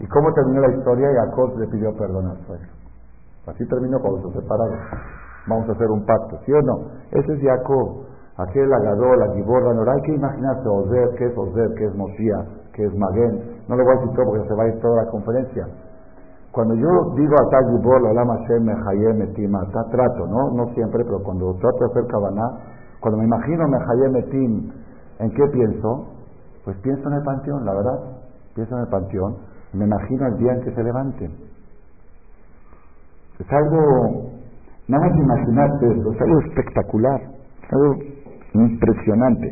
¿Y 0.00 0.06
cómo 0.06 0.32
terminó 0.32 0.60
la 0.60 0.76
historia? 0.76 1.08
Jacob 1.14 1.58
le 1.58 1.66
pidió 1.68 1.96
perdón 1.96 2.26
al 2.26 2.46
suegro. 2.46 2.68
Así 3.46 3.66
terminó 3.68 3.98
cuando 4.00 4.30
se 4.30 4.40
separaron. 4.40 4.78
Vamos 5.46 5.68
a 5.68 5.72
hacer 5.72 5.90
un 5.90 6.04
pacto, 6.04 6.38
¿sí 6.46 6.52
o 6.52 6.62
no? 6.62 6.88
Ese 7.10 7.34
es 7.34 7.42
Jacob. 7.42 8.06
Aquel 8.36 8.72
agador, 8.72 9.18
la 9.18 9.34
giborra, 9.34 9.74
no 9.74 9.88
hay 9.88 10.02
que 10.02 10.14
imaginarse 10.14 10.68
Ozer, 10.68 11.10
qué 11.16 11.26
es 11.26 11.38
Ozer, 11.38 11.74
qué 11.76 11.84
es 11.84 11.94
Mosía, 11.94 12.36
qué 12.72 12.84
es 12.84 12.94
Maguen. 12.96 13.62
No 13.68 13.76
le 13.76 13.84
voy 13.84 13.92
a 13.92 14.00
decir 14.00 14.14
todo 14.16 14.26
porque 14.26 14.48
se 14.48 14.54
va 14.54 14.64
a 14.64 14.68
ir 14.68 14.80
toda 14.80 15.04
la 15.04 15.10
conferencia. 15.10 15.66
Cuando 16.54 16.74
yo 16.76 16.88
digo 17.16 17.34
a 17.34 17.50
tal 17.50 17.64
gibor, 17.76 18.00
la 18.02 18.12
lama 18.12 18.38
Shem, 18.46 18.62
Mejayem, 18.64 19.18
Metim, 19.18 19.52
trato, 19.90 20.26
¿no? 20.26 20.50
No 20.54 20.72
siempre, 20.74 21.02
pero 21.04 21.18
cuando 21.24 21.52
trato 21.54 21.78
de 21.78 21.86
hacer 21.90 22.06
Kabaná, 22.06 22.46
cuando 23.00 23.18
me 23.18 23.24
imagino 23.24 23.66
Mejayem, 23.66 24.12
Metim, 24.12 24.70
¿en 25.18 25.30
qué 25.30 25.46
pienso? 25.52 26.06
Pues 26.64 26.76
pienso 26.78 27.08
en 27.08 27.14
el 27.14 27.22
panteón, 27.22 27.64
la 27.64 27.74
verdad. 27.74 27.98
Pienso 28.54 28.76
en 28.76 28.82
el 28.82 28.88
panteón 28.88 29.54
me 29.74 29.84
imagino 29.86 30.26
el 30.26 30.38
día 30.38 30.52
en 30.52 30.60
que 30.62 30.72
se 30.72 30.82
levanten. 30.82 31.30
Es 33.38 33.52
algo, 33.52 34.30
nada 34.88 35.06
más 35.06 35.16
imaginarte 35.16 35.86
esto, 35.90 36.12
es 36.12 36.20
algo 36.20 36.40
espectacular, 36.40 37.20
es 37.20 37.72
algo 37.72 37.94
impresionante. 38.54 39.50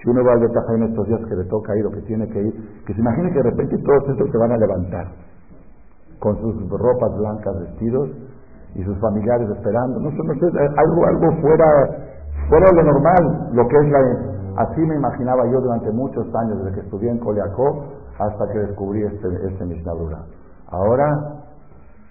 Si 0.00 0.08
uno 0.08 0.24
va 0.24 0.32
al 0.32 0.40
detalle 0.40 0.76
en 0.76 0.82
estos 0.84 1.06
días 1.08 1.20
que 1.28 1.36
le 1.36 1.44
toca 1.44 1.76
ir 1.76 1.86
o 1.86 1.90
que 1.90 2.00
tiene 2.02 2.26
que 2.28 2.40
ir, 2.40 2.54
que 2.86 2.94
se 2.94 3.00
imagine 3.00 3.28
que 3.30 3.42
de 3.42 3.50
repente 3.50 3.76
todos 3.84 4.08
estos 4.08 4.30
se 4.30 4.38
van 4.38 4.52
a 4.52 4.56
levantar 4.56 5.29
con 6.20 6.38
sus 6.40 6.68
ropas 6.70 7.16
blancas 7.18 7.58
vestidos 7.60 8.10
y 8.74 8.84
sus 8.84 8.96
familiares 9.00 9.48
esperando. 9.50 9.98
No, 10.00 10.10
no 10.10 10.34
sé, 10.34 10.46
algo, 10.76 11.06
algo 11.06 11.40
fuera, 11.40 11.66
fuera 12.48 12.66
de 12.70 12.76
lo 12.76 12.82
normal, 12.84 13.50
lo 13.52 13.66
que 13.66 13.76
es 13.76 13.90
la... 13.90 14.62
Así 14.62 14.80
me 14.80 14.96
imaginaba 14.96 15.44
yo 15.50 15.60
durante 15.60 15.90
muchos 15.90 16.26
años, 16.34 16.58
desde 16.64 16.74
que 16.74 16.80
estudié 16.80 17.10
en 17.10 17.18
Coleacó 17.18 17.84
hasta 18.18 18.46
que 18.52 18.58
descubrí 18.58 19.02
este, 19.02 19.28
este 19.48 19.64
Mishnah 19.64 19.92
Ahora, 20.68 21.42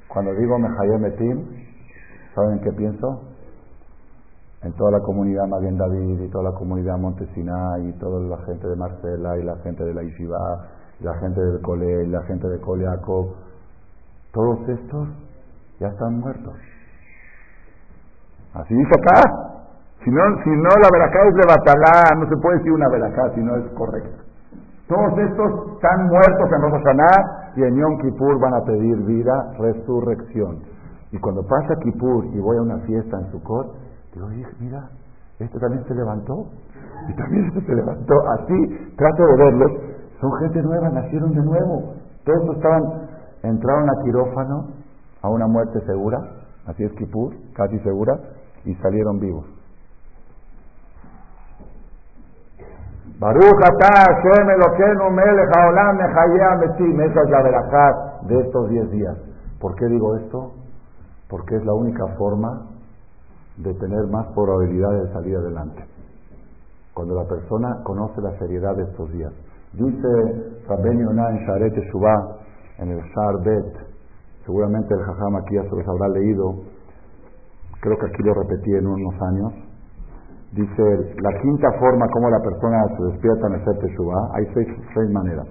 cuando 0.07 0.34
digo 0.34 0.57
Mejayem 0.57 1.01
Metim, 1.01 1.45
¿saben 2.34 2.53
en 2.53 2.60
qué 2.62 2.72
pienso? 2.72 3.30
en 4.62 4.74
toda 4.74 4.91
la 4.91 4.99
comunidad 4.99 5.47
Maguen 5.47 5.78
David 5.78 6.20
y 6.20 6.30
toda 6.30 6.51
la 6.51 6.57
comunidad 6.57 6.97
Montesina 6.97 7.80
y 7.80 7.93
toda 7.93 8.20
la 8.20 8.38
gente 8.45 8.68
de 8.68 8.76
Marcela 8.76 9.38
y 9.38 9.43
la 9.43 9.55
gente 9.57 9.86
de 9.86 9.93
la 9.93 10.03
Yeshiva 10.03 10.68
y 10.99 11.03
la 11.03 11.14
gente 11.20 11.39
del 11.39 11.62
Cole 11.62 12.03
y 12.03 12.07
la 12.07 12.22
gente 12.24 12.47
de 12.49 12.60
Coleaco, 12.60 13.36
todos 14.32 14.69
estos 14.69 15.07
ya 15.80 15.88
están 15.88 16.19
muertos. 16.19 16.53
Así 18.53 18.73
dice 18.73 18.91
acá. 18.99 19.23
Si 20.03 20.09
no, 20.09 20.21
si 20.43 20.49
no 20.49 20.69
la 20.82 20.89
veracá 20.93 21.19
es 21.27 21.36
de 21.36 21.45
Batalá, 21.45 22.15
no 22.17 22.30
se 22.30 22.38
puede 22.41 22.57
decir 22.57 22.71
una 22.71 22.88
veracá 22.89 23.34
si 23.36 23.41
no 23.41 23.55
es 23.57 23.65
correcta. 23.73 24.23
Todos 24.88 25.19
estos 25.19 25.73
están 25.75 26.07
muertos 26.07 26.49
en 26.51 26.61
Rosh 26.61 26.84
Hashanah 26.84 27.51
y 27.57 27.63
en 27.63 27.75
Yom 27.75 27.97
Kippur 27.99 28.39
van 28.39 28.53
a 28.53 28.63
pedir 28.65 28.97
vida, 29.05 29.53
resurrección. 29.59 30.63
Y 31.11 31.19
cuando 31.19 31.45
pasa 31.45 31.75
Kippur 31.84 32.25
y 32.34 32.39
voy 32.39 32.57
a 32.57 32.61
una 32.61 32.80
fiesta 32.86 33.19
en 33.19 33.32
Sukkot, 33.32 33.75
Digo, 34.13 34.27
mira, 34.59 34.89
este 35.38 35.59
también 35.59 35.84
se 35.86 35.93
levantó. 35.93 36.47
Y 37.07 37.13
también 37.15 37.45
este 37.45 37.61
se 37.61 37.75
levantó. 37.75 38.15
Así 38.39 38.93
trato 38.97 39.25
de 39.25 39.38
verlos. 39.38 39.71
Son 40.19 40.32
gente 40.39 40.61
nueva, 40.61 40.89
nacieron 40.89 41.32
de 41.32 41.41
nuevo. 41.41 41.93
Todos 42.25 42.55
estaban, 42.55 43.09
entraron 43.43 43.89
a 43.89 44.03
quirófano 44.03 44.67
a 45.21 45.29
una 45.29 45.47
muerte 45.47 45.79
segura, 45.85 46.17
así 46.65 46.83
es 46.83 46.91
Kipur, 46.93 47.33
casi 47.53 47.79
segura, 47.79 48.17
y 48.65 48.75
salieron 48.75 49.19
vivos. 49.19 49.45
Esa 57.03 57.21
es 57.21 57.29
la 57.29 57.41
de 58.27 58.39
estos 58.39 58.69
diez 58.69 58.89
días. 58.91 59.17
¿Por 59.59 59.75
qué 59.75 59.87
digo 59.87 60.15
esto? 60.15 60.53
Porque 61.29 61.57
es 61.57 61.65
la 61.65 61.73
única 61.73 62.07
forma 62.17 62.67
de 63.57 63.73
tener 63.73 64.07
más 64.07 64.25
probabilidad 64.27 64.91
de 64.91 65.11
salir 65.11 65.35
adelante. 65.35 65.83
Cuando 66.93 67.15
la 67.15 67.27
persona 67.27 67.83
conoce 67.83 68.21
la 68.21 68.37
seriedad 68.39 68.75
de 68.75 68.83
estos 68.83 69.11
días. 69.11 69.33
Dice 69.73 70.61
Rabben 70.67 70.99
Yonah 70.99 71.29
en 71.31 71.37
Sharet 71.45 71.75
Shubá, 71.91 72.38
en 72.82 72.91
el 72.91 72.99
Shar 72.99 73.43
Bet, 73.43 73.73
seguramente 74.45 74.93
el 74.93 75.01
Jajam 75.01 75.36
aquí 75.38 75.55
ya 75.55 75.63
se 75.63 75.75
los 75.75 75.88
habrá 75.88 76.07
leído, 76.09 76.55
creo 77.82 77.97
que 77.97 78.05
aquí 78.07 78.23
lo 78.23 78.34
repetí 78.34 78.71
en 78.73 78.88
unos 78.88 79.15
años. 79.21 79.53
Dice, 80.51 81.13
la 81.21 81.38
quinta 81.41 81.71
forma 81.80 82.07
como 82.11 82.30
la 82.30 82.39
persona 82.39 82.84
se 82.97 83.03
despierta 83.11 83.47
en 83.47 83.53
el 83.53 83.80
Teshuvah, 83.80 84.30
hay 84.34 84.45
seis, 84.53 84.67
seis 84.95 85.09
maneras. 85.11 85.45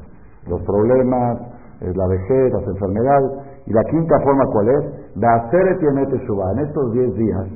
Los 0.49 0.61
problemas, 0.63 1.39
la 1.81 2.07
vejez, 2.09 2.53
las 2.53 2.67
enfermedades, 2.67 3.31
y 3.67 3.73
la 3.73 3.85
quinta 3.85 4.19
forma, 4.25 4.45
¿cuál 4.53 4.69
es? 4.69 5.15
De 5.15 5.27
hacer 5.27 5.79
Teshuvah. 5.79 6.53
En 6.53 6.59
estos 6.67 6.93
diez 6.93 7.15
días, 7.15 7.47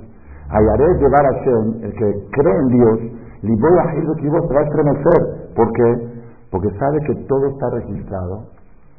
Hayaré 0.53 0.85
de 0.99 1.09
Hashem, 1.09 1.85
el 1.85 1.93
que 1.95 2.29
cree 2.31 2.57
en 2.59 2.69
Dios, 2.69 2.99
que 4.21 4.29
vos 4.29 4.47
se 4.47 4.55
va 4.55 4.61
a 4.61 4.65
estremecer. 4.65 5.55
¿Por 5.57 5.73
qué? 5.73 6.23
Porque 6.51 6.69
sabe 6.79 6.99
que 7.07 7.15
todo 7.25 7.47
está 7.47 7.71
registrado, 7.71 8.52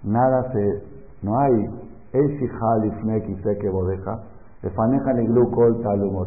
nada 0.03 0.51
se, 0.51 0.83
no 1.21 1.39
hay 1.39 1.83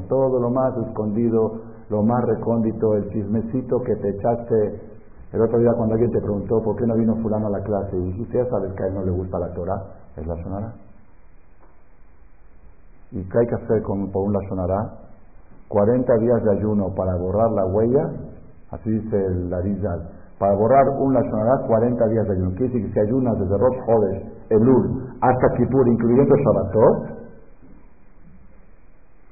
todo 0.09 0.41
lo 0.41 0.51
más 0.51 0.77
escondido, 0.89 1.61
lo 1.89 2.03
más 2.03 2.25
recóndito, 2.25 2.95
el 2.95 3.09
chismecito 3.11 3.81
que 3.81 3.97
te 3.97 4.11
echaste 4.11 4.81
el 5.33 5.43
otro 5.43 5.59
día 5.59 5.73
cuando 5.77 5.95
alguien 5.95 6.11
te 6.13 6.21
preguntó 6.21 6.63
por 6.63 6.77
qué 6.77 6.87
no 6.87 6.95
vino 6.95 7.17
fulano 7.17 7.49
a 7.49 7.51
la 7.51 7.63
clase 7.63 7.97
y 7.97 8.13
dijiste, 8.13 8.39
ya 8.39 8.49
sabes 8.49 8.73
que 8.75 8.85
a 8.85 8.87
él 8.87 8.95
no 8.95 9.05
le 9.05 9.11
gusta 9.11 9.39
la 9.39 9.53
Torah, 9.53 9.83
es 10.17 10.27
la 10.27 10.35
sonará. 10.43 10.73
¿Y 13.11 13.23
qué 13.23 13.39
hay 13.39 13.47
que 13.47 13.55
hacer 13.55 13.83
con, 13.83 14.11
por 14.11 14.25
un 14.25 14.33
la 14.33 14.41
sonará? 14.49 14.93
40 15.69 16.15
días 16.19 16.45
de 16.45 16.59
ayuno 16.59 16.95
para 16.95 17.17
borrar 17.17 17.51
la 17.53 17.67
huella, 17.67 18.11
así 18.71 18.91
dice 18.91 19.17
el 19.17 19.53
Arizal, 19.53 20.09
para 20.39 20.55
borrar 20.55 20.89
un 20.99 21.15
Lashonará, 21.15 21.67
40 21.67 22.07
días 22.09 22.27
de 22.27 22.33
ayuno. 22.33 22.51
Quiere 22.57 22.73
que 22.73 22.93
si 22.93 23.01
ayunas 23.01 23.39
desde 23.39 23.57
Rosh 23.57 23.79
Hodesh, 23.87 24.23
Elul, 24.51 25.13
hasta 25.21 25.49
Kippur, 25.57 25.89
incluyendo 25.89 26.35
Shabbatot, 26.37 27.17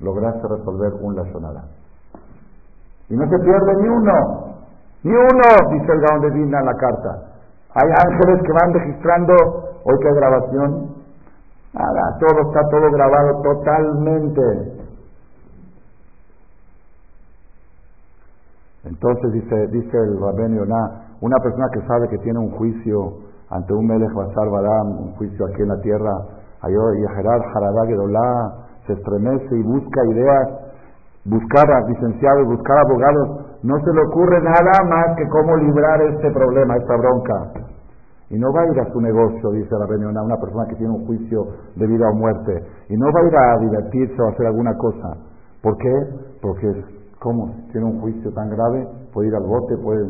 lograste 0.01 0.49
resolver 0.49 0.93
un 1.01 1.17
Lashonará. 1.17 1.63
Y 3.11 3.17
no 3.17 3.29
se 3.29 3.39
pierde 3.39 3.83
ni 3.83 3.89
uno, 3.89 4.55
ni 5.03 5.13
uno, 5.13 5.71
dice 5.73 5.93
el 5.93 6.01
Gaón 6.01 6.21
de 6.23 6.31
Dina 6.31 6.61
en 6.61 6.67
la 6.67 6.75
carta. 6.75 7.35
Hay 7.75 7.91
ángeles 7.91 8.43
que 8.43 8.53
van 8.53 8.73
registrando, 8.73 9.35
hoy 9.85 9.99
que 10.01 10.09
hay 10.09 10.15
grabación, 10.15 10.89
nada, 11.75 12.19
todo 12.19 12.41
está 12.49 12.61
todo 12.71 12.91
grabado 12.91 13.43
totalmente. 13.43 14.74
Entonces 18.85 19.33
dice, 19.33 19.67
dice 19.69 19.97
el 19.97 20.21
Rabén 20.21 20.57
Yonah, 20.57 21.17
una 21.21 21.37
persona 21.43 21.67
que 21.73 21.81
sabe 21.87 22.09
que 22.09 22.19
tiene 22.19 22.39
un 22.39 22.51
juicio 22.53 23.15
ante 23.51 23.73
un 23.73 23.87
Melech 23.87 24.13
Basar 24.13 24.49
Badam, 24.51 25.01
un 25.01 25.13
juicio 25.17 25.47
aquí 25.47 25.63
en 25.63 25.69
la 25.69 25.81
tierra, 25.81 26.13
y 26.69 27.15
Gerard 27.15 27.43
Gedolá, 27.87 28.67
se 28.87 28.93
estremece 28.93 29.57
y 29.57 29.63
busca 29.63 30.05
ideas, 30.05 30.49
buscar 31.25 31.71
a 31.71 31.81
licenciados, 31.89 32.47
buscar 32.47 32.79
abogados, 32.79 33.47
no 33.63 33.79
se 33.81 33.93
le 33.93 34.01
ocurre 34.03 34.43
nada 34.43 34.85
más 34.89 35.17
que 35.17 35.27
cómo 35.29 35.57
librar 35.57 36.03
este 36.03 36.31
problema, 36.31 36.77
esta 36.77 36.97
bronca. 36.97 37.53
Y 38.31 38.39
no 38.39 38.53
va 38.53 38.63
a 38.63 38.67
ir 38.67 38.81
a 38.81 38.93
su 38.93 39.01
negocio, 39.01 39.51
dice 39.53 39.75
la 39.79 39.87
Yonah, 39.87 40.23
una 40.23 40.37
persona 40.37 40.67
que 40.69 40.77
tiene 40.77 40.93
un 40.93 41.07
juicio 41.07 41.47
de 41.77 41.87
vida 41.87 42.09
o 42.11 42.15
muerte, 42.15 42.65
y 42.89 42.97
no 42.97 43.07
va 43.13 43.21
a 43.21 43.25
ir 43.25 43.37
a 43.37 43.59
divertirse 43.59 44.21
o 44.21 44.27
a 44.27 44.31
hacer 44.31 44.47
alguna 44.47 44.77
cosa. 44.77 45.17
¿Por 45.63 45.77
qué? 45.79 45.95
Porque 46.43 46.85
¿Cómo? 47.25 47.57
Tiene 47.73 47.87
un 47.87 48.03
juicio 48.03 48.31
tan 48.35 48.51
grave, 48.51 48.87
puede 49.15 49.29
ir 49.29 49.35
al 49.35 49.45
bote, 49.45 49.79
puede 49.79 50.05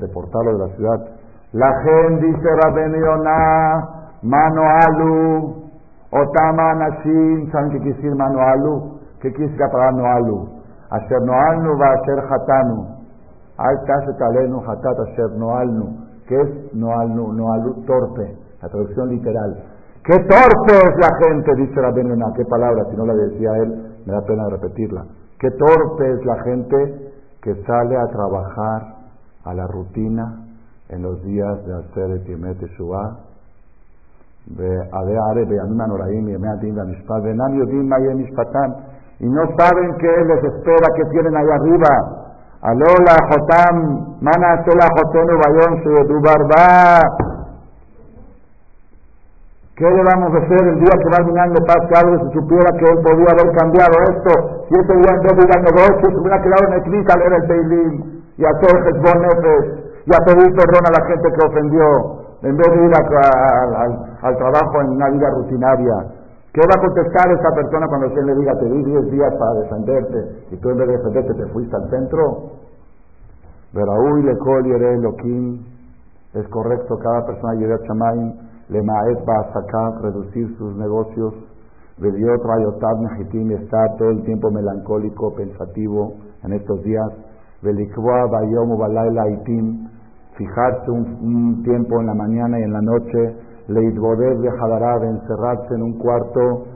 deportarlo 0.00 0.56
de 0.56 0.66
la 0.66 0.74
ciudad. 0.74 1.06
La 1.52 1.70
gente 1.82 2.24
dice 2.28 2.48
Rabben 2.64 2.94
Yonah, 2.94 4.16
mano 4.22 4.62
alu, 4.86 5.54
otama 6.10 6.74
nashim, 6.76 7.52
¿saben 7.52 7.72
qué 7.72 7.78
quiere 7.80 7.96
decir 7.96 8.14
mano 8.14 8.40
alu? 8.40 8.98
¿Qué 9.20 9.30
quiere 9.32 9.52
decir 9.52 9.60
la 9.60 9.70
palabra 9.70 9.92
no 9.92 10.06
alu? 10.06 10.48
Asher 10.88 11.20
noalnu 11.20 11.78
va 11.78 11.92
asher 11.92 12.24
hatanu. 12.24 12.86
Ay 13.58 13.76
tashet 13.86 14.22
alenu 14.22 14.62
hatat 14.66 14.98
asher 15.10 15.30
noalnu. 15.36 16.06
¿Qué 16.26 16.40
es 16.40 16.74
noalnu? 16.74 17.34
Noalu 17.34 17.84
torpe, 17.84 18.34
la 18.62 18.68
traducción 18.70 19.10
literal. 19.10 19.62
¡Qué 20.04 20.16
torpe 20.20 20.72
es 20.72 20.96
la 20.96 21.10
gente! 21.20 21.54
Dice 21.56 21.78
Rabben 21.78 22.08
Yonah. 22.08 22.32
¿Qué 22.34 22.46
palabra? 22.46 22.86
Si 22.90 22.96
no 22.96 23.04
la 23.04 23.12
decía 23.12 23.50
él, 23.58 24.00
me 24.06 24.12
da 24.14 24.22
pena 24.22 24.48
repetirla. 24.48 25.04
Qué 25.38 25.50
torpe 25.52 26.12
es 26.12 26.24
la 26.26 26.42
gente 26.42 27.12
que 27.42 27.54
sale 27.64 27.96
a 27.96 28.06
trabajar 28.08 28.96
a 29.44 29.54
la 29.54 29.66
rutina 29.68 30.44
en 30.88 31.02
los 31.02 31.22
días 31.22 31.64
de 31.64 31.74
hacer 31.74 32.24
Timet 32.24 32.58
Shua. 32.76 33.18
y 39.20 39.26
no 39.28 39.42
saben 39.56 39.96
qué 39.98 40.24
les 40.26 40.44
espera, 40.44 40.86
qué 40.96 41.04
tienen 41.10 41.36
allá 41.36 41.54
arriba. 41.54 41.88
Alola 42.62 43.14
Jotam, 43.30 44.18
Mana 44.20 44.64
Sola 44.64 44.88
Jotenu 44.96 45.38
Bayon 45.38 46.22
Barba. 46.22 47.37
¿Qué 49.78 49.86
le 49.86 50.02
vamos 50.02 50.34
a 50.34 50.38
hacer 50.42 50.58
el 50.58 50.80
día 50.80 50.90
que 50.90 51.06
va 51.06 51.22
de 51.22 51.62
paz 51.62 51.78
que 51.86 51.94
algo 52.02 52.18
si 52.26 52.34
supiera 52.34 52.66
que 52.74 52.82
él 52.82 52.98
podía 52.98 53.30
haber 53.30 53.46
cambiado 53.54 53.94
esto? 54.10 54.66
Si 54.66 54.74
ese 54.74 54.90
día 54.90 55.14
en 55.14 55.22
vez 55.22 55.34
de 55.38 55.42
ir 55.46 55.54
se 56.02 56.18
hubiera 56.18 56.42
quedado 56.42 56.66
en 56.66 56.72
el 56.74 56.82
clic 56.82 57.06
a 57.06 57.16
leer 57.16 57.32
el 57.38 57.46
Teilim 57.46 57.92
y 58.38 58.44
a 58.44 58.50
hacer 58.58 58.74
Hezbon 58.74 59.22
y 60.02 60.10
a 60.10 60.18
pedir 60.26 60.50
perdón 60.50 60.82
a 60.82 60.98
la 60.98 61.06
gente 61.06 61.30
que 61.30 61.46
ofendió 61.46 61.86
en 62.42 62.56
vez 62.56 62.70
de 62.74 62.86
ir 62.86 62.92
al 62.92 64.36
trabajo 64.36 64.80
en 64.82 64.88
una 64.98 65.10
vida 65.10 65.30
rutinaria. 65.30 65.94
¿Qué 66.52 66.60
va 66.66 66.74
a 66.74 66.80
contestar 66.82 67.30
esa 67.30 67.50
persona 67.54 67.86
cuando 67.86 68.06
él 68.08 68.26
le 68.26 68.34
diga, 68.34 68.58
te 68.58 68.64
di 68.66 68.82
10 68.82 69.10
días 69.12 69.32
para 69.38 69.60
defenderte 69.62 70.42
y 70.50 70.56
tú 70.56 70.70
en 70.70 70.78
vez 70.78 70.88
de 70.88 70.96
defenderte 70.96 71.34
te 71.34 71.46
fuiste 71.52 71.76
al 71.76 71.88
centro? 71.88 72.50
Veraúi 73.72 74.24
le 74.24 74.36
col 74.38 74.66
Elohim. 74.66 75.62
Es 76.34 76.48
correcto, 76.48 76.98
cada 76.98 77.24
persona 77.24 77.52
a 77.52 77.86
Chamaim 77.86 78.47
le 78.68 78.82
maet 78.82 79.18
sacar, 79.52 80.02
reducir 80.02 80.56
sus 80.58 80.76
negocios, 80.76 81.34
Veliot 81.98 82.44
Rayotab 82.44 83.00
Mejitim 83.00 83.50
está 83.52 83.96
todo 83.98 84.10
el 84.10 84.22
tiempo 84.22 84.50
melancólico, 84.50 85.34
pensativo 85.34 86.14
en 86.44 86.52
estos 86.52 86.82
días, 86.84 87.08
Velikwa 87.62 88.26
Bayom 88.30 88.78
Itim, 89.32 89.88
fijarse 90.36 90.90
un, 90.90 91.62
tiempo 91.64 92.00
en 92.00 92.06
la 92.06 92.14
mañana 92.14 92.60
y 92.60 92.62
en 92.62 92.72
la 92.72 92.82
noche, 92.82 93.36
Leitbodev 93.66 94.38
de 94.38 94.48
Hadarab, 94.48 95.02
encerrarse 95.02 95.74
en 95.74 95.82
un 95.82 95.98
cuarto, 95.98 96.66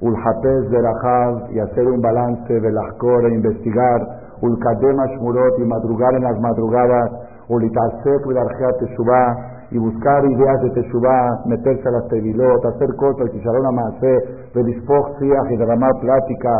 Ulhapez 0.00 0.70
de 0.70 0.80
Rahab 0.80 1.50
y 1.50 1.58
hacer 1.58 1.84
un 1.88 2.00
balance 2.00 2.60
las 2.60 2.94
e 3.24 3.34
investigar, 3.34 4.20
Ulkadem 4.42 5.00
Ashmurot 5.00 5.58
y 5.58 5.64
madrugar 5.64 6.14
en 6.14 6.22
las 6.22 6.40
madrugadas, 6.40 7.10
Ulitasek 7.48 8.26
Vidarjeat 8.28 8.78
Teshuvah, 8.78 9.57
y 9.70 9.78
buscar 9.78 10.24
ideas 10.24 10.62
de 10.62 10.70
Teshuvah, 10.70 11.44
meterse 11.46 11.88
a 11.88 11.92
las 11.92 12.08
tevilot, 12.08 12.64
hacer 12.64 12.88
cosas, 12.96 13.28
a 13.28 13.72
Maaseh, 13.72 14.50
de 14.54 14.60
y 14.62 15.56
derramar 15.56 15.92
plática, 16.00 16.50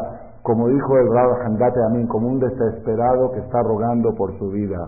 como 0.43 0.69
dijo 0.69 0.99
el 0.99 1.13
Rab 1.13 1.47
Handate 1.47 1.81
Amin, 1.91 2.07
como 2.07 2.29
un 2.29 2.39
desesperado 2.39 3.33
que 3.33 3.41
está 3.41 3.63
rogando 3.63 4.15
por 4.15 4.37
su 4.39 4.51
vida. 4.51 4.79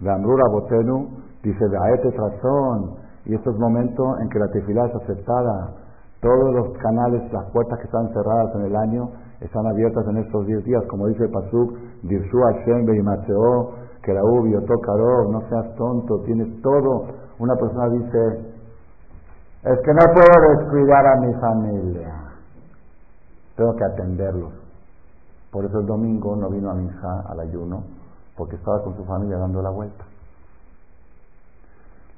Gamrura 0.00 0.44
Botenu 0.50 1.08
dice, 1.42 1.64
Aete 1.64 2.10
razón, 2.10 2.96
y 3.24 3.34
estos 3.34 3.56
momentos 3.58 4.20
en 4.20 4.28
que 4.28 4.38
la 4.38 4.48
tefilá 4.48 4.86
es 4.86 4.94
aceptada, 4.96 5.74
todos 6.20 6.54
los 6.54 6.78
canales, 6.78 7.32
las 7.32 7.50
puertas 7.50 7.78
que 7.78 7.84
están 7.84 8.08
cerradas 8.12 8.54
en 8.56 8.62
el 8.62 8.76
año, 8.76 9.10
están 9.40 9.66
abiertas 9.66 10.06
en 10.08 10.18
estos 10.18 10.46
10 10.46 10.64
días, 10.64 10.84
como 10.88 11.08
dice 11.08 11.24
el 11.24 11.30
Pasuk, 11.30 11.76
Dirshu 12.02 12.38
Hashem 12.38 12.86
Beimatseo, 12.86 13.81
que 14.02 14.12
la 14.12 14.22
ubio, 14.24 14.60
tocaro, 14.62 15.30
no 15.30 15.40
seas 15.48 15.74
tonto, 15.76 16.22
tienes 16.24 16.60
todo. 16.60 17.06
Una 17.38 17.54
persona 17.54 17.88
dice, 17.88 18.52
es 19.62 19.78
que 19.78 19.92
no 19.94 20.12
puedo 20.12 20.58
descuidar 20.58 21.06
a 21.06 21.20
mi 21.20 21.34
familia, 21.34 22.14
tengo 23.56 23.74
que 23.76 23.84
atenderlos. 23.84 24.52
Por 25.52 25.64
eso 25.64 25.80
el 25.80 25.86
domingo 25.86 26.34
no 26.34 26.48
vino 26.50 26.70
a 26.70 26.74
mi 26.74 26.86
hija 26.86 27.24
al 27.28 27.40
ayuno, 27.40 27.84
porque 28.36 28.56
estaba 28.56 28.82
con 28.82 28.96
su 28.96 29.04
familia 29.04 29.38
dando 29.38 29.62
la 29.62 29.70
vuelta. 29.70 30.04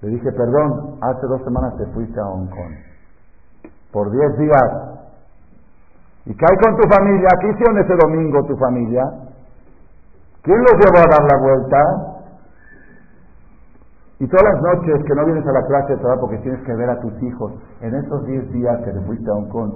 Le 0.01 0.09
dije, 0.11 0.33
perdón, 0.33 0.99
hace 1.01 1.27
dos 1.27 1.43
semanas 1.45 1.77
te 1.77 1.87
fuiste 1.93 2.19
a 2.21 2.25
Hong 2.25 2.49
Kong, 2.49 2.75
por 3.93 4.11
diez 4.11 4.39
días. 4.39 4.91
¿Y 6.27 6.35
qué 6.35 6.45
hay 6.49 6.57
con 6.65 6.81
tu 6.81 6.89
familia? 6.89 7.29
¿Qué 7.41 7.51
hicieron 7.51 7.79
ese 7.79 7.95
domingo 8.03 8.43
tu 8.47 8.57
familia? 8.57 9.03
¿Quién 10.45 10.59
los 10.61 10.73
llevó 10.77 10.99
a 10.99 11.09
dar 11.09 11.25
la 11.25 11.39
vuelta? 11.41 11.79
Y 14.21 14.29
todas 14.29 14.45
las 14.45 14.63
noches 14.63 15.03
que 15.07 15.15
no 15.15 15.25
vienes 15.25 15.47
a 15.47 15.53
la 15.53 15.67
clase 15.67 15.95
de 15.95 15.99
trabajo 16.01 16.21
porque 16.21 16.39
tienes 16.39 16.63
que 16.67 16.75
ver 16.75 16.91
a 16.91 17.01
tus 17.01 17.23
hijos, 17.23 17.53
en 17.81 17.95
esos 17.95 18.27
10 18.27 18.53
días 18.53 18.77
que 18.85 18.93
te 18.93 19.01
fuiste 19.07 19.31
a 19.31 19.35
Hong 19.35 19.49
Kong, 19.49 19.73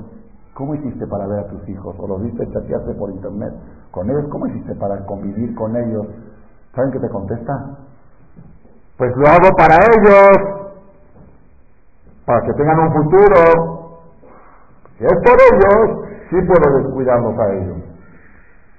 ¿cómo 0.52 0.74
hiciste 0.74 1.06
para 1.06 1.26
ver 1.26 1.40
a 1.40 1.48
tus 1.48 1.66
hijos? 1.70 1.96
¿O 1.98 2.06
los 2.06 2.22
viste 2.22 2.46
chatearse 2.52 2.94
por 2.94 3.10
internet 3.10 3.54
con 3.92 4.10
ellos? 4.10 4.26
¿Cómo 4.30 4.46
hiciste 4.46 4.74
para 4.74 5.04
convivir 5.06 5.54
con 5.54 5.74
ellos? 5.74 6.06
¿Saben 6.74 6.92
qué 6.92 7.00
te 7.00 7.08
contesta? 7.08 7.52
Pues 8.98 9.10
lo 9.16 9.26
hago 9.26 9.48
para 9.56 9.76
ellos, 9.76 10.68
para 12.26 12.42
que 12.42 12.52
tengan 12.52 12.78
un 12.78 12.92
futuro. 12.92 14.00
Si 14.98 15.04
es 15.04 15.16
por 15.24 15.38
ellos, 15.48 16.08
sí 16.28 16.36
puedo 16.46 16.76
descuidarlos 16.76 17.38
a 17.38 17.54
ellos. 17.54 17.78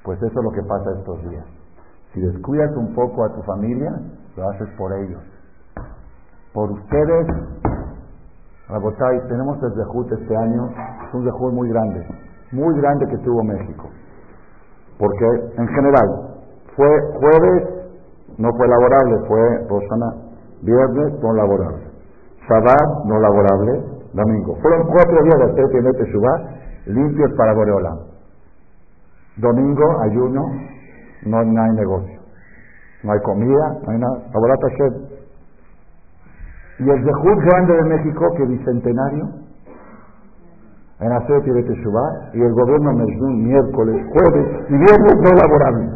Pues 0.04 0.22
eso 0.22 0.40
es 0.40 0.44
lo 0.44 0.52
que 0.52 0.62
pasa 0.62 0.92
estos 1.00 1.30
días. 1.30 1.59
Si 2.14 2.22
descuidas 2.22 2.76
un 2.76 2.94
poco 2.96 3.24
a 3.24 3.34
tu 3.34 3.42
familia, 3.44 3.92
lo 4.36 4.50
haces 4.50 4.68
por 4.78 4.92
ellos. 4.94 5.22
Por 6.54 6.72
ustedes, 6.72 7.28
Rabotay, 8.68 9.20
tenemos 9.28 9.58
el 9.64 9.74
Zehut 9.74 10.12
este 10.12 10.36
año, 10.36 10.70
es 11.08 11.14
un 11.14 11.24
Zehut 11.24 11.54
muy 11.54 11.70
grande, 11.70 12.06
muy 12.52 12.80
grande 12.82 13.06
que 13.08 13.18
tuvo 13.20 13.44
México. 13.44 13.90
Porque 14.98 15.26
en 15.58 15.68
general, 15.68 16.30
fue 16.76 16.88
jueves, 17.20 17.64
no 18.38 18.50
fue 18.58 18.68
laborable, 18.68 19.28
fue 19.28 19.68
Rosana, 19.70 20.14
viernes 20.62 21.14
no 21.22 21.34
laborable, 21.34 21.84
Shabbat 22.48 23.06
no 23.06 23.20
laborable, 23.20 23.84
domingo. 24.14 24.56
Fueron 24.62 24.88
cuatro 24.88 25.24
días 25.24 25.38
de 25.38 25.44
hacer 25.52 25.66
primer 25.72 25.96
limpios 26.88 27.32
para 27.38 27.54
Boreola. 27.54 27.98
Domingo, 29.38 30.02
ayuno, 30.02 30.42
no, 31.26 31.38
hay 31.40 31.72
negocio. 31.72 32.20
No 33.04 33.12
hay 33.14 33.20
comida, 33.22 33.78
no 33.86 33.92
hay 33.92 33.98
nada. 34.00 34.18
Y 36.80 36.90
el 36.90 37.04
Zehut 37.04 37.40
grande 37.44 37.74
de 37.76 37.84
México, 37.84 38.26
que 38.38 38.46
bicentenario, 38.46 39.28
en 41.00 41.12
hacer 41.14 41.42
de 41.44 41.62
y 42.34 42.42
el 42.42 42.54
gobierno 42.54 42.94
Mejnun 42.94 43.44
miércoles, 43.48 44.06
jueves 44.12 44.48
y 44.68 44.74
viernes 44.74 45.16
no 45.24 45.30
laborable. 45.32 45.90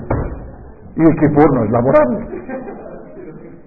Y 0.95 1.01
el 1.01 1.15
Kipur 1.19 1.53
no 1.55 1.63
es 1.65 1.71
laborable. 1.71 2.19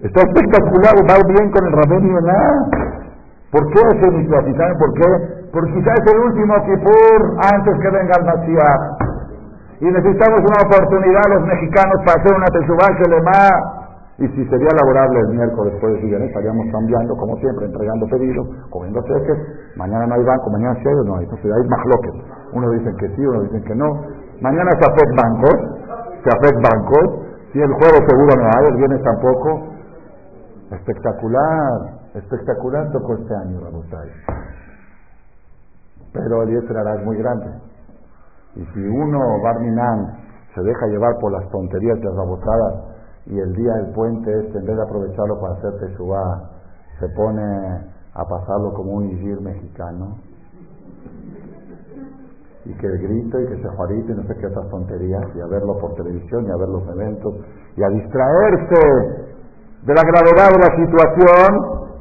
Está 0.01 0.21
espectacular, 0.21 0.93
va 1.09 1.17
bien 1.27 1.51
con 1.51 1.65
el 1.65 1.73
Rabén 1.73 2.07
y 2.07 2.13
nada. 2.13 2.69
¿Por 3.51 3.65
qué 3.67 3.79
ese? 3.79 4.29
¿Saben 4.29 4.77
por 4.77 4.93
qué? 4.93 5.49
Porque 5.53 5.73
quizás 5.73 5.95
es 6.05 6.13
el 6.13 6.19
último 6.21 6.53
Kipur 6.65 7.37
antes 7.53 7.79
que 7.81 7.89
venga 7.89 8.13
el 8.17 8.25
Mashiach 8.25 9.06
y 9.79 9.85
necesitamos 9.85 10.39
una 10.41 10.59
oportunidad 10.65 11.21
los 11.29 11.45
mexicanos 11.45 12.01
para 12.05 12.17
hacer 12.17 12.33
una 12.33 12.49
le 12.49 13.15
lema. 13.15 13.77
Y 14.17 14.27
si 14.29 14.49
sería 14.49 14.73
laborable 14.81 15.19
el 15.19 15.37
miércoles, 15.37 15.73
después 15.73 16.01
de 16.01 16.25
estaríamos 16.25 16.65
cambiando, 16.71 17.15
como 17.15 17.37
siempre, 17.37 17.67
entregando 17.67 18.07
pedidos, 18.07 18.47
comiendo 18.71 18.99
cheques. 19.03 19.37
Mañana 19.75 20.07
no 20.07 20.15
hay 20.15 20.23
banco, 20.23 20.49
mañana 20.49 20.73
sí 20.81 20.87
hay 20.87 21.05
no 21.05 21.17
hay. 21.17 21.23
Entonces 21.25 21.51
hay 21.53 21.69
más 21.69 21.83
bloques. 21.85 22.13
Unos 22.53 22.71
dicen 22.71 22.97
que 22.97 23.09
sí, 23.15 23.21
unos 23.23 23.43
dicen 23.43 23.63
que 23.63 23.75
no. 23.75 24.01
Mañana 24.41 24.71
se 24.71 24.89
afectan 24.89 25.15
bancos, 25.21 25.57
se 26.23 26.29
afectan 26.33 26.63
bancos. 26.65 27.27
Si 27.53 27.61
el 27.61 27.71
jueves 27.73 28.01
seguro 28.09 28.33
no 28.41 28.49
hay, 28.57 28.65
el 28.65 28.77
viernes 28.77 29.03
tampoco. 29.03 29.67
Espectacular, 30.71 31.81
espectacular 32.15 32.91
tocó 32.91 33.13
este 33.13 33.35
año, 33.35 33.59
Rabotay. 33.61 34.09
Pero 36.13 36.41
el 36.41 36.49
10 36.49 36.63
es 36.63 37.05
muy 37.05 37.17
grande. 37.17 37.66
Y 38.57 38.65
si 38.73 38.79
uno, 38.79 39.19
Barminan, 39.43 40.17
se 40.55 40.61
deja 40.63 40.87
llevar 40.87 41.13
por 41.21 41.31
las 41.31 41.47
tonterías 41.51 41.99
de 42.01 42.09
rabotadas 42.09 42.73
y 43.27 43.37
el 43.37 43.53
día 43.53 43.71
del 43.73 43.93
puente 43.93 44.31
este, 44.31 44.57
en 44.57 44.65
vez 44.65 44.75
de 44.75 44.81
aprovecharlo 44.81 45.39
para 45.39 45.53
hacer 45.53 45.77
teshuva, 45.79 46.49
se 46.99 47.07
pone 47.09 47.43
a 48.13 48.23
pasarlo 48.25 48.73
como 48.73 48.93
un 48.93 49.05
igir 49.11 49.39
mexicano, 49.41 50.17
y 52.65 52.73
que 52.73 52.87
grite 52.87 53.43
y 53.43 53.47
que 53.47 53.61
se 53.61 53.69
juarite 53.69 54.11
y 54.11 54.15
no 54.15 54.23
sé 54.23 54.35
qué 54.39 54.47
otras 54.47 54.67
tonterías, 54.69 55.23
y 55.35 55.41
a 55.41 55.45
verlo 55.45 55.77
por 55.77 55.93
televisión 55.93 56.45
y 56.45 56.49
a 56.49 56.57
ver 56.57 56.69
los 56.69 56.87
eventos, 56.87 57.35
y 57.75 57.83
a 57.83 57.89
distraerse 57.89 58.81
de 59.85 59.93
la 59.93 60.01
gravedad 60.01 60.49
de 60.49 60.57
la 60.57 60.75
situación, 60.75 61.99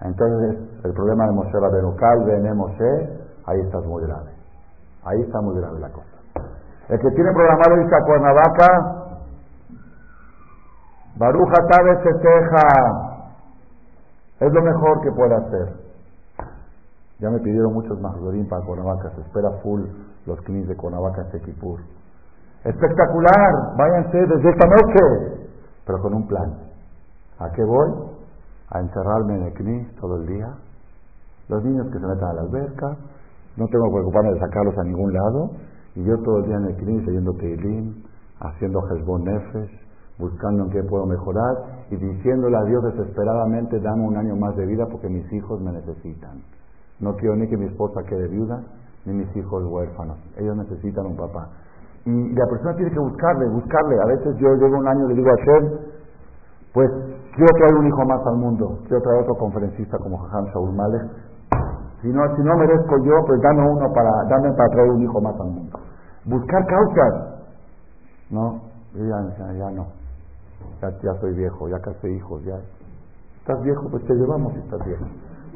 entonces 0.00 0.56
el 0.82 0.92
problema 0.94 1.26
de 1.26 1.32
Moshe 1.32 1.60
Rabenu, 1.60 1.94
de 2.24 2.54
Moshe, 2.54 3.20
ahí 3.44 3.60
estás 3.60 3.84
muy 3.84 4.02
grave. 4.04 4.39
Ahí 5.04 5.20
está 5.22 5.40
muy 5.40 5.56
grave 5.56 5.80
la 5.80 5.90
cosa. 5.90 6.20
El 6.88 6.98
que 6.98 7.10
tiene 7.10 7.32
programado 7.32 7.80
irse 7.80 7.94
a 7.94 8.04
Cuernavaca, 8.04 9.00
Baruja 11.16 11.66
Tabe 11.68 12.02
se 12.02 12.14
teja. 12.18 13.20
Es 14.40 14.52
lo 14.52 14.62
mejor 14.62 15.00
que 15.02 15.12
puede 15.12 15.34
hacer. 15.34 15.74
Ya 17.18 17.28
me 17.28 17.38
pidieron 17.40 17.74
muchos 17.74 18.00
majorín 18.00 18.48
para 18.48 18.64
Cuernavaca. 18.64 19.10
Se 19.14 19.20
espera 19.20 19.50
full 19.62 19.82
los 20.24 20.40
knis 20.40 20.66
de 20.66 20.76
Cuernavaca 20.76 21.22
en 21.22 21.30
Tequipur. 21.30 21.80
Espectacular. 22.64 23.76
Váyanse 23.76 24.16
desde 24.16 24.50
esta 24.50 24.66
noche. 24.66 25.50
Pero 25.84 26.00
con 26.00 26.14
un 26.14 26.26
plan. 26.26 26.54
¿A 27.38 27.50
qué 27.50 27.64
voy? 27.64 27.90
A 28.70 28.80
encerrarme 28.80 29.36
en 29.36 29.42
el 29.42 29.52
knis 29.52 29.94
todo 29.96 30.16
el 30.16 30.26
día. 30.26 30.48
Los 31.48 31.62
niños 31.64 31.86
que 31.92 31.98
se 31.98 32.06
metan 32.06 32.30
a 32.30 32.32
la 32.32 32.40
alberca, 32.42 32.96
no 33.56 33.66
tengo 33.66 33.84
que 33.86 33.92
preocuparme 33.92 34.32
de 34.32 34.40
sacarlos 34.40 34.78
a 34.78 34.84
ningún 34.84 35.12
lado 35.12 35.50
Y 35.94 36.04
yo 36.04 36.16
todo 36.22 36.38
el 36.38 36.46
día 36.46 36.56
en 36.56 36.64
el 36.66 36.76
clima 36.76 37.02
leyendo 37.02 37.32
Teilim, 37.34 37.94
haciendo 38.40 38.80
Hezbon 38.88 39.24
Nefesh, 39.24 39.70
buscando 40.18 40.64
en 40.64 40.70
qué 40.70 40.82
puedo 40.84 41.06
mejorar 41.06 41.86
y 41.90 41.96
diciéndole 41.96 42.56
a 42.56 42.64
Dios 42.64 42.84
desesperadamente, 42.84 43.80
dame 43.80 44.06
un 44.06 44.16
año 44.16 44.36
más 44.36 44.54
de 44.56 44.66
vida 44.66 44.86
porque 44.86 45.08
mis 45.08 45.30
hijos 45.32 45.60
me 45.60 45.72
necesitan. 45.72 46.42
No 47.00 47.16
quiero 47.16 47.34
ni 47.36 47.48
que 47.48 47.56
mi 47.56 47.66
esposa 47.66 48.02
quede 48.04 48.28
viuda, 48.28 48.62
ni 49.06 49.14
mis 49.14 49.36
hijos 49.36 49.64
huérfanos. 49.64 50.18
Ellos 50.36 50.56
necesitan 50.56 51.06
un 51.06 51.16
papá. 51.16 51.48
Y 52.04 52.32
la 52.34 52.46
persona 52.46 52.76
tiene 52.76 52.92
que 52.92 52.98
buscarle, 52.98 53.48
buscarle. 53.48 53.96
A 54.00 54.06
veces 54.06 54.36
yo 54.36 54.54
llego 54.54 54.78
un 54.78 54.86
año 54.86 55.06
y 55.06 55.08
le 55.08 55.14
digo 55.14 55.28
a 55.30 55.36
Shem, 55.36 55.70
pues 56.72 56.90
quiero 57.34 57.52
traer 57.58 57.74
un 57.74 57.86
hijo 57.86 58.04
más 58.06 58.26
al 58.26 58.36
mundo, 58.36 58.78
quiero 58.86 59.02
traer 59.02 59.22
otro 59.22 59.34
conferencista 59.34 59.98
como 59.98 60.18
Jajam 60.18 60.46
Shaul. 60.52 60.76
Si 62.02 62.08
no, 62.08 62.22
si 62.34 62.42
no 62.42 62.56
merezco 62.56 62.96
yo, 63.04 63.12
pues 63.26 63.40
dame 63.42 63.68
uno 63.68 63.92
para, 63.92 64.10
dame 64.28 64.52
para 64.56 64.68
traer 64.70 64.90
un 64.90 65.02
hijo 65.02 65.20
más 65.20 65.34
al 65.40 65.48
mundo. 65.48 65.78
Buscar 66.24 66.64
causas. 66.66 67.44
No, 68.30 68.62
ya, 68.94 69.52
ya 69.52 69.70
no. 69.70 69.86
Ya, 70.80 70.88
ya 71.02 71.14
soy 71.20 71.34
viejo, 71.34 71.68
ya 71.68 71.78
casi 71.80 72.08
hijos, 72.08 72.42
ya. 72.44 72.56
¿Estás 73.40 73.62
viejo? 73.62 73.88
Pues 73.90 74.04
te 74.06 74.14
llevamos 74.14 74.52
si 74.54 74.60
estás 74.60 74.84
viejo. 74.86 75.04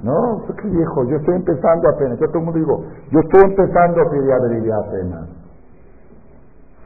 No, 0.03 0.13
pues 0.47 0.59
qué 0.61 0.69
viejo, 0.69 1.05
yo 1.05 1.17
estoy 1.17 1.37
empezando 1.37 1.89
apenas. 1.89 2.19
Yo 2.19 2.27
todo 2.29 2.39
el 2.39 2.45
mundo 2.45 2.59
digo, 2.59 2.85
yo 3.11 3.21
estoy 3.21 3.43
empezando 3.43 4.03
a 4.03 4.11
pedir 4.11 4.73
apenas. 4.73 5.29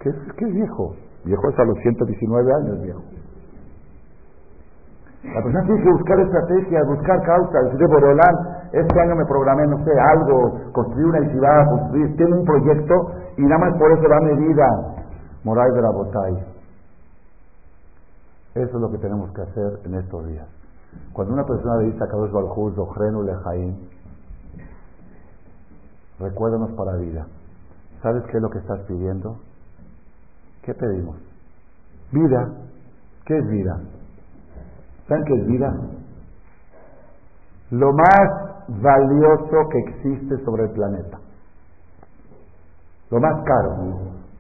¿Qué, 0.03 0.11
¿Qué 0.37 0.45
viejo? 0.47 0.95
Viejo 1.25 1.49
es 1.49 1.59
a 1.59 1.65
los 1.65 1.79
119 1.79 2.53
años, 2.55 2.83
viejo. 2.83 3.03
La 5.25 5.43
persona 5.43 5.65
tiene 5.67 5.83
que 5.83 5.91
buscar 5.91 6.21
estrategias, 6.21 6.87
buscar 6.87 7.23
causas. 7.23 7.73
Decir, 7.73 7.89
Borolán, 7.89 8.35
este 8.73 9.01
año 9.01 9.17
me 9.17 9.25
programé, 9.25 9.67
no 9.67 9.85
sé, 9.85 9.91
algo, 9.99 10.73
construir 10.73 11.07
una 11.07 11.31
ciudad, 11.31 11.65
construir, 11.71 12.17
tiene 12.17 12.35
un 12.35 12.45
proyecto 12.45 12.95
y 13.37 13.43
nada 13.43 13.59
más 13.59 13.79
por 13.79 13.93
eso 13.93 14.09
da 14.09 14.21
medida. 14.21 14.67
Moral 15.45 15.73
de 15.73 15.83
la 15.83 15.91
botella. 15.91 16.47
Eso 18.55 18.77
es 18.77 18.81
lo 18.81 18.91
que 18.91 18.99
tenemos 18.99 19.33
que 19.33 19.43
hacer 19.43 19.81
en 19.85 19.95
estos 19.95 20.27
días. 20.27 20.47
Cuando 21.13 21.35
una 21.35 21.45
persona 21.45 21.77
le 21.77 21.93
dice 21.93 22.03
a 22.03 22.09
Kadosh 22.09 22.33
Baruj 22.33 22.59
Hu, 22.59 23.23
Lejaim, 23.23 23.77
recuérdanos 26.19 26.73
para 26.73 26.97
vida. 26.97 27.27
¿Sabes 28.03 28.25
qué 28.25 28.37
es 28.37 28.43
lo 28.43 28.51
que 28.51 28.59
estás 28.59 28.81
pidiendo? 28.87 29.37
¿Qué 30.63 30.75
pedimos? 30.75 31.17
Vida. 32.13 32.53
¿Qué 33.25 33.39
es 33.39 33.47
vida? 33.49 33.81
¿Saben 35.07 35.25
qué 35.25 35.35
es 35.35 35.47
vida? 35.47 35.75
Lo 37.71 37.93
más 37.93 38.58
valioso 38.69 39.69
que 39.71 39.79
existe 39.79 40.45
sobre 40.45 40.65
el 40.65 40.71
planeta. 40.71 41.19
Lo 43.11 43.21
más 43.21 43.43
caro. 43.45 43.77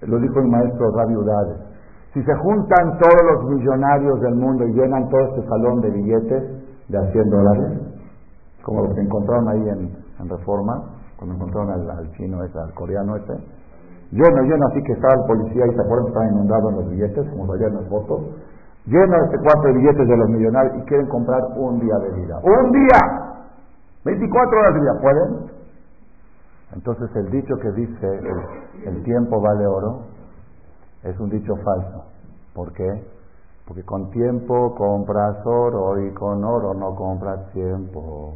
Lo 0.02 0.18
dijo 0.18 0.38
el 0.38 0.48
maestro 0.48 0.90
Rabbi 0.92 1.16
Udade. 1.16 1.56
Si 2.12 2.22
se 2.22 2.34
juntan 2.36 2.98
todos 2.98 3.22
los 3.32 3.50
millonarios 3.50 4.20
del 4.20 4.34
mundo 4.34 4.66
y 4.66 4.72
llenan 4.72 5.08
todo 5.08 5.20
este 5.28 5.48
salón 5.48 5.80
de 5.80 5.90
billetes 5.90 6.42
de 6.88 6.98
a 6.98 7.12
100 7.12 7.30
dólares, 7.30 7.78
como 8.62 8.82
lo 8.82 8.94
que 8.94 9.00
encontraron 9.00 9.48
ahí 9.48 9.68
en, 9.68 10.08
Reforma, 10.28 10.82
cuando 11.16 11.36
encontraron 11.36 11.70
al, 11.70 12.10
chino 12.16 12.42
ese, 12.42 12.58
al 12.58 12.74
coreano 12.74 13.14
ese, 13.16 13.32
lleno, 14.10 14.42
lleno, 14.42 14.66
así 14.66 14.82
que 14.82 14.92
estaba 14.92 15.14
el 15.14 15.26
policía 15.28 15.64
y 15.64 15.74
se 15.74 15.80
acuerdan 15.80 16.04
que 16.04 16.10
estaba 16.10 16.26
inundado 16.26 16.70
en 16.70 16.76
los 16.76 16.90
billetes, 16.90 17.30
como 17.30 17.54
en 17.54 17.74
las 17.74 17.88
fotos, 17.88 18.20
lleno 18.86 19.16
este 19.24 19.38
cuatro 19.44 19.62
de 19.62 19.78
billetes 19.78 20.08
de 20.08 20.16
los 20.16 20.28
millonarios 20.28 20.74
y 20.76 20.82
quieren 20.86 21.06
comprar 21.06 21.40
un 21.56 21.78
día 21.78 21.94
de 21.98 22.20
vida. 22.20 22.40
¡Un 22.42 22.72
día! 22.72 23.27
24 24.04 24.58
horas 24.58 24.74
de 24.74 24.80
vida, 24.80 25.00
¿pueden? 25.00 25.58
Entonces 26.74 27.10
el 27.16 27.30
dicho 27.30 27.54
que 27.56 27.70
dice 27.72 28.20
el, 28.84 29.02
tiempo 29.02 29.40
vale 29.40 29.66
oro 29.66 30.02
es 31.02 31.18
un 31.18 31.30
dicho 31.30 31.54
falso. 31.64 32.04
¿Por 32.54 32.72
qué? 32.72 32.88
Porque 33.66 33.82
con 33.84 34.10
tiempo 34.10 34.74
compras 34.74 35.36
oro 35.44 35.98
y 36.06 36.12
con 36.14 36.44
oro 36.44 36.74
no 36.74 36.94
compras 36.94 37.50
tiempo. 37.52 38.34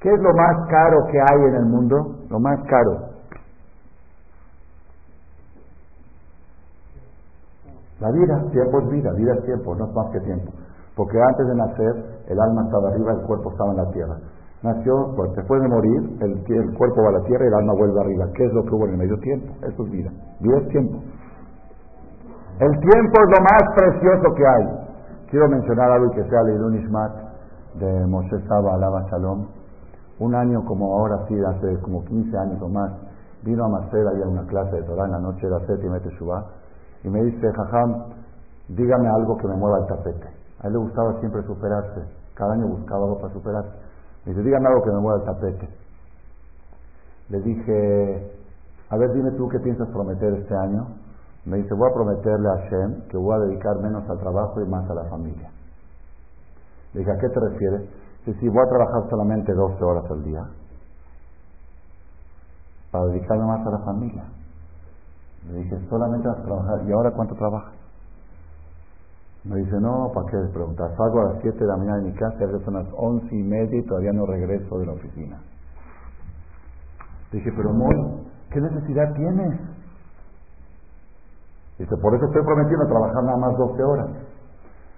¿Qué 0.00 0.08
es 0.08 0.20
lo 0.20 0.32
más 0.32 0.68
caro 0.68 1.06
que 1.10 1.18
hay 1.18 1.48
en 1.48 1.54
el 1.56 1.66
mundo? 1.66 1.96
Lo 2.30 2.40
más 2.40 2.58
caro. 2.66 3.10
La 8.00 8.10
vida, 8.10 8.50
tiempo 8.50 8.80
es 8.80 8.88
vida, 8.88 9.12
vida 9.12 9.34
es 9.34 9.44
tiempo, 9.44 9.74
no 9.74 9.84
es 9.84 9.94
más 9.94 10.10
que 10.10 10.20
tiempo. 10.20 10.52
Porque 11.00 11.16
antes 11.16 11.46
de 11.46 11.54
nacer, 11.54 11.94
el 12.28 12.38
alma 12.38 12.60
estaba 12.64 12.90
arriba, 12.90 13.12
el 13.12 13.22
cuerpo 13.22 13.50
estaba 13.52 13.70
en 13.70 13.76
la 13.78 13.90
tierra. 13.90 14.18
Nació, 14.62 15.14
pues 15.16 15.32
después 15.32 15.62
de 15.62 15.68
morir, 15.68 16.18
el, 16.20 16.76
cuerpo 16.76 17.00
va 17.00 17.08
a 17.08 17.12
la 17.12 17.24
tierra 17.24 17.42
y 17.42 17.48
el 17.48 17.54
alma 17.54 17.72
vuelve 17.72 18.00
arriba. 18.02 18.26
¿Qué 18.34 18.44
es 18.44 18.52
lo 18.52 18.62
que 18.64 18.74
hubo 18.74 18.84
en 18.84 18.90
el 18.90 18.98
medio 18.98 19.18
tiempo? 19.20 19.50
Eso 19.64 19.82
es 19.82 19.90
vida. 19.90 20.10
Vida 20.40 20.58
es 20.58 20.68
tiempo. 20.68 20.98
El 22.58 22.72
tiempo 22.80 23.16
es 23.16 23.30
lo 23.32 23.40
más 23.40 23.62
precioso 23.74 24.34
que 24.36 24.46
hay. 24.46 24.66
Quiero 25.30 25.48
mencionar 25.48 25.90
algo 25.90 26.10
que 26.10 26.22
sea 26.28 26.42
leído 26.42 26.66
un 26.66 26.74
Ishmat 26.74 27.12
de 27.80 28.06
Moshe 28.06 28.38
Saba, 28.46 28.74
Alaba 28.74 29.00
Shalom. 29.10 29.46
Un 30.18 30.34
año 30.34 30.62
como 30.66 30.98
ahora, 30.98 31.24
sí, 31.28 31.34
hace 31.42 31.80
como 31.80 32.04
15 32.04 32.36
años 32.36 32.60
o 32.60 32.68
más, 32.68 32.92
vino 33.42 33.64
a 33.64 33.68
Macer 33.70 34.06
ahí 34.06 34.22
a 34.22 34.28
una 34.28 34.44
clase 34.44 34.76
de 34.76 34.82
Torah 34.82 35.06
en 35.06 35.12
la 35.12 35.20
noche, 35.20 35.46
era 35.46 35.60
séptima 35.60 35.98
Teshuvah 36.00 36.44
y 37.04 37.08
me 37.08 37.22
dice, 37.22 37.50
Jajam, 37.50 38.04
dígame 38.68 39.08
algo 39.08 39.38
que 39.38 39.48
me 39.48 39.56
mueva 39.56 39.78
el 39.78 39.86
tapete. 39.86 40.39
A 40.62 40.66
él 40.66 40.72
le 40.74 40.78
gustaba 40.78 41.18
siempre 41.20 41.42
superarse, 41.44 42.02
cada 42.34 42.52
año 42.52 42.68
buscaba 42.68 43.04
algo 43.04 43.20
para 43.20 43.32
superarse. 43.32 43.70
Me 44.24 44.32
dice, 44.32 44.44
dígame 44.44 44.68
algo 44.68 44.82
que 44.82 44.90
me 44.90 45.00
mueva 45.00 45.18
el 45.20 45.24
tapete. 45.24 45.68
Le 47.30 47.40
dije, 47.40 48.32
a 48.90 48.96
ver, 48.96 49.12
dime 49.12 49.30
tú 49.32 49.48
qué 49.48 49.58
piensas 49.60 49.88
prometer 49.88 50.34
este 50.34 50.54
año. 50.54 50.88
Me 51.46 51.56
dice, 51.56 51.72
voy 51.74 51.88
a 51.88 51.94
prometerle 51.94 52.48
a 52.48 52.68
Shem 52.68 53.08
que 53.08 53.16
voy 53.16 53.34
a 53.34 53.38
dedicar 53.46 53.78
menos 53.78 54.08
al 54.10 54.18
trabajo 54.18 54.60
y 54.60 54.68
más 54.68 54.88
a 54.90 54.94
la 54.94 55.04
familia. 55.04 55.50
Le 56.92 57.00
dije, 57.00 57.10
¿a 57.10 57.18
qué 57.18 57.28
te 57.28 57.40
refieres? 57.40 57.82
Dice, 58.26 58.40
sí, 58.40 58.48
voy 58.48 58.62
a 58.62 58.68
trabajar 58.68 59.08
solamente 59.08 59.54
12 59.54 59.82
horas 59.82 60.04
al 60.10 60.22
día 60.24 60.44
para 62.90 63.06
dedicarme 63.06 63.44
más 63.46 63.66
a 63.66 63.70
la 63.70 63.78
familia. 63.78 64.24
Le 65.48 65.58
dije, 65.60 65.78
solamente 65.88 66.28
vas 66.28 66.38
a 66.38 66.42
trabajar. 66.42 66.82
¿Y 66.86 66.92
ahora 66.92 67.12
cuánto 67.12 67.34
trabajas? 67.36 67.79
Me 69.44 69.56
dice, 69.56 69.80
no, 69.80 70.10
¿para 70.12 70.26
qué 70.30 70.36
le 70.36 70.52
preguntas? 70.52 70.92
Salgo 70.96 71.20
a 71.20 71.32
las 71.32 71.42
7 71.42 71.58
de 71.58 71.66
la 71.66 71.76
mañana 71.76 71.98
de 71.98 72.10
mi 72.10 72.14
casa, 72.14 72.36
y 72.44 72.64
son 72.64 72.74
las 72.74 72.86
11 72.94 73.34
y 73.34 73.42
media 73.42 73.78
y 73.78 73.86
todavía 73.86 74.12
no 74.12 74.26
regreso 74.26 74.78
de 74.78 74.86
la 74.86 74.92
oficina. 74.92 75.40
Dije, 77.32 77.50
pero 77.56 77.70
amor, 77.70 77.94
¿qué 78.50 78.60
necesidad 78.60 79.14
tienes? 79.14 79.60
Dice, 81.78 81.96
por 82.02 82.14
eso 82.14 82.26
estoy 82.26 82.42
prometiendo 82.44 82.86
trabajar 82.86 83.24
nada 83.24 83.38
más 83.38 83.56
12 83.56 83.82
horas. 83.82 84.08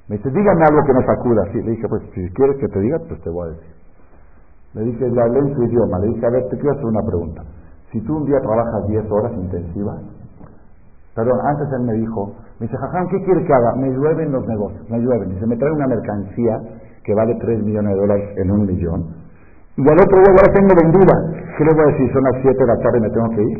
Me 0.09 0.17
dice, 0.17 0.31
dígame 0.31 0.65
algo 0.67 0.83
que 0.85 0.93
me 0.95 1.07
sacuda. 1.07 1.43
Sí, 1.53 1.63
le 1.63 1.71
dije, 1.71 1.89
pues 1.89 2.03
si 2.13 2.29
quieres 2.35 2.57
que 2.59 2.67
te 2.67 2.81
diga, 2.81 2.99
pues 3.07 3.21
te 3.23 3.31
voy 3.31 3.47
a 3.47 3.51
decir. 3.53 3.75
Le 4.75 4.83
dije, 4.87 5.09
le 5.09 5.23
hablé 5.23 5.39
en 5.39 5.55
su 5.55 5.63
idioma. 5.63 5.99
Le 6.01 6.09
dije, 6.09 6.27
a 6.27 6.31
ver, 6.31 6.49
te 6.49 6.57
quiero 6.57 6.73
hacer 6.73 6.85
una 6.87 7.07
pregunta. 7.07 7.43
Si 7.93 8.01
tú 8.01 8.17
un 8.17 8.25
día 8.25 8.41
trabajas 8.41 8.89
10 8.89 9.11
horas 9.11 9.33
intensivas, 9.35 10.03
Perdón, 11.15 11.39
antes 11.45 11.69
él 11.73 11.85
me 11.85 11.93
dijo, 11.93 12.33
me 12.59 12.67
dice, 12.67 12.77
Jajam, 12.79 13.07
¿qué 13.09 13.23
quiere 13.25 13.45
que 13.45 13.53
haga? 13.53 13.75
Me 13.77 13.91
llueven 13.91 14.33
los 14.33 14.47
negocios, 14.47 14.89
me 14.89 14.99
llueven. 14.99 15.29
Dice, 15.29 15.47
me 15.47 15.57
trae 15.57 15.73
una 15.73 15.87
mercancía 15.87 16.59
que 17.05 17.15
vale 17.15 17.35
3 17.39 17.63
millones 17.63 17.93
de 17.95 18.01
dólares 18.01 18.31
en 18.39 18.51
un 18.51 18.67
millón. 18.67 19.01
Y 19.77 19.89
al 19.89 20.01
otro 20.01 20.19
día 20.19 20.33
ya 20.37 20.49
la 20.49 20.53
tengo 20.55 20.75
vendida. 20.75 21.15
¿Qué 21.59 21.65
le 21.65 21.75
voy 21.75 21.83
a 21.85 21.93
decir? 21.93 22.13
Son 22.13 22.25
las 22.25 22.37
7 22.41 22.57
de 22.57 22.67
la 22.67 22.77
tarde 22.81 22.99
y 22.99 23.01
me 23.03 23.11
tengo 23.11 23.29
que 23.29 23.43
ir. 23.43 23.59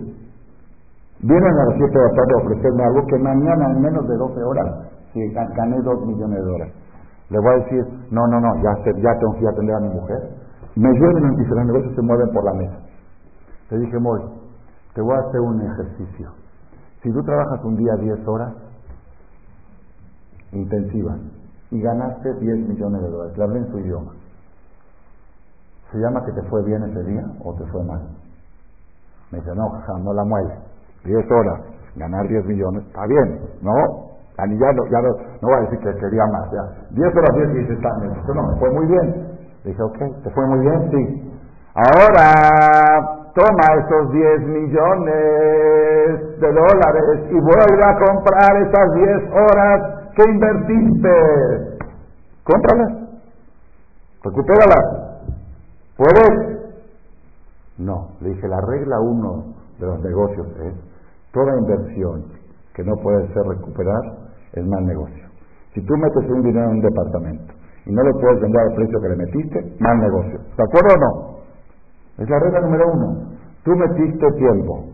Vienen 1.21 1.53
a 1.53 1.65
las 1.67 1.75
7 1.77 1.93
de 1.93 2.05
la 2.05 2.15
tarde 2.17 2.33
a 2.33 2.37
ofrecerme 2.39 2.85
algo 2.85 3.07
que 3.07 3.19
mañana 3.19 3.65
en 3.71 3.81
menos 3.83 4.09
de 4.09 4.17
12 4.17 4.43
horas, 4.45 4.67
si 5.13 5.21
gané 5.33 5.77
2 5.83 6.07
millones 6.07 6.39
de 6.39 6.45
dólares. 6.45 6.75
Le 7.29 7.39
voy 7.39 7.53
a 7.53 7.59
decir, 7.65 7.85
no, 8.11 8.27
no, 8.29 8.41
no, 8.41 8.55
ya, 8.63 8.73
ya 8.97 9.13
tengo 9.19 9.33
que 9.39 9.49
atender 9.49 9.77
a 9.77 9.81
mi 9.81 9.89
mujer. 9.89 10.21
Me 10.77 10.89
llueven 10.89 11.33
y 11.37 11.45
los 11.45 11.67
negocios 11.67 11.95
se 11.95 12.03
mueven 12.03 12.29
por 12.33 12.45
la 12.45 12.55
mesa. 12.55 12.79
Le 13.71 13.79
dije, 13.79 13.99
Moy, 13.99 14.21
te 14.95 15.03
voy 15.03 15.15
a 15.15 15.29
hacer 15.29 15.41
un 15.41 15.61
ejercicio 15.61 16.42
si 17.03 17.13
tú 17.13 17.23
trabajas 17.25 17.65
un 17.65 17.77
día 17.77 17.95
10 17.97 18.29
horas 18.29 18.53
intensivas 20.53 21.19
y 21.71 21.81
ganaste 21.81 22.35
10 22.35 22.69
millones 22.69 23.03
de 23.03 23.09
dólares, 23.09 23.37
le 23.37 23.45
hablé 23.45 23.59
en 23.59 23.71
su 23.73 23.79
idioma, 23.81 24.13
¿se 25.91 25.99
llama 25.99 26.25
que 26.25 26.33
te 26.33 26.43
fue 26.49 26.63
bien 26.65 26.83
ese 26.85 27.03
día 27.05 27.25
o 27.45 27.55
te 27.55 27.65
fue 27.71 27.83
mal? 27.85 28.03
Me 29.31 29.39
dice, 29.39 29.51
no, 29.55 29.65
no 30.05 30.13
la 30.13 30.25
mueves. 30.25 30.59
10 31.05 31.31
horas, 31.31 31.61
ganar 31.97 32.29
10 32.29 32.45
millones, 32.47 32.85
está 32.87 33.07
bien, 33.07 33.41
¿no? 33.63 34.13
ya 34.37 34.73
no, 34.73 34.87
ya 34.91 35.01
no, 35.01 35.09
voy 35.43 35.55
a 35.55 35.61
decir 35.63 35.79
que 35.79 36.01
quería 36.01 36.25
más, 36.27 36.51
ya. 36.53 36.87
10 36.91 37.17
horas 37.17 37.37
10 37.37 37.49
y 37.49 37.59
dice, 37.59 37.73
está 37.75 37.89
bien. 38.01 38.13
no, 38.35 38.43
me 38.49 38.59
fue 38.59 38.71
muy 38.71 38.87
bien. 38.87 39.39
Le 39.65 39.71
dije, 39.71 39.83
ok, 39.83 39.99
¿te 40.23 40.31
fue 40.31 40.47
muy 40.47 40.61
bien? 40.61 40.91
Sí. 40.91 41.33
Ahora, 41.75 43.22
toma 43.35 43.65
esos 43.81 44.13
10 44.13 44.41
millones 44.49 45.17
de 46.41 46.49
dólares 46.53 47.31
y 47.31 47.41
vuelve 47.41 47.85
a 47.85 47.99
comprar 47.99 48.57
esas 48.63 48.95
10 48.95 49.33
horas 49.33 49.81
que 50.15 50.23
invertiste. 50.31 51.79
Cómpralas. 52.45 52.93
Recupéralas. 54.25 54.87
¿Puedes? 55.97 56.63
No. 57.79 58.09
Le 58.21 58.31
dije, 58.31 58.49
la 58.49 58.61
regla 58.61 59.01
uno 59.01 59.55
de 59.79 59.87
los 59.87 60.01
negocios 60.03 60.47
es, 60.65 60.75
toda 61.33 61.59
inversión 61.59 62.25
que 62.75 62.85
no 62.85 62.95
puede 63.03 63.27
ser 63.29 63.43
recuperar 63.47 64.01
es 64.53 64.65
mal 64.67 64.85
negocio. 64.85 65.29
Si 65.75 65.81
tú 65.87 65.95
metes 65.97 66.31
un 66.31 66.43
dinero 66.43 66.67
en 66.67 66.77
un 66.77 66.81
departamento 66.81 67.55
y 67.87 67.93
no 67.93 68.03
lo 68.03 68.13
puedes 68.21 68.41
vender 68.41 68.61
al 68.61 68.75
precio 68.75 69.01
que 69.01 69.09
le 69.09 69.17
metiste, 69.17 69.77
mal 69.81 69.99
negocio. 69.99 70.39
¿De 70.57 70.63
acuerdo 70.63 70.95
o 70.95 70.99
no? 70.99 71.32
Es 72.19 72.29
la 72.29 72.39
regla 72.39 72.61
número 72.61 72.93
uno. 72.93 73.33
Tú 73.65 73.77
metiste 73.77 74.33
tiempo 74.33 74.85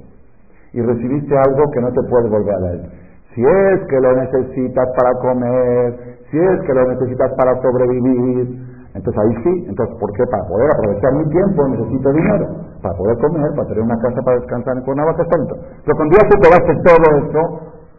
y 0.72 0.82
recibiste 0.82 1.34
algo 1.36 1.70
que 1.72 1.80
no 1.80 1.88
te 1.92 2.02
puede 2.08 2.28
volver 2.28 2.54
a 2.54 2.70
él. 2.72 2.92
Si 3.34 3.42
es 3.42 3.80
que 3.88 4.00
lo 4.00 4.16
necesitas 4.16 4.88
para 4.96 5.12
comer, 5.20 6.18
si 6.30 6.38
es 6.38 6.60
que 6.66 6.74
lo 6.74 6.88
necesitas 6.88 7.32
para 7.36 7.60
sobrevivir, 7.62 8.68
entonces 8.94 9.22
ahí 9.22 9.34
sí, 9.44 9.66
entonces 9.68 9.96
¿por 10.00 10.12
qué? 10.12 10.24
Para 10.26 10.44
poder 10.48 10.68
aprovechar 10.72 11.12
mi 11.14 11.28
tiempo 11.30 11.68
necesito 11.68 12.12
dinero, 12.12 12.46
para 12.82 12.96
poder 12.96 13.16
comer, 13.18 13.50
para 13.54 13.68
tener 13.68 13.82
una 13.82 13.98
casa 13.98 14.22
para 14.24 14.38
descansar 14.40 14.76
en 14.76 14.84
Cuernavaca, 14.84 15.24
tanto. 15.24 15.54
Pero 15.84 15.96
cuando 15.96 16.16
ya 16.16 16.28
te 16.28 16.38
pegaste 16.38 16.72
todo 16.82 17.06
esto, 17.18 17.40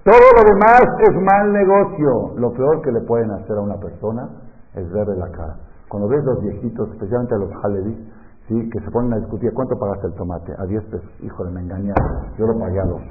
todo 0.04 0.28
lo 0.36 0.42
demás 0.50 0.82
es 1.08 1.16
mal 1.22 1.54
negocio. 1.54 2.34
Lo 2.38 2.52
peor 2.52 2.82
que 2.82 2.92
le 2.92 3.02
pueden 3.02 3.32
hacer 3.32 3.58
a 3.58 3.62
una 3.62 3.78
persona 3.78 4.28
es 4.76 4.92
verle 4.92 5.16
la 5.16 5.30
cara. 5.30 5.56
Cuando 5.88 6.08
ves 6.10 6.24
los 6.24 6.42
viejitos, 6.42 6.90
especialmente 6.92 7.36
a 7.36 7.38
los 7.38 7.52
Halevis, 7.64 7.98
¿sí? 8.50 8.70
que 8.70 8.80
se 8.82 8.92
ponen 8.92 9.14
a 9.14 9.18
discutir, 9.18 9.54
¿cuánto 9.54 9.78
pagaste 9.80 10.08
el 10.08 10.14
tomate? 10.16 10.52
A 10.58 10.66
10 10.66 10.84
pesos. 10.86 11.10
Híjole, 11.22 11.52
me 11.52 11.62
engañaron. 11.62 12.36
Yo 12.38 12.48
lo 12.48 12.60
pagué 12.60 12.80
a 12.80 12.86
12. 12.86 13.06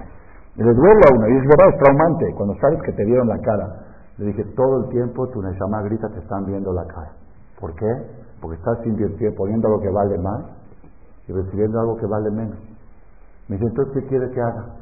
Y 0.57 0.62
les 0.62 0.76
duele 0.76 1.01
a 1.07 1.14
uno. 1.14 1.28
Y 1.28 1.36
es 1.39 1.47
verdad, 1.47 1.68
es 1.70 1.78
traumante. 1.78 2.34
Cuando 2.34 2.55
sabes 2.61 2.82
que 2.82 2.93
te 2.93 3.05
dieron 3.05 3.28
la 3.28 3.39
cara. 3.39 3.66
Le 4.18 4.26
dije, 4.26 4.45
todo 4.57 4.84
el 4.84 4.91
tiempo 4.91 5.28
tu 5.28 5.41
Neshama 5.41 5.82
grita, 5.82 6.09
te 6.09 6.18
están 6.18 6.45
viendo 6.45 6.72
la 6.72 6.84
cara. 6.86 7.12
¿Por 7.61 7.72
qué? 7.74 7.86
Porque 8.43 8.59
estás 8.59 8.84
invirtiendo, 8.84 9.36
poniendo 9.36 9.68
lo 9.68 9.78
que 9.80 9.89
vale 9.91 10.18
más 10.18 10.45
y 11.28 11.32
recibiendo 11.32 11.78
algo 11.78 11.97
que 11.97 12.07
vale 12.07 12.30
menos. 12.30 12.59
Me 13.49 13.57
dice, 13.57 13.68
entonces, 13.68 13.95
¿qué 13.95 14.09
quiere 14.09 14.30
que 14.30 14.41
haga? 14.41 14.74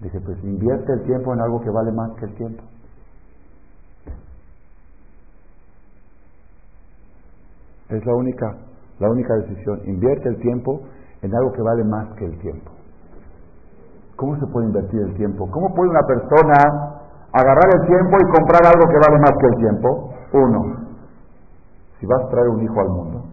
Dice, 0.00 0.20
pues 0.20 0.42
invierte 0.42 0.92
el 0.92 1.04
tiempo 1.04 1.32
en 1.32 1.40
algo 1.40 1.60
que 1.60 1.70
vale 1.70 1.92
más 1.92 2.10
que 2.18 2.24
el 2.24 2.34
tiempo. 2.34 2.62
Es 7.90 8.06
la 8.06 8.14
única, 8.14 8.56
la 9.00 9.10
única 9.10 9.34
decisión. 9.34 9.80
Invierte 9.84 10.28
el 10.28 10.38
tiempo 10.40 10.82
en 11.22 11.34
algo 11.34 11.52
que 11.52 11.62
vale 11.62 11.84
más 11.84 12.14
que 12.16 12.26
el 12.26 12.38
tiempo. 12.38 12.70
¿Cómo 14.16 14.38
se 14.38 14.46
puede 14.46 14.66
invertir 14.66 15.00
el 15.00 15.14
tiempo? 15.14 15.50
¿Cómo 15.50 15.74
puede 15.74 15.90
una 15.90 16.06
persona 16.06 17.00
agarrar 17.32 17.68
el 17.80 17.86
tiempo 17.86 18.16
y 18.20 18.30
comprar 18.36 18.60
algo 18.66 18.86
que 18.86 18.98
vale 18.98 19.18
más 19.18 19.32
que 19.40 19.46
el 19.46 19.56
tiempo? 19.56 20.14
Uno, 20.32 20.76
si 21.98 22.06
vas 22.06 22.22
a 22.24 22.28
traer 22.28 22.48
un 22.48 22.62
hijo 22.62 22.80
al 22.80 22.88
mundo, 22.90 23.24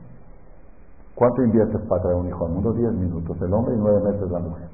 ¿cuánto 1.16 1.44
inviertes 1.44 1.82
para 1.88 2.02
traer 2.02 2.18
un 2.18 2.28
hijo 2.28 2.46
al 2.46 2.52
mundo? 2.54 2.74
Diez 2.74 2.94
minutos 2.94 3.38
el 3.42 3.54
hombre 3.54 3.76
y 3.76 3.78
nueve 3.78 4.00
meses 4.12 4.32
la 4.32 4.40
mujer. 4.40 4.70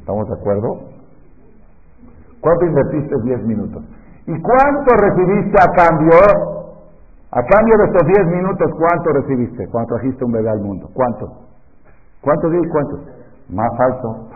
¿Estamos 0.00 0.26
de 0.28 0.34
acuerdo? 0.34 0.80
¿Cuánto 2.40 2.64
invertiste? 2.64 3.14
Diez 3.24 3.44
minutos. 3.44 3.84
¿Y 4.26 4.40
cuánto 4.40 4.94
recibiste 4.96 5.58
a 5.60 5.70
cambio? 5.72 6.12
A 7.30 7.42
cambio 7.44 7.76
de 7.76 7.84
estos 7.84 8.06
diez 8.06 8.26
minutos, 8.26 8.70
¿cuánto 8.78 9.12
recibiste 9.12 9.68
cuando 9.68 9.94
trajiste 9.96 10.24
un 10.24 10.32
bebé 10.32 10.48
al 10.48 10.60
mundo? 10.60 10.88
¿Cuánto? 10.94 11.48
¿Cuánto 12.22 12.48
di? 12.48 12.58
¿Cuánto? 12.68 13.00
Más 13.50 13.70
alto, 13.80 14.28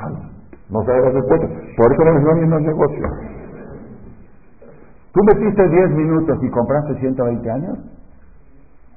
No 0.69 0.85
sabes 0.85 1.05
las 1.05 1.15
respuestas. 1.15 1.51
Por 1.77 1.93
eso 1.93 2.05
no 2.05 2.19
es 2.19 2.49
lo 2.49 2.57
el 2.57 2.65
negocio. 2.65 3.09
¿Tú 5.13 5.21
metiste 5.25 5.69
diez 5.69 5.91
minutos 5.91 6.39
y 6.43 6.51
compraste 6.51 6.95
120 7.01 7.51
años? 7.51 7.79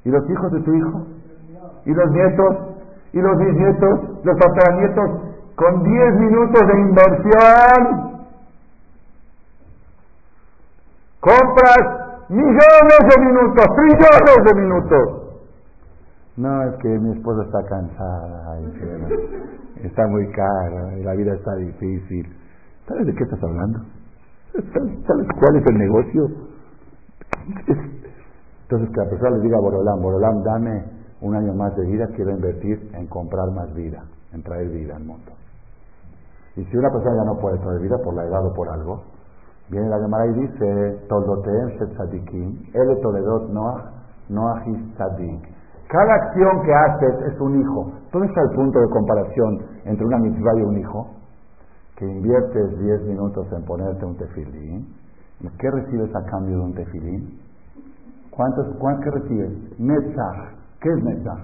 ¿Y 0.04 0.10
los 0.10 0.30
hijos 0.30 0.52
de 0.52 0.62
tu 0.62 0.74
hijo? 0.74 1.08
¿Y 1.86 1.94
los 1.94 2.12
nietos? 2.12 2.58
¿Y 3.14 3.20
los 3.20 3.38
bisnietos? 3.38 4.00
¿Los 4.24 4.38
tataranietos? 4.38 5.10
Con 5.56 5.84
10 5.84 6.16
minutos 6.16 6.68
de 6.68 6.80
inversión, 6.82 8.26
compras 11.22 12.05
millones 12.30 13.00
de 13.10 13.26
minutos, 13.26 13.66
trillones 13.76 14.44
de 14.46 14.62
minutos. 14.62 15.26
No, 16.38 16.64
es 16.64 16.76
que 16.82 16.90
mi 16.90 17.12
esposa 17.18 17.44
está 17.44 17.64
cansada, 17.70 18.60
está 19.84 20.08
muy 20.08 20.30
cara, 20.32 20.92
la 20.98 21.14
vida 21.14 21.34
está 21.34 21.56
difícil. 21.56 22.36
¿Sabes 22.88 23.06
de 23.08 23.16
qué 23.16 23.24
estás 23.24 23.42
hablando? 23.42 23.80
¿Sabes 24.54 25.28
cuál 25.40 25.56
es 25.56 25.68
el 25.68 25.78
negocio? 25.78 26.28
Entonces 28.64 28.90
que 28.90 29.02
la 29.02 29.10
persona 29.10 29.38
le 29.38 29.44
diga 29.44 29.58
a 29.58 29.62
Borolán, 29.62 30.02
Borolán, 30.02 30.44
dame 30.44 30.84
un 31.22 31.36
año 31.36 31.54
más 31.54 31.76
de 31.78 31.86
vida, 31.86 32.08
quiero 32.16 32.32
invertir 32.32 32.92
en 32.94 33.08
comprar 33.08 33.50
más 33.52 33.74
vida, 33.74 34.04
en 34.34 34.44
traer 34.44 34.70
vida 34.70 34.96
al 34.96 35.04
mundo. 35.04 35.32
Y 36.58 36.66
si 36.66 36.78
una 36.78 36.90
persona 36.90 37.16
ya 37.18 37.26
no 37.26 37.40
puede 37.40 37.58
traer 37.60 37.82
vida 37.82 37.98
por 38.04 38.14
la 38.14 38.24
edad 38.24 38.46
o 38.46 38.54
por 38.54 38.70
algo, 38.70 39.04
viene 39.70 39.90
la 39.90 40.00
Gemara 40.00 40.28
y 40.28 40.34
dice, 40.34 41.00
Toldoteem 41.10 41.78
Tzadikim, 41.78 42.60
El 42.74 43.02
Toledot 43.02 43.50
Noah, 43.50 43.92
Noah 44.30 44.64
Tzadik. 44.96 45.56
Cada 45.88 46.14
acción 46.16 46.62
que 46.64 46.74
haces 46.74 47.34
es 47.34 47.40
un 47.40 47.62
hijo. 47.62 47.92
¿Dónde 48.12 48.28
está 48.28 48.42
el 48.42 48.56
punto 48.56 48.80
de 48.80 48.90
comparación 48.90 49.60
entre 49.86 50.06
una 50.06 50.18
mitzvah 50.18 50.58
y 50.58 50.62
un 50.64 50.78
hijo? 50.80 51.08
Que 51.96 52.06
inviertes 52.06 52.80
10 52.80 53.04
minutos 53.04 53.48
en 53.52 53.64
ponerte 53.66 54.06
un 54.06 54.18
tefilín. 54.18 54.88
¿Qué 55.60 55.70
recibes 55.70 56.14
a 56.16 56.24
cambio 56.32 56.58
de 56.58 56.64
un 56.64 56.74
tefilín? 56.74 57.40
¿Cuántos, 58.32 58.68
¿Cuánto 58.80 59.12
recibes? 59.12 59.80
Netzach. 59.80 60.56
¿Qué 60.82 60.90
es 60.90 61.04
Netzach? 61.04 61.40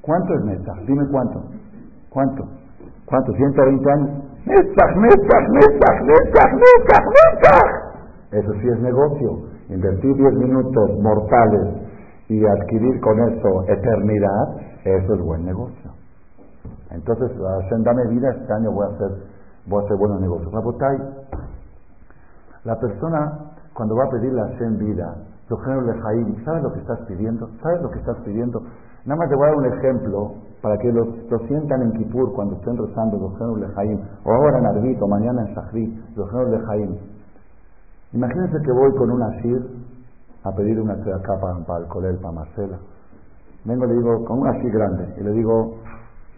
¿Cuánto 0.00 0.34
es 0.34 0.44
Netzach? 0.44 0.78
Dime 0.86 1.04
cuánto. 1.10 1.42
¿Cuánto? 2.08 2.44
¿Cuánto? 3.04 3.32
¿120 3.32 3.92
años? 3.92 4.29
Netzach, 4.46 4.96
Netzach, 4.96 5.46
Netzach, 5.50 5.98
Netzach, 6.02 6.52
Netzach, 6.52 7.04
Netzach. 7.16 7.70
Eso 8.32 8.52
sí 8.60 8.68
es 8.68 8.80
negocio. 8.80 9.50
Invertir 9.68 10.14
10 10.16 10.34
minutos 10.34 10.90
mortales 11.00 11.68
y 12.28 12.44
adquirir 12.46 13.00
con 13.00 13.18
eso 13.20 13.64
eternidad, 13.68 14.56
eso 14.84 15.14
es 15.14 15.20
buen 15.20 15.44
negocio. 15.44 15.90
Entonces, 16.90 17.30
dame 17.84 18.06
vida, 18.08 18.30
este 18.30 18.52
año 18.52 18.72
voy 18.72 18.86
a 18.86 18.94
hacer, 18.94 19.10
voy 19.66 19.82
a 19.82 19.84
hacer 19.84 19.96
buenos 19.96 20.20
negocios. 20.20 20.52
La 22.64 22.78
persona, 22.78 23.52
cuando 23.74 23.96
va 23.96 24.04
a 24.04 24.10
pedirle 24.10 24.40
a 24.40 24.44
Hashem 24.48 24.78
vida, 24.78 25.16
¿sabes 25.48 26.62
lo 26.62 26.72
que 26.72 26.80
estás 26.80 26.98
pidiendo? 27.08 27.48
¿Sabes 27.62 27.82
lo 27.82 27.90
que 27.90 27.98
estás 27.98 28.16
pidiendo? 28.24 28.62
Nada 29.06 29.18
más 29.18 29.28
te 29.28 29.34
voy 29.34 29.44
a 29.44 29.50
dar 29.50 29.56
un 29.56 29.66
ejemplo 29.66 30.34
para 30.60 30.76
que 30.76 30.92
lo, 30.92 31.04
sientan 31.48 31.82
en 31.82 31.92
Kippur 31.92 32.34
cuando 32.34 32.56
estén 32.56 32.76
rezando 32.76 33.16
los 33.18 33.58
Lejaim, 33.58 33.98
o 34.24 34.30
ahora 34.30 34.58
en 34.58 34.66
Arbit, 34.66 35.00
o 35.00 35.08
mañana 35.08 35.46
en 35.46 35.54
Sahri, 35.54 36.04
los 36.16 36.30
Lejaim. 36.32 36.96
Imagínense 38.12 38.58
que 38.62 38.72
voy 38.72 38.94
con 38.96 39.10
un 39.10 39.22
asir 39.22 39.58
a 40.44 40.52
pedir 40.52 40.80
una 40.80 40.94
acá 40.94 41.34
para, 41.40 41.78
el 41.80 41.86
colel, 41.88 42.18
para 42.18 42.32
Marcela. 42.32 42.78
Vengo 43.64 43.84
y 43.86 43.88
le 43.88 43.94
digo, 43.94 44.24
con 44.24 44.40
un 44.40 44.48
asir 44.48 44.70
grande, 44.70 45.14
y 45.18 45.24
le 45.24 45.32
digo, 45.32 45.76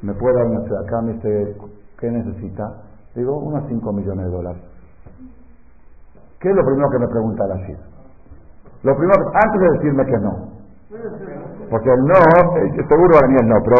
¿me 0.02 0.12
puede 0.14 0.34
dar 0.36 0.46
una 0.46 0.60
acá? 0.60 1.02
Me 1.02 1.14
dice, 1.14 1.56
¿qué 1.98 2.10
necesita? 2.10 2.82
Le 3.14 3.22
digo, 3.22 3.38
unos 3.38 3.64
5 3.68 3.92
millones 3.92 4.26
de 4.26 4.30
dólares. 4.30 4.62
¿Qué 6.40 6.50
es 6.50 6.56
lo 6.56 6.64
primero 6.64 6.90
que 6.90 6.98
me 6.98 7.08
pregunta 7.08 7.44
el 7.44 7.52
asir? 7.52 7.78
Lo 8.82 8.96
primero, 8.96 9.30
antes 9.32 9.60
de 9.60 9.78
decirme 9.78 10.04
que 10.06 10.18
no. 10.18 10.51
Porque 11.70 11.90
el 11.90 12.00
no, 12.04 12.20
eh, 12.58 12.84
seguro 12.88 13.14
para 13.16 13.28
mí 13.28 13.36
el 13.40 13.48
no, 13.48 13.56
pero, 13.64 13.78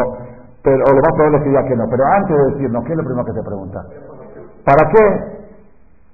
pero 0.62 0.76
o 0.84 0.90
lo 0.92 1.00
más 1.02 1.12
probable 1.14 1.36
es 1.38 1.42
que 1.44 1.48
diga 1.50 1.64
que 1.68 1.76
no. 1.76 1.84
Pero 1.90 2.04
antes 2.04 2.36
de 2.36 2.44
decir 2.52 2.70
no, 2.70 2.82
¿qué 2.84 2.92
es 2.92 2.98
lo 2.98 3.04
primero 3.04 3.24
que 3.26 3.32
te 3.32 3.42
pregunta? 3.42 3.80
¿Para 4.64 4.84
qué? 4.90 5.04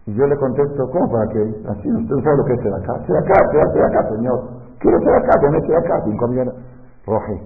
Y 0.07 0.15
yo 0.15 0.27
le 0.27 0.37
contesto, 0.37 0.91
¿cómo 0.91 1.11
para 1.13 1.29
qué? 1.33 1.43
Así, 1.69 1.87
usted 1.93 2.17
sabe 2.25 2.37
lo 2.39 2.45
que 2.45 2.55
es 2.55 2.61
ser 2.63 2.75
acá. 2.75 2.95
Ser 3.07 3.17
acá, 3.17 3.37
ser 3.53 3.85
acá, 3.85 4.09
señor. 4.09 4.41
Quiero 4.81 4.99
ser 5.01 5.15
acá, 5.15 5.41
con 5.41 5.61
ser 5.61 5.77
acá, 5.77 6.03
cinco 6.05 6.29
millones. 6.29 6.55
Roge, 7.07 7.37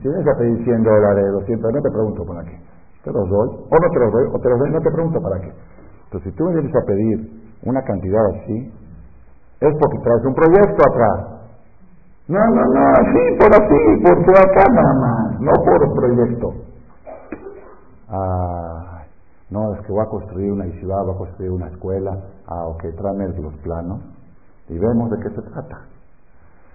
si 0.00 0.08
vienes 0.08 0.26
a 0.28 0.38
pedir 0.38 0.64
100 0.64 0.82
dólares, 0.82 1.24
200, 1.32 1.72
no 1.72 1.82
te 1.82 1.90
pregunto 1.90 2.24
para 2.26 2.44
qué. 2.44 2.60
Te 3.04 3.12
los 3.12 3.28
doy, 3.28 3.48
o 3.48 3.76
no 3.80 3.88
te 3.90 3.98
los 3.98 4.12
doy, 4.12 4.26
o 4.32 4.38
te 4.38 4.48
los 4.48 4.58
doy, 4.58 4.70
no 4.70 4.80
te 4.80 4.90
pregunto 4.90 5.20
para 5.20 5.40
qué. 5.40 5.52
Entonces, 6.04 6.30
si 6.30 6.36
tú 6.36 6.44
me 6.44 6.52
vienes 6.54 6.76
a 6.76 6.86
pedir 6.86 7.18
una 7.64 7.82
cantidad 7.82 8.26
así, 8.26 8.72
es 9.60 9.72
porque 9.80 9.98
traes 10.04 10.24
un 10.24 10.34
proyecto 10.34 10.82
atrás. 10.90 11.31
No, 12.28 12.38
no, 12.38 12.64
no, 12.64 12.86
así, 12.94 13.36
por 13.38 13.52
así, 13.52 14.02
por 14.02 14.24
ser 14.24 14.38
acá 14.38 14.64
nada 14.72 14.94
más, 14.94 15.40
no 15.40 15.52
por 15.64 15.94
proyecto. 15.94 16.54
Ah, 18.08 19.02
no, 19.50 19.74
es 19.74 19.80
que 19.86 19.92
voy 19.92 20.02
a 20.02 20.08
construir 20.08 20.52
una 20.52 20.64
ciudad, 20.64 21.04
voy 21.04 21.14
a 21.14 21.18
construir 21.18 21.50
una 21.50 21.68
escuela. 21.68 22.16
Ah, 22.46 22.66
ok, 22.66 22.84
tráeme 22.96 23.28
los 23.28 23.54
planos 23.58 24.00
y 24.68 24.78
vemos 24.78 25.10
de 25.10 25.18
qué 25.18 25.30
se 25.30 25.42
trata. 25.42 25.80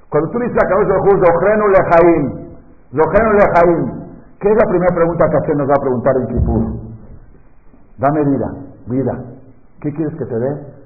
Cuando 0.10 0.30
tú 0.32 0.39
dices 0.39 0.58
a 0.58 0.68
cabeza 0.68 0.93
de 0.93 1.00
Lojenu 1.00 1.68
Lejaim, 1.68 2.26
Lojenu 2.91 3.32
Lejaim, 3.34 4.10
¿qué 4.39 4.50
es 4.52 4.56
la 4.56 4.70
primera 4.70 4.95
pregunta 4.95 5.26
que 5.30 5.38
Hashem 5.38 5.58
nos 5.58 5.70
va 5.70 5.74
a 5.74 5.82
preguntar 5.82 6.14
en 6.18 6.28
Kipur? 6.28 6.64
Dame 7.98 8.24
vida, 8.24 8.54
vida. 8.88 9.24
¿Qué 9.82 9.91
quieres 9.91 10.16
que 10.18 10.26
te 10.26 10.39
dé? 10.39 10.78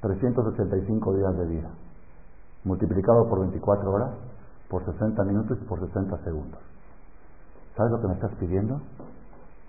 385 0.00 1.14
días 1.16 1.36
de 1.38 1.46
vida, 1.46 1.68
multiplicado 2.66 3.28
por 3.28 3.40
24 3.40 3.90
horas, 3.90 4.10
por 4.68 4.84
60 4.84 5.24
minutos 5.24 5.58
y 5.62 5.64
por 5.64 5.78
60 5.80 6.18
segundos. 6.24 6.60
¿Sabes 7.76 7.92
lo 7.92 8.00
que 8.00 8.08
me 8.08 8.14
estás 8.14 8.34
pidiendo? 8.40 8.80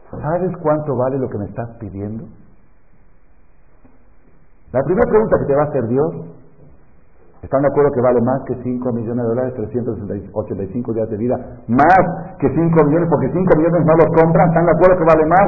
¿Sabes 0.10 0.52
cuánto 0.62 0.96
vale 0.96 1.20
lo 1.20 1.30
que 1.30 1.38
me 1.38 1.46
estás 1.46 1.70
pidiendo? 1.80 2.26
La 4.72 4.82
primera 4.84 5.10
pregunta 5.10 5.38
que 5.40 5.46
te 5.46 5.56
va 5.56 5.64
a 5.64 5.66
hacer 5.66 5.88
Dios, 5.88 6.12
¿están 7.42 7.62
de 7.62 7.68
acuerdo 7.68 7.92
que 7.92 8.02
vale 8.02 8.22
más 8.22 8.42
que 8.48 8.56
5 8.64 8.92
millones 8.94 9.24
de 9.24 9.30
dólares, 9.30 9.54
385 9.56 10.94
días 10.94 11.10
de 11.10 11.18
vida? 11.18 11.36
Más 11.68 12.36
que 12.40 12.50
5 12.50 12.84
millones, 12.86 13.08
porque 13.10 13.30
5 13.32 13.58
millones 13.58 13.86
no 13.86 13.94
los 13.96 14.08
compran, 14.16 14.50
¿están 14.50 14.66
de 14.66 14.72
acuerdo 14.72 14.98
que 14.98 15.06
vale 15.06 15.26
más? 15.28 15.48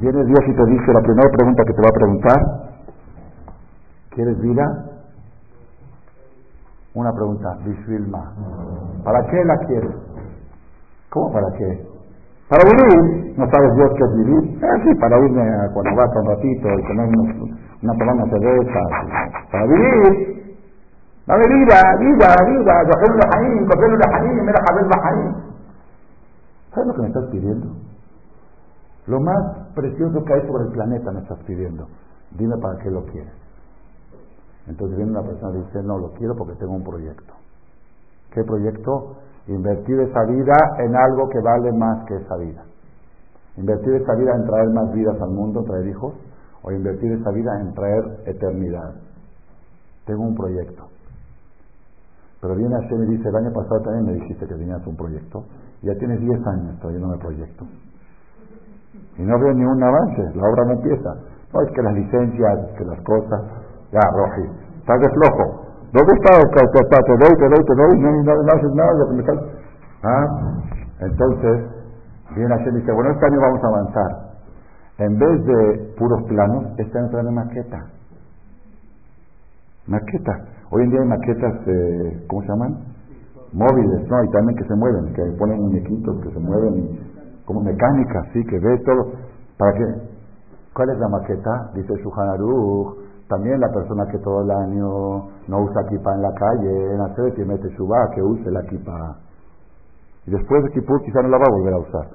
Viene 0.00 0.24
Dios 0.24 0.40
y 0.48 0.56
te 0.56 0.64
dice 0.66 0.92
la 0.92 1.00
primera 1.00 1.30
pregunta 1.30 1.62
que 1.64 1.72
te 1.72 1.80
va 1.80 1.88
a 1.88 1.98
preguntar, 1.98 2.38
¿quieres 4.10 4.40
vida? 4.40 4.93
Una 6.94 7.12
pregunta, 7.12 7.56
Bishvilma. 7.64 8.32
¿Para 9.02 9.20
qué 9.26 9.44
la 9.44 9.56
quieres? 9.66 9.94
¿Cómo 11.10 11.32
para 11.32 11.46
qué? 11.58 11.86
Para 12.48 12.62
vivir. 12.64 13.34
¿No 13.36 13.50
sabes 13.50 13.74
Dios 13.74 13.90
qué 13.98 14.04
es 14.04 14.14
vivir? 14.16 14.60
Ah, 14.62 14.78
sí, 14.84 14.94
para 15.00 15.18
irme 15.18 15.42
a 15.42 15.72
Cuernavaca 15.72 16.20
un 16.20 16.26
ratito 16.26 16.68
y 16.68 16.86
comer 16.86 17.08
una 17.82 17.92
una 17.92 18.24
cerveza. 18.30 18.80
Para 19.50 19.66
vivir. 19.66 20.56
Dame 21.26 21.44
vida, 21.48 21.80
vida, 21.98 22.36
vida. 22.46 22.74
¿Sabes 26.70 26.86
lo 26.86 26.94
que 26.94 27.00
me 27.02 27.08
estás 27.08 27.24
pidiendo? 27.30 27.66
Lo 29.06 29.20
más 29.20 29.68
precioso 29.74 30.22
que 30.24 30.32
hay 30.32 30.46
sobre 30.46 30.64
el 30.64 30.72
planeta 30.72 31.10
me 31.10 31.20
estás 31.20 31.38
pidiendo. 31.46 31.88
Dime 32.38 32.56
para 32.58 32.78
qué 32.82 32.90
lo 32.90 33.04
quieres. 33.06 33.43
Entonces 34.66 34.96
viene 34.96 35.12
una 35.12 35.22
persona 35.22 35.58
y 35.58 35.62
dice, 35.62 35.82
no, 35.82 35.98
lo 35.98 36.12
quiero 36.12 36.34
porque 36.36 36.54
tengo 36.54 36.72
un 36.72 36.84
proyecto. 36.84 37.34
¿Qué 38.32 38.42
proyecto? 38.44 39.16
Invertir 39.46 40.00
esa 40.00 40.24
vida 40.24 40.54
en 40.78 40.96
algo 40.96 41.28
que 41.28 41.38
vale 41.40 41.72
más 41.72 42.06
que 42.06 42.16
esa 42.16 42.36
vida. 42.36 42.64
Invertir 43.56 43.94
esa 43.94 44.14
vida 44.14 44.34
en 44.34 44.46
traer 44.46 44.68
más 44.70 44.92
vidas 44.92 45.20
al 45.20 45.30
mundo, 45.30 45.62
traer 45.64 45.86
hijos, 45.86 46.14
o 46.62 46.72
invertir 46.72 47.12
esa 47.12 47.30
vida 47.30 47.60
en 47.60 47.74
traer 47.74 48.04
eternidad. 48.26 48.94
Tengo 50.06 50.22
un 50.22 50.34
proyecto. 50.34 50.88
Pero 52.40 52.56
viene 52.56 52.74
Hashem 52.74 53.04
y 53.04 53.16
dice, 53.16 53.28
el 53.28 53.36
año 53.36 53.52
pasado 53.52 53.80
también 53.84 54.06
me 54.06 54.12
dijiste 54.14 54.46
que 54.46 54.54
tenías 54.54 54.86
un 54.86 54.96
proyecto. 54.96 55.44
Y 55.82 55.86
ya 55.86 55.94
tienes 55.94 56.20
10 56.20 56.46
años 56.46 56.80
trayéndome 56.80 57.18
proyecto. 57.18 57.64
Y 59.16 59.22
no 59.22 59.38
veo 59.38 59.52
ni 59.52 59.64
un 59.64 59.82
avance, 59.82 60.22
la 60.34 60.48
obra 60.48 60.64
no 60.66 60.72
empieza. 60.72 61.14
No 61.52 61.62
es 61.62 61.70
que 61.70 61.82
las 61.82 61.94
licencias, 61.94 62.58
que 62.76 62.84
las 62.84 63.00
cosas. 63.02 63.63
Ya, 63.94 64.02
Roji, 64.10 64.42
estás 64.80 64.98
de 64.98 65.08
flojo. 65.08 65.62
¿Dónde 65.92 66.12
está? 66.14 66.34
Te 66.34 67.12
doy, 67.14 67.34
te 67.38 67.48
doy, 67.48 67.64
te 67.64 67.74
doy, 67.76 68.00
no, 68.00 68.10
no, 68.24 68.42
no 68.42 68.52
haces 68.52 68.74
nada 68.74 68.92
lo 68.94 69.08
que 69.08 69.14
me. 69.14 69.24
¿Ah? 70.02 70.26
Entonces, 70.98 71.70
viene 72.34 72.48
Hashem 72.56 72.74
y 72.74 72.80
dice, 72.80 72.90
bueno, 72.90 73.12
este 73.12 73.26
año 73.26 73.40
vamos 73.40 73.62
a 73.62 73.68
avanzar. 73.68 74.10
En 74.98 75.16
vez 75.16 75.44
de 75.44 75.94
puros 75.96 76.24
planos, 76.24 76.64
este 76.76 76.98
año 76.98 77.08
trae 77.10 77.30
maqueta. 77.30 77.86
Maqueta. 79.86 80.32
Hoy 80.70 80.82
en 80.82 80.90
día 80.90 81.00
hay 81.00 81.08
maquetas, 81.08 81.54
eh, 81.68 82.26
¿cómo 82.28 82.42
se 82.42 82.48
llaman? 82.48 82.74
Móviles, 83.52 84.10
¿no? 84.10 84.24
Y 84.24 84.30
también 84.30 84.58
que 84.58 84.64
se 84.64 84.74
mueven, 84.74 85.14
que 85.14 85.22
ponen 85.38 85.60
muñequitos 85.60 86.20
que 86.20 86.30
se 86.32 86.40
mueven 86.40 86.98
como 87.44 87.60
mecánica, 87.60 88.24
sí, 88.32 88.44
que 88.44 88.58
ve 88.58 88.76
todo. 88.84 89.12
¿Para 89.56 89.72
qué? 89.74 89.84
¿Cuál 90.74 90.90
es 90.90 90.98
la 90.98 91.08
maqueta? 91.08 91.70
Dice 91.74 91.94
Shuhanaruch, 92.02 93.03
también 93.28 93.58
la 93.60 93.72
persona 93.72 94.06
que 94.10 94.18
todo 94.18 94.42
el 94.42 94.50
año 94.50 95.28
no 95.48 95.60
usa 95.62 95.86
kipa 95.88 96.14
en 96.14 96.22
la 96.22 96.32
calle, 96.34 96.94
en 96.94 97.00
hacer 97.00 97.32
que 97.34 97.44
mete 97.44 97.68
su 97.76 97.88
que 98.14 98.22
use 98.22 98.50
la 98.50 98.62
kipa. 98.62 99.16
Y 100.26 100.30
después 100.30 100.62
de 100.64 100.70
Kippur 100.70 101.02
quizá 101.02 101.22
no 101.22 101.28
la 101.28 101.38
va 101.38 101.44
a 101.46 101.52
volver 101.52 101.74
a 101.74 101.78
usar. 101.78 102.06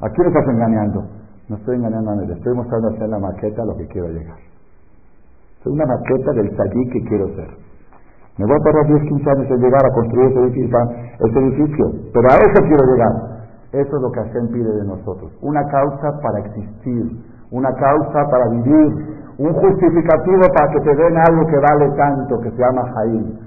¿A 0.00 0.08
quién 0.10 0.28
estás 0.28 0.48
engañando? 0.48 1.04
No 1.48 1.56
estoy 1.56 1.76
engañando 1.76 2.10
a 2.10 2.14
nadie, 2.16 2.32
estoy 2.32 2.54
mostrando 2.54 2.88
hacer 2.88 3.08
la 3.08 3.18
maqueta 3.18 3.62
a 3.62 3.66
lo 3.66 3.76
que 3.76 3.86
quiero 3.88 4.08
llegar. 4.08 4.38
Es 5.60 5.66
una 5.66 5.84
maqueta 5.84 6.32
del 6.32 6.56
sadí 6.56 6.88
que 6.88 7.04
quiero 7.04 7.28
ser. 7.36 7.48
Me 8.38 8.46
voy 8.46 8.56
a 8.56 8.64
tardar 8.64 8.86
10, 8.86 9.02
15 9.02 9.30
años 9.30 9.50
en 9.50 9.60
llegar 9.60 9.84
a 9.84 9.92
construir 9.92 10.30
ese 10.30 10.40
edificio, 10.40 10.78
ese 11.20 11.38
edificio, 11.38 11.84
pero 12.14 12.28
a 12.30 12.36
eso 12.36 12.62
quiero 12.62 12.84
llegar. 12.94 13.30
Eso 13.72 13.96
es 13.96 14.02
lo 14.02 14.10
que 14.10 14.20
Hashem 14.20 14.48
pide 14.48 14.72
de 14.72 14.84
nosotros. 14.84 15.30
Una 15.42 15.62
causa 15.68 16.18
para 16.22 16.38
existir, 16.40 17.20
una 17.50 17.72
causa 17.74 18.30
para 18.30 18.48
vivir, 18.50 19.10
un 19.38 19.52
justificativo 19.54 20.42
para 20.54 20.72
que 20.72 20.80
te 20.80 20.94
den 20.94 21.16
algo 21.16 21.46
que 21.46 21.56
vale 21.56 21.90
tanto, 21.96 22.40
que 22.40 22.50
se 22.50 22.56
llama 22.56 22.82
Jaim. 22.94 23.38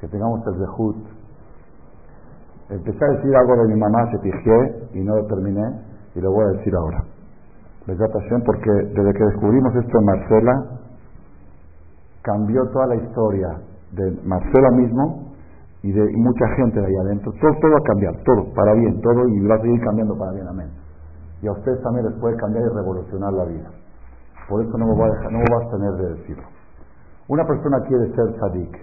Que 0.00 0.08
tengamos 0.08 0.46
el 0.46 0.54
zehut. 0.54 0.96
Empecé 2.70 3.04
a 3.04 3.08
decir 3.08 3.34
algo 3.36 3.56
de 3.56 3.74
mi 3.74 3.80
mamá, 3.80 4.10
se 4.12 4.18
fijé 4.18 4.88
y 4.94 5.00
no 5.00 5.16
lo 5.16 5.26
terminé, 5.26 5.82
y 6.14 6.20
lo 6.20 6.30
voy 6.32 6.44
a 6.44 6.58
decir 6.58 6.74
ahora. 6.74 7.02
porque 8.46 8.70
desde 8.70 9.12
que 9.12 9.24
descubrimos 9.24 9.74
esto 9.74 9.98
en 9.98 10.04
Marcela, 10.04 10.52
cambió 12.22 12.62
toda 12.70 12.86
la 12.86 12.96
historia 12.96 13.48
de 13.92 14.18
Marcela 14.24 14.70
mismo 14.76 15.32
y 15.82 15.92
de 15.92 16.04
mucha 16.16 16.46
gente 16.56 16.78
de 16.80 16.86
ahí 16.86 16.96
adentro. 17.06 17.32
Todo, 17.40 17.50
todo 17.60 17.72
va 17.72 17.78
a 17.78 17.88
cambiar, 17.88 18.14
todo, 18.24 18.54
para 18.54 18.74
bien, 18.74 19.00
todo 19.00 19.26
y 19.26 19.46
va 19.46 19.56
a 19.56 19.60
seguir 19.60 19.80
cambiando 19.80 20.16
para 20.16 20.32
bien, 20.32 20.46
amén. 20.46 20.68
Y 21.42 21.46
a 21.48 21.52
ustedes 21.52 21.80
también 21.82 22.06
les 22.06 22.20
puede 22.20 22.36
cambiar 22.36 22.64
y 22.64 22.74
revolucionar 22.74 23.32
la 23.32 23.44
vida. 23.44 23.70
Por 24.48 24.62
eso 24.62 24.76
no 24.76 24.86
me 24.86 24.94
voy 24.94 25.08
a, 25.08 25.12
dejar, 25.14 25.32
no 25.32 25.38
me 25.38 25.44
a 25.44 25.70
tener 25.70 25.92
de 25.92 26.14
decirlo. 26.16 26.44
Una 27.28 27.46
persona 27.46 27.80
quiere 27.86 28.12
ser 28.14 28.38
sadik 28.40 28.76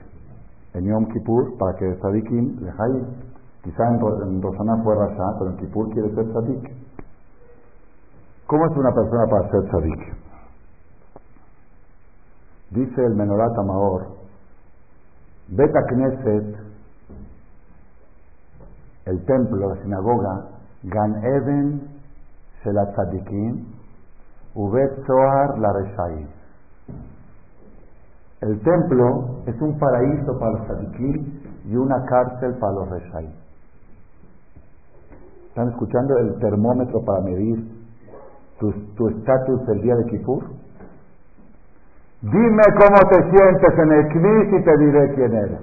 en 0.73 0.85
Yom 0.85 1.05
Kippur 1.11 1.57
para 1.57 1.75
que 1.77 1.95
sadikim 2.01 2.59
lejai, 2.61 3.05
quizá 3.63 3.87
en, 3.89 3.95
en 3.95 4.41
Rosana 4.41 4.81
fue 4.83 4.95
Rasha, 4.95 5.37
pero 5.39 5.51
en 5.51 5.57
Kippur 5.57 5.89
quiere 5.93 6.13
ser 6.15 6.33
sadik. 6.33 6.71
¿Cómo 8.47 8.65
es 8.65 8.77
una 8.77 8.91
persona 8.91 9.25
para 9.29 9.51
ser 9.51 9.71
sadik? 9.71 10.17
Dice 12.71 13.05
el 13.05 13.15
Menorat 13.15 13.57
Amaor, 13.59 14.07
Beta 15.49 15.79
Knesset 15.89 16.67
el 19.07 19.23
templo, 19.25 19.69
la 19.69 19.81
sinagoga, 19.81 20.47
Gan 20.83 21.23
Eden 21.23 21.96
Shelat 22.63 22.93
Tzadikim, 22.93 23.65
Ubet 24.55 25.05
Zohar 25.05 25.59
la 25.59 25.73
Reshaim. 25.73 26.27
El 28.41 28.59
templo 28.61 29.41
es 29.47 29.59
un 29.61 29.79
paraíso 29.79 30.37
para 30.37 30.51
los 30.51 30.67
tzadikim 30.67 31.41
y 31.65 31.75
una 31.75 32.05
cárcel 32.05 32.55
para 32.59 32.73
los 32.73 32.89
reshaim. 32.89 33.31
¿Están 35.49 35.69
escuchando 35.69 36.17
el 36.19 36.37
termómetro 36.39 37.03
para 37.03 37.21
medir 37.21 37.65
tu 38.59 39.07
estatus 39.09 39.65
del 39.65 39.81
día 39.81 39.95
de 39.95 40.05
Kippur? 40.05 40.43
Dime 42.21 42.63
cómo 42.79 43.09
te 43.09 43.29
sientes 43.31 43.79
en 43.79 43.91
el 43.91 44.07
Knis 44.09 44.59
y 44.59 44.63
te 44.63 44.77
diré 44.77 45.15
quién 45.15 45.33
eres. 45.33 45.59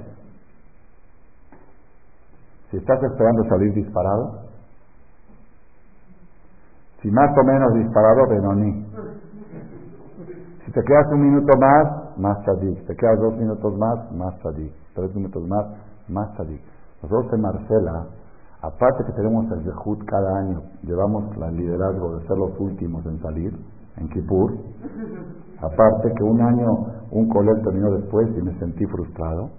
Si 2.70 2.76
estás 2.78 3.00
esperando 3.04 3.44
salir 3.48 3.72
disparado, 3.72 4.40
si 7.04 7.10
más 7.10 7.36
o 7.36 7.44
menos 7.44 7.74
disparado, 7.74 8.26
Benoni. 8.30 8.86
Si 10.64 10.72
te 10.72 10.80
quedas 10.82 11.06
un 11.12 11.20
minuto 11.20 11.52
más, 11.58 12.16
más 12.16 12.38
Si 12.46 12.86
te 12.86 12.96
quedas 12.96 13.20
dos 13.20 13.36
minutos 13.36 13.76
más, 13.76 14.10
más 14.12 14.34
tzadik. 14.38 14.72
Tres 14.94 15.14
minutos 15.14 15.46
más, 15.46 15.66
más 16.08 16.32
tzadik. 16.32 16.62
Nosotros 17.02 17.30
en 17.34 17.42
Marcela, 17.42 18.06
aparte 18.62 19.04
que 19.04 19.12
tenemos 19.12 19.44
el 19.52 19.64
Zehut 19.64 20.02
cada 20.06 20.38
año, 20.38 20.62
llevamos 20.82 21.24
el 21.36 21.56
liderazgo 21.58 22.16
de 22.16 22.26
ser 22.26 22.38
los 22.38 22.58
últimos 22.58 23.04
en 23.04 23.20
salir, 23.20 23.52
en 23.98 24.08
Kippur. 24.08 24.52
Aparte 25.60 26.10
que 26.16 26.24
un 26.24 26.40
año 26.40 26.86
un 27.10 27.28
colegio 27.28 27.62
terminó 27.64 27.90
después 27.90 28.30
y 28.34 28.40
me 28.40 28.58
sentí 28.58 28.86
frustrado. 28.86 29.50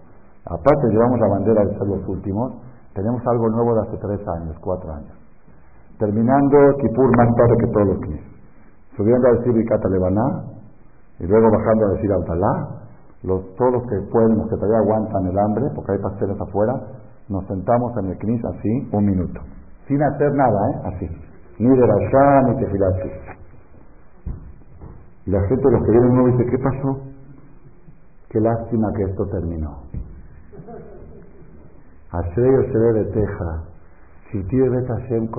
Aparte 0.45 0.87
llevamos 0.89 1.19
la 1.19 1.27
bandera 1.27 1.63
de 1.63 1.77
ser 1.77 1.87
los 1.87 2.07
últimos. 2.07 2.53
Tenemos 2.95 3.21
algo 3.27 3.49
nuevo 3.49 3.75
de 3.75 3.81
hace 3.81 3.97
tres 3.97 4.27
años, 4.27 4.57
cuatro 4.61 4.91
años. 4.91 5.24
Terminando 5.99 6.57
Kipur 6.81 7.17
más 7.17 7.35
tarde 7.35 7.55
que 7.59 7.67
todos 7.71 7.87
los 7.87 7.99
que 7.99 8.23
Subiendo 8.97 9.27
a 9.27 9.31
decir 9.33 9.53
Vikata 9.53 9.89
Lebaná 9.89 10.43
y 11.19 11.27
luego 11.27 11.49
bajando 11.51 11.87
a 11.87 11.89
decir 11.91 12.11
Altalá. 12.11 12.67
Todos 13.23 13.73
los 13.73 13.83
que 13.83 13.99
pueden, 14.11 14.37
los 14.37 14.49
que 14.49 14.55
todavía 14.55 14.77
aguantan 14.79 15.25
el 15.25 15.39
hambre, 15.39 15.65
porque 15.73 15.93
hay 15.93 15.97
pasteles 15.97 16.39
afuera, 16.39 16.73
nos 17.27 17.45
sentamos 17.47 17.91
en 17.97 18.11
el 18.11 18.17
Knis 18.19 18.45
así 18.45 18.89
un 18.91 19.03
minuto. 19.05 19.41
Sin 19.87 20.01
hacer 20.03 20.31
nada, 20.33 20.69
¿eh? 20.69 20.81
Así. 20.93 21.09
Ni 21.57 21.69
de 21.69 21.87
Rasha, 21.87 22.41
ni 22.43 22.59
Tefilati. 22.59 23.09
Y 25.25 25.31
la 25.31 25.41
gente, 25.47 25.71
los 25.71 25.83
que 25.83 25.91
vienen 25.91 26.13
nuevo, 26.13 26.37
dice, 26.37 26.51
¿qué 26.51 26.57
pasó? 26.59 26.99
Qué 28.29 28.39
lástima 28.39 28.93
que 28.95 29.03
esto 29.03 29.25
terminó. 29.27 29.75
Ashrei 32.11 32.71
se 32.71 32.77
de 32.77 33.05
Teja. 33.05 33.63
Si 34.35 34.59
Bet 34.59 34.85
Hashem 34.85 35.29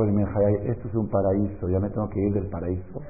esto 0.64 0.88
es 0.88 0.94
un 0.94 1.10
paraíso, 1.10 1.68
ya 1.68 1.78
me 1.78 1.90
tengo 1.90 2.08
que 2.08 2.18
ir 2.18 2.32
del 2.32 2.48
paraíso. 2.48 3.02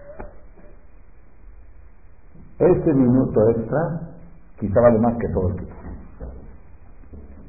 Este 2.59 2.93
minuto 2.93 3.49
extra 3.51 4.01
quizá 4.59 4.81
vale 4.81 4.99
más 4.99 5.15
que 5.17 5.29
todo 5.29 5.49
el 5.51 5.55
tiempo. 5.55 5.75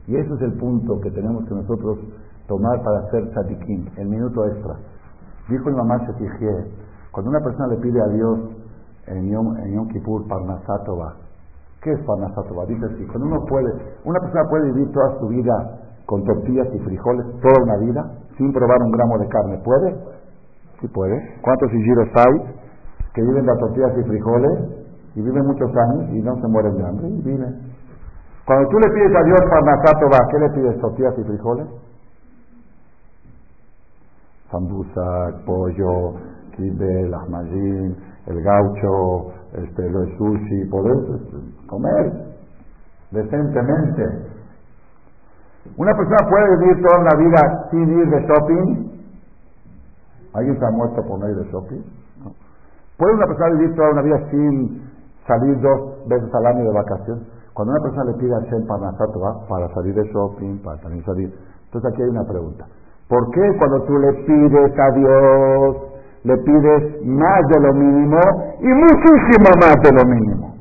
Y 0.05 0.17
ese 0.17 0.33
es 0.35 0.41
el 0.41 0.53
punto 0.59 0.99
que 1.01 1.09
tenemos 1.09 1.47
que 1.47 1.55
nosotros 1.55 1.97
tomar 2.47 2.79
para 2.83 2.99
hacer 3.07 3.27
tzadikim, 3.31 3.88
el 3.97 4.07
minuto 4.07 4.45
extra. 4.45 4.75
Dijo 5.49 5.69
el 5.69 5.75
mamá 5.75 5.97
Shetijié, 6.05 6.71
cuando 7.11 7.31
una 7.31 7.39
persona 7.39 7.67
le 7.69 7.77
pide 7.77 7.99
a 7.99 8.07
Dios 8.07 8.39
en 9.07 9.31
Yom, 9.31 9.57
en 9.57 9.73
Yom 9.73 9.88
Kippur, 9.88 10.27
Parnasatova, 10.27 11.15
¿qué 11.81 11.91
es 11.91 11.99
Parnasatova? 12.05 12.67
Dice 12.67 12.85
así, 12.85 13.03
cuando 13.07 13.25
uno 13.25 13.45
puede, 13.45 13.71
una 14.05 14.19
persona 14.19 14.43
puede 14.47 14.71
vivir 14.73 14.91
toda 14.91 15.19
su 15.19 15.27
vida 15.27 15.79
con 16.05 16.23
tortillas 16.23 16.67
y 16.73 16.79
frijoles, 16.79 17.25
toda 17.41 17.63
una 17.63 17.77
vida, 17.77 18.11
sin 18.38 18.51
probar 18.53 18.77
un 18.81 18.91
gramo 18.91 19.17
de 19.17 19.27
carne, 19.27 19.57
¿puede? 19.63 19.95
Sí 20.79 20.88
puede. 20.88 21.17
¿Cuántos 21.41 21.73
hijiros 21.73 22.07
hay 22.15 22.55
que 23.13 23.21
viven 23.21 23.45
de 23.45 23.53
tortillas 23.59 23.97
y 23.97 24.03
frijoles 24.03 24.59
y 25.15 25.21
viven 25.21 25.45
muchos 25.45 25.71
años 25.75 26.09
y 26.13 26.21
no 26.21 26.35
se 26.39 26.47
mueren 26.47 26.75
de 26.77 26.88
hambre 26.88 27.07
y 27.09 27.21
viven? 27.21 27.73
Cuando 28.45 28.69
tú 28.69 28.79
le 28.79 28.89
pides 28.93 29.15
a 29.15 29.23
Dios 29.23 29.39
Parnasatova, 29.49 30.19
¿qué 30.31 30.39
le 30.39 30.49
pides? 30.51 30.81
¿Tortillas 30.81 31.13
y 31.17 31.23
frijoles? 31.23 31.67
sambusa, 34.51 35.43
pollo, 35.45 36.15
kibe, 36.55 37.09
lahmajin, 37.09 37.95
el 38.27 38.41
gaucho, 38.41 39.33
este, 39.53 39.85
el 39.85 40.17
sushi, 40.17 40.65
poder 40.69 40.95
comer 41.67 42.13
decentemente. 43.11 44.36
Una 45.76 45.93
persona 45.93 46.30
puede 46.30 46.57
vivir 46.57 46.86
toda 46.86 46.99
una 46.99 47.15
vida 47.15 47.68
sin 47.72 47.99
ir 47.99 48.09
de 48.09 48.22
shopping. 48.28 48.91
¿Alguien 50.34 50.59
se 50.59 50.65
ha 50.65 50.72
muerto 50.72 51.03
por 51.05 51.20
no 51.20 51.30
ir 51.30 51.36
de 51.36 51.51
shopping? 51.51 51.82
¿Puede 52.97 53.13
una 53.13 53.28
persona 53.28 53.49
vivir 53.55 53.76
toda 53.76 53.91
una 53.91 54.01
vida 54.01 54.20
sin 54.32 54.82
salir 55.28 55.59
dos 55.61 56.07
veces 56.07 56.34
al 56.34 56.45
año 56.47 56.63
de 56.63 56.72
vacaciones? 56.72 57.24
Cuando 57.53 57.74
una 57.74 57.84
persona 57.84 58.11
le 58.11 58.18
pide 58.18 58.36
a 58.36 58.39
Shem 58.41 58.65
para 58.68 59.68
salir 59.74 59.93
de 59.93 60.03
shopping, 60.13 60.59
para 60.63 60.78
también 60.82 61.03
salir. 61.05 61.34
Entonces 61.65 61.91
aquí 61.91 62.01
hay 62.03 62.09
una 62.09 62.24
pregunta. 62.24 62.65
¿Por 63.07 63.30
qué 63.32 63.57
cuando 63.57 63.84
tú 63.84 63.97
le 63.97 64.13
pides 64.26 64.80
a 64.80 64.91
Dios, 64.91 65.78
le 66.24 66.38
pides 66.38 67.05
más 67.05 67.47
de 67.49 67.59
lo 67.59 67.74
mínimo 67.74 68.20
y 68.59 68.68
muchísimo 68.68 69.49
más 69.61 69.76
de 69.82 69.91
lo 69.91 70.05
mínimo? 70.05 70.55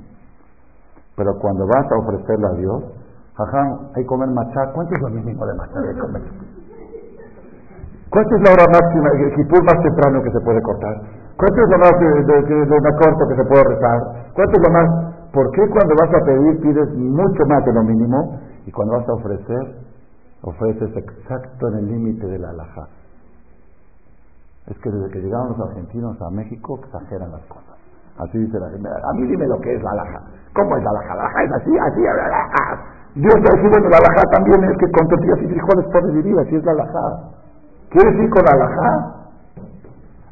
Pero 1.16 1.38
cuando 1.38 1.66
vas 1.66 1.90
a 1.90 1.96
ofrecerle 1.98 2.46
a 2.46 2.52
Dios, 2.52 2.82
jajá, 3.36 3.62
hay 3.94 4.02
que 4.02 4.06
comer 4.06 4.28
machá, 4.30 4.72
¿cuánto 4.72 4.94
es 4.94 5.00
lo 5.00 5.08
mínimo 5.08 5.46
de 5.46 5.54
machá 5.54 5.80
de 5.80 5.98
comer? 5.98 6.22
¿Cuánto 8.10 8.36
es 8.36 8.42
la 8.42 8.52
hora 8.52 8.66
máxima, 8.72 9.10
el 9.12 9.34
kipur 9.34 9.62
más 9.64 9.82
temprano 9.82 10.22
que 10.22 10.30
se 10.30 10.40
puede 10.40 10.62
cortar? 10.62 10.94
¿Cuánto 11.36 11.60
es 11.62 11.68
lo 11.68 11.78
más 11.78 11.92
de, 12.00 12.08
de, 12.24 12.92
corto 12.96 13.28
que 13.28 13.36
se 13.36 13.44
puede 13.44 13.64
rezar? 13.64 13.98
¿Cuánto 14.32 14.52
es 14.56 14.62
lo 14.66 14.72
más? 14.72 14.88
¿Por 15.32 15.50
qué 15.50 15.68
cuando 15.68 15.94
vas 16.00 16.14
a 16.14 16.24
pedir 16.24 16.60
pides 16.60 16.96
mucho 16.96 17.44
más 17.46 17.64
de 17.64 17.72
lo 17.72 17.82
mínimo 17.82 18.40
y 18.64 18.72
cuando 18.72 18.94
vas 18.94 19.08
a 19.08 19.12
ofrecer 19.12 19.86
ofreces 20.42 20.96
exacto 20.96 21.68
en 21.68 21.74
el 21.78 21.86
límite 21.86 22.26
de 22.26 22.38
la 22.38 22.50
alhaja. 22.50 22.88
Es 24.66 24.78
que 24.78 24.90
desde 24.90 25.10
que 25.10 25.20
llegaron 25.20 25.48
los 25.50 25.68
argentinos 25.68 26.20
a 26.20 26.30
México 26.30 26.78
exageran 26.82 27.30
las 27.32 27.42
cosas. 27.46 27.76
Así 28.18 28.38
dice 28.38 28.58
la 28.58 28.70
gente. 28.70 28.88
A 28.88 29.12
mí 29.14 29.26
dime 29.26 29.46
lo 29.46 29.58
que 29.60 29.74
es 29.74 29.82
la 29.82 29.90
alhaja. 29.90 30.22
¿Cómo 30.54 30.76
es 30.76 30.84
la 30.84 30.90
alhaja? 30.90 31.14
La 31.14 31.22
alhaja 31.22 31.42
es 31.44 31.52
así, 31.52 31.78
así, 31.78 32.06
alhaja. 32.06 32.84
Dios 33.16 33.32
te 33.32 33.48
dice, 33.48 33.68
bueno, 33.72 33.88
la 33.88 33.96
alhaja 33.96 34.22
también 34.28 34.62
es 34.64 34.76
que 34.76 34.92
con 34.92 35.08
tortillas 35.08 35.38
y 35.40 35.46
frijoles 35.48 35.86
puedes 35.90 36.12
vivir, 36.12 36.38
así 36.38 36.54
es 36.54 36.64
la 36.64 36.72
alhaja. 36.72 37.32
¿Quieres 37.88 38.12
ir 38.12 38.28
con 38.28 38.44
la 38.44 38.52
alhaja? 38.52 39.16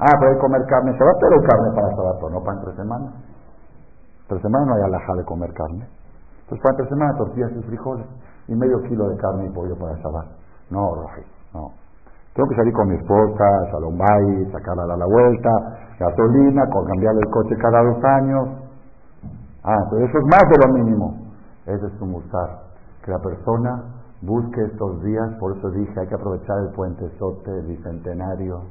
Ah, 0.01 0.12
que 0.20 0.39
comer 0.39 0.61
carne 0.66 0.93
Shabbat, 0.93 1.16
pero 1.18 1.41
carne 1.49 1.72
para 1.74 1.89
Shabbat, 1.97 2.30
no 2.30 2.45
para 2.45 2.59
entre 2.59 2.76
semanas. 2.76 3.14
Entre 4.28 4.43
semanas 4.43 4.68
no 4.68 4.74
hay 4.74 4.82
alhaja 4.82 5.14
de 5.14 5.24
comer 5.24 5.55
carne. 5.55 5.89
Entonces 6.45 6.61
para 6.61 6.76
entre 6.76 6.89
semanas 6.91 7.16
tortillas 7.16 7.53
y 7.57 7.62
frijoles 7.62 8.07
y 8.49 8.55
medio 8.55 8.82
kilo 8.82 9.09
de 9.09 9.16
carne 9.16 9.47
y 9.47 9.51
pollo 9.55 9.78
para 9.78 9.97
Shabbat. 9.97 10.26
No, 10.68 10.95
Roji, 10.95 11.24
no. 11.55 11.72
Tengo 12.35 12.49
que 12.51 12.57
salir 12.57 12.74
con 12.74 12.89
mi 12.89 12.97
esposa, 12.97 13.45
Shalom 13.72 13.97
Bay, 13.97 14.53
sacarla 14.53 14.93
a 14.93 14.97
la 14.97 15.07
vuelta, 15.07 15.51
gasolina, 15.99 16.68
cambiarle 16.68 17.20
el 17.24 17.30
coche 17.30 17.57
cada 17.57 17.82
dos 17.82 18.05
años. 18.05 18.49
Ah, 19.62 19.78
entonces 19.85 20.11
eso 20.11 20.18
es 20.18 20.24
más 20.24 20.45
de 20.53 20.66
lo 20.66 20.74
mínimo. 20.74 21.16
Ese 21.64 21.87
es 21.87 21.93
su 21.99 22.05
musar. 22.05 22.64
Que 23.05 23.11
la 23.11 23.19
persona 23.19 23.85
busque 24.23 24.65
estos 24.65 25.03
días, 25.03 25.37
por 25.39 25.57
eso 25.57 25.71
dije, 25.71 26.01
hay 26.01 26.07
que 26.07 26.15
aprovechar 26.15 26.59
el 26.67 26.73
puente 26.75 27.05
sote, 27.19 27.51
el 27.51 27.67
bicentenario. 27.67 28.63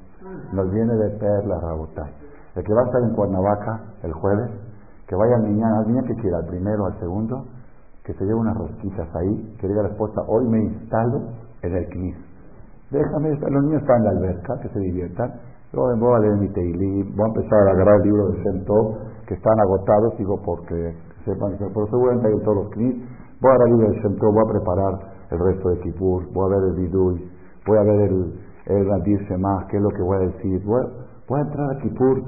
Nos 0.54 0.72
viene 0.72 0.94
de 0.96 1.10
perla, 1.20 1.60
Rabotay. 1.62 2.12
El 2.56 2.64
que 2.64 2.74
va 2.74 2.82
a 2.82 2.86
estar 2.86 3.02
en 3.04 3.16
Cuernavaca 3.16 3.82
el 4.04 4.14
jueves, 4.14 4.50
que 5.08 5.16
vaya 5.16 5.36
al 5.36 5.44
niño, 5.44 5.66
al 5.66 5.88
niño 5.88 6.04
que 6.08 6.16
quiera, 6.16 6.38
al 6.38 6.48
primero, 6.48 6.86
al 6.86 7.00
segundo, 7.00 7.46
que 8.04 8.14
se 8.14 8.26
lleve 8.26 8.36
unas 8.36 8.58
rosquitas 8.58 9.08
ahí, 9.16 9.56
que 9.60 9.68
diga 9.68 9.84
la 9.84 9.90
esposa, 9.90 10.22
hoy 10.28 10.48
me 10.48 10.64
instalo 10.64 11.30
en 11.62 11.76
el 11.76 11.88
CNIS. 11.90 12.18
Déjame, 12.92 13.30
los 13.30 13.64
niños 13.64 13.82
están 13.82 13.98
en 13.98 14.04
la 14.04 14.10
alberca, 14.12 14.60
que 14.62 14.70
se 14.70 14.80
diviertan. 14.80 15.34
Luego 15.74 15.98
voy 15.98 16.16
a 16.16 16.20
leer 16.20 16.38
mi 16.38 16.50
teilí, 16.50 17.04
voy 17.16 17.26
a 17.26 17.28
empezar 17.28 17.68
a 17.68 17.72
agarrar 17.72 17.96
el 17.98 18.04
libro 18.04 18.28
de 18.30 18.44
Sento, 18.44 18.98
que 19.28 19.34
están 19.34 19.60
agotados, 19.60 20.18
digo, 20.18 20.40
porque 20.44 20.96
sepan 21.26 21.58
que 21.58 21.66
por 21.74 21.90
seguramente 21.90 22.28
hay 22.28 22.34
en 22.34 22.44
todos 22.44 22.58
los 22.58 22.70
CNIS. 22.74 22.96
Voy 23.44 23.52
a 23.52 23.56
agarrar 23.56 23.92
el 23.92 24.02
Sento, 24.02 24.32
voy 24.32 24.40
a 24.40 24.52
preparar 24.54 24.94
el 25.30 25.38
resto 25.38 25.70
de 25.70 25.80
Kipur, 25.82 26.24
voy 26.32 26.46
a 26.46 26.56
ver 26.56 26.64
el 26.70 26.76
Bidui, 26.76 27.30
voy 27.68 27.78
a 27.78 27.84
ver 27.84 28.02
el, 28.08 28.40
el 28.68 28.88
Radir 28.88 29.20
Shema, 29.28 29.68
qué 29.70 29.76
es 29.76 29.84
lo 29.84 29.90
que 29.90 30.02
voy 30.02 30.16
a 30.16 30.20
decir. 30.32 30.64
Voy, 30.64 30.80
a 30.80 31.42
entrar 31.42 31.76
a 31.76 31.80
Kipur 31.82 32.24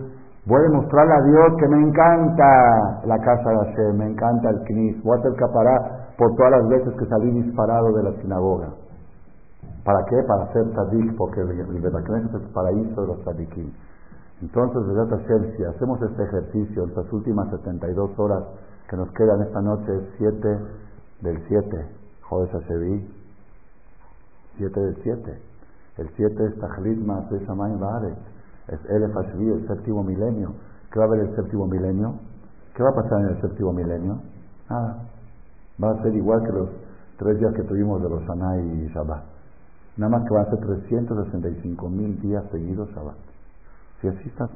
Voy 0.45 0.59
a 0.59 0.63
demostrarle 0.63 1.13
a 1.13 1.21
Dios 1.21 1.57
que 1.57 1.67
me 1.69 1.87
encanta 1.87 3.01
la 3.05 3.17
casa 3.17 3.49
de 3.49 3.55
Hashem, 3.55 3.97
me 3.97 4.11
encanta 4.11 4.49
el 4.49 4.59
Knis. 4.65 5.01
Voy 5.03 5.15
a 5.15 5.19
hacer 5.21 5.33
capará 5.35 6.11
por 6.17 6.35
todas 6.35 6.51
las 6.51 6.67
veces 6.67 6.93
que 6.99 7.05
salí 7.05 7.31
disparado 7.31 7.93
de 7.93 8.03
la 8.03 8.11
sinagoga. 8.21 8.73
¿Para 9.85 10.03
qué? 10.09 10.21
Para 10.27 10.43
hacer 10.43 10.69
tzadik, 10.73 11.15
porque 11.15 11.39
el 11.39 11.81
Betaknes 11.81 12.25
es 12.25 12.33
el 12.33 12.53
paraíso 12.53 13.01
de 13.01 13.07
los 13.07 13.21
tzadikim. 13.21 13.71
Entonces, 14.41 14.81
Hashem, 15.09 15.55
si 15.55 15.63
hacemos 15.63 16.01
este 16.01 16.23
ejercicio, 16.23 16.85
estas 16.87 17.11
últimas 17.13 17.49
72 17.51 18.19
horas 18.19 18.43
que 18.89 18.97
nos 18.97 19.09
quedan 19.13 19.41
esta 19.43 19.61
noche, 19.61 19.95
es 19.95 20.03
7 20.17 20.59
del 21.21 21.41
7, 21.47 21.85
Jodes 22.21 22.53
Hashevi, 22.53 23.07
7 24.57 24.79
del 24.79 24.95
7. 25.03 25.41
El 25.97 26.09
7 26.15 26.45
es 26.45 26.59
Tajlit 26.59 26.97
Maaseh 26.99 27.45
Shamayim 27.45 27.79
Baaretz 27.79 28.35
es 28.67 28.79
el 28.89 29.03
el 29.03 29.67
séptimo 29.67 30.03
milenio. 30.03 30.53
¿Qué 30.91 30.99
va 30.99 31.05
a 31.05 31.07
haber 31.07 31.27
el 31.27 31.35
séptimo 31.35 31.67
milenio? 31.67 32.15
¿Qué 32.73 32.83
va 32.83 32.89
a 32.89 32.95
pasar 32.95 33.21
en 33.21 33.27
el 33.35 33.41
séptimo 33.41 33.71
milenio? 33.73 34.19
Nada. 34.69 35.03
Va 35.81 35.91
a 35.91 36.01
ser 36.01 36.15
igual 36.15 36.41
que 36.43 36.51
los 36.51 36.69
tres 37.17 37.39
días 37.39 37.53
que 37.53 37.63
tuvimos 37.63 38.01
de 38.01 38.09
los 38.09 38.21
y 38.21 38.87
Shabbat. 38.87 39.23
Nada 39.97 40.09
más 40.17 40.27
que 40.27 40.33
van 40.33 40.45
a 40.45 40.49
ser 40.49 40.59
365 40.59 41.89
mil 41.89 42.19
días 42.21 42.43
seguidos 42.51 42.89
Shabbat. 42.89 43.15
Si 44.01 44.07
así 44.07 44.27
está, 44.29 44.49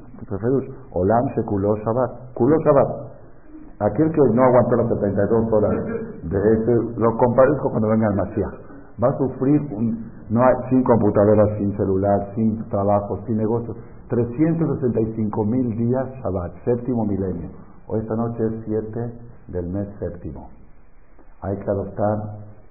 Olam 0.92 1.34
se 1.34 1.42
culó 1.44 1.76
Shabbat. 1.76 2.34
Culó 2.34 2.56
Shabbat. 2.58 3.19
Aquel 3.80 4.12
que 4.12 4.20
no 4.34 4.42
aguantó 4.42 4.76
las 4.76 4.88
72 4.88 5.52
horas 5.52 5.72
de 6.22 6.38
ese, 6.52 7.00
lo 7.00 7.16
comparezco 7.16 7.70
cuando 7.70 7.88
venga 7.88 8.08
el 8.08 8.16
Mashiach. 8.16 8.54
Va 9.02 9.08
a 9.08 9.16
sufrir 9.16 9.60
un, 9.72 10.10
no 10.28 10.44
hay, 10.44 10.54
sin 10.68 10.82
computadoras, 10.82 11.56
sin 11.56 11.74
celular, 11.78 12.32
sin 12.34 12.62
trabajo, 12.68 13.20
sin 13.26 13.38
negocios. 13.38 13.74
365 14.08 15.44
mil 15.46 15.76
días 15.78 16.06
Shabbat, 16.22 16.52
séptimo 16.64 17.06
milenio. 17.06 17.48
Hoy 17.86 18.00
esta 18.00 18.16
noche 18.16 18.44
es 18.44 18.52
7 18.66 19.12
del 19.48 19.66
mes 19.68 19.88
séptimo. 19.98 20.50
Hay 21.40 21.56
que 21.56 21.70
adoptar 21.70 22.18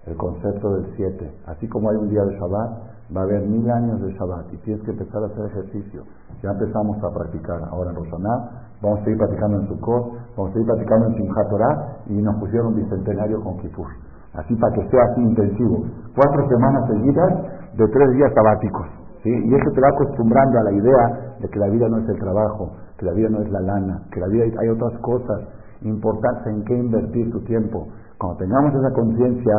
el 0.05 0.15
concepto 0.15 0.75
del 0.75 0.93
7. 0.95 1.31
Así 1.47 1.67
como 1.69 1.89
hay 1.89 1.95
un 1.97 2.09
día 2.09 2.23
de 2.23 2.35
Shabbat, 2.37 2.71
va 3.17 3.21
a 3.21 3.23
haber 3.23 3.47
mil 3.47 3.69
años 3.71 3.99
de 4.01 4.13
Shabbat 4.13 4.53
y 4.53 4.57
tienes 4.57 4.83
que 4.83 4.91
empezar 4.91 5.23
a 5.23 5.25
hacer 5.25 5.45
ejercicio. 5.45 6.03
Ya 6.43 6.51
empezamos 6.51 7.03
a 7.03 7.09
practicar 7.09 7.63
ahora 7.71 7.89
en 7.89 7.95
Rosaná, 7.95 8.68
vamos 8.81 8.99
a 8.99 9.03
seguir 9.03 9.17
practicando 9.17 9.59
en 9.59 9.67
Sukkot, 9.67 10.03
vamos 10.35 10.49
a 10.49 10.53
seguir 10.53 10.67
practicando 10.67 11.07
en 11.07 11.15
Simchat 11.15 11.49
Torah 11.49 11.97
y 12.07 12.21
nos 12.21 12.35
pusieron 12.37 12.75
bicentenario 12.75 13.41
con 13.43 13.57
Kipur. 13.59 13.87
Así 14.33 14.55
para 14.55 14.73
que 14.75 14.87
sea 14.89 15.03
así 15.11 15.21
intensivo. 15.21 15.85
Cuatro 16.15 16.47
semanas 16.47 16.87
seguidas 16.87 17.33
de 17.77 17.87
tres 17.87 18.11
días 18.11 18.31
sabáticos. 18.33 18.87
Y 19.23 19.53
eso 19.53 19.71
te 19.75 19.81
va 19.81 19.89
acostumbrando 19.89 20.59
a 20.59 20.63
la 20.63 20.71
idea 20.71 21.35
de 21.41 21.49
que 21.49 21.59
la 21.59 21.67
vida 21.67 21.89
no 21.89 21.97
es 21.97 22.07
el 22.07 22.17
trabajo, 22.19 22.71
que 22.97 23.05
la 23.05 23.11
vida 23.11 23.27
no 23.29 23.41
es 23.41 23.51
la 23.51 23.59
lana, 23.59 24.03
que 24.13 24.19
la 24.19 24.27
vida 24.27 24.45
hay 24.45 24.69
otras 24.69 24.97
cosas 25.01 25.41
importantes 25.81 26.47
en 26.47 26.63
que 26.63 26.73
invertir 26.75 27.29
tu 27.31 27.41
tiempo. 27.41 27.87
Cuando 28.17 28.37
tengamos 28.37 28.73
esa 28.75 28.93
conciencia, 28.93 29.53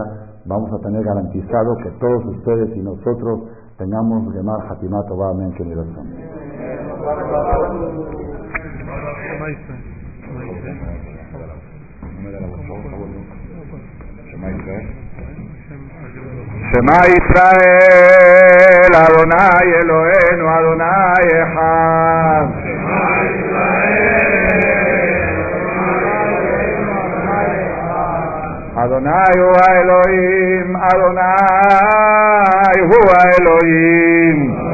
vamos 0.47 0.73
a 0.73 0.79
tener 0.79 1.05
garantizado 1.05 1.77
que 1.83 1.91
todos 2.01 2.25
ustedes 2.37 2.75
y 2.77 2.81
nosotros 2.81 3.41
tengamos 3.77 4.33
Gemar 4.33 4.61
Hatimato 4.71 5.23
Amén 5.25 5.53
Shema 16.71 16.99
Israel, 17.19 18.93
Adonai 18.95 19.69
Eloheinu, 19.81 20.45
Adonai 20.57 21.29
Echad. 21.41 22.49
Adonai 28.77 29.37
hu 29.41 29.49
Elohim, 29.81 30.69
Adonai 30.91 32.79
hu 32.91 32.99
Elohim. 33.37 34.70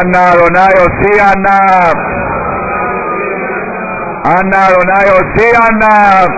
אנא 0.00 0.32
אדוני 0.32 0.72
הוציא 0.80 1.22
ענף. 1.22 1.96
אנא 4.26 4.56
אדוני 4.68 5.08
הוציא 5.10 5.58
ענף. 5.58 6.30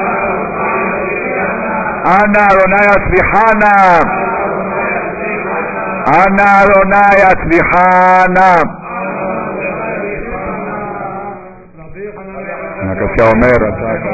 אנא 2.07 2.47
אדוני 2.53 2.87
הצליחנה. 2.95 3.99
אנא 6.09 6.65
אדוני 6.65 7.23
הצליחנה. 7.23 8.55
הקשה 12.91 13.31
אומר, 13.31 13.57
אתה... 13.69 14.14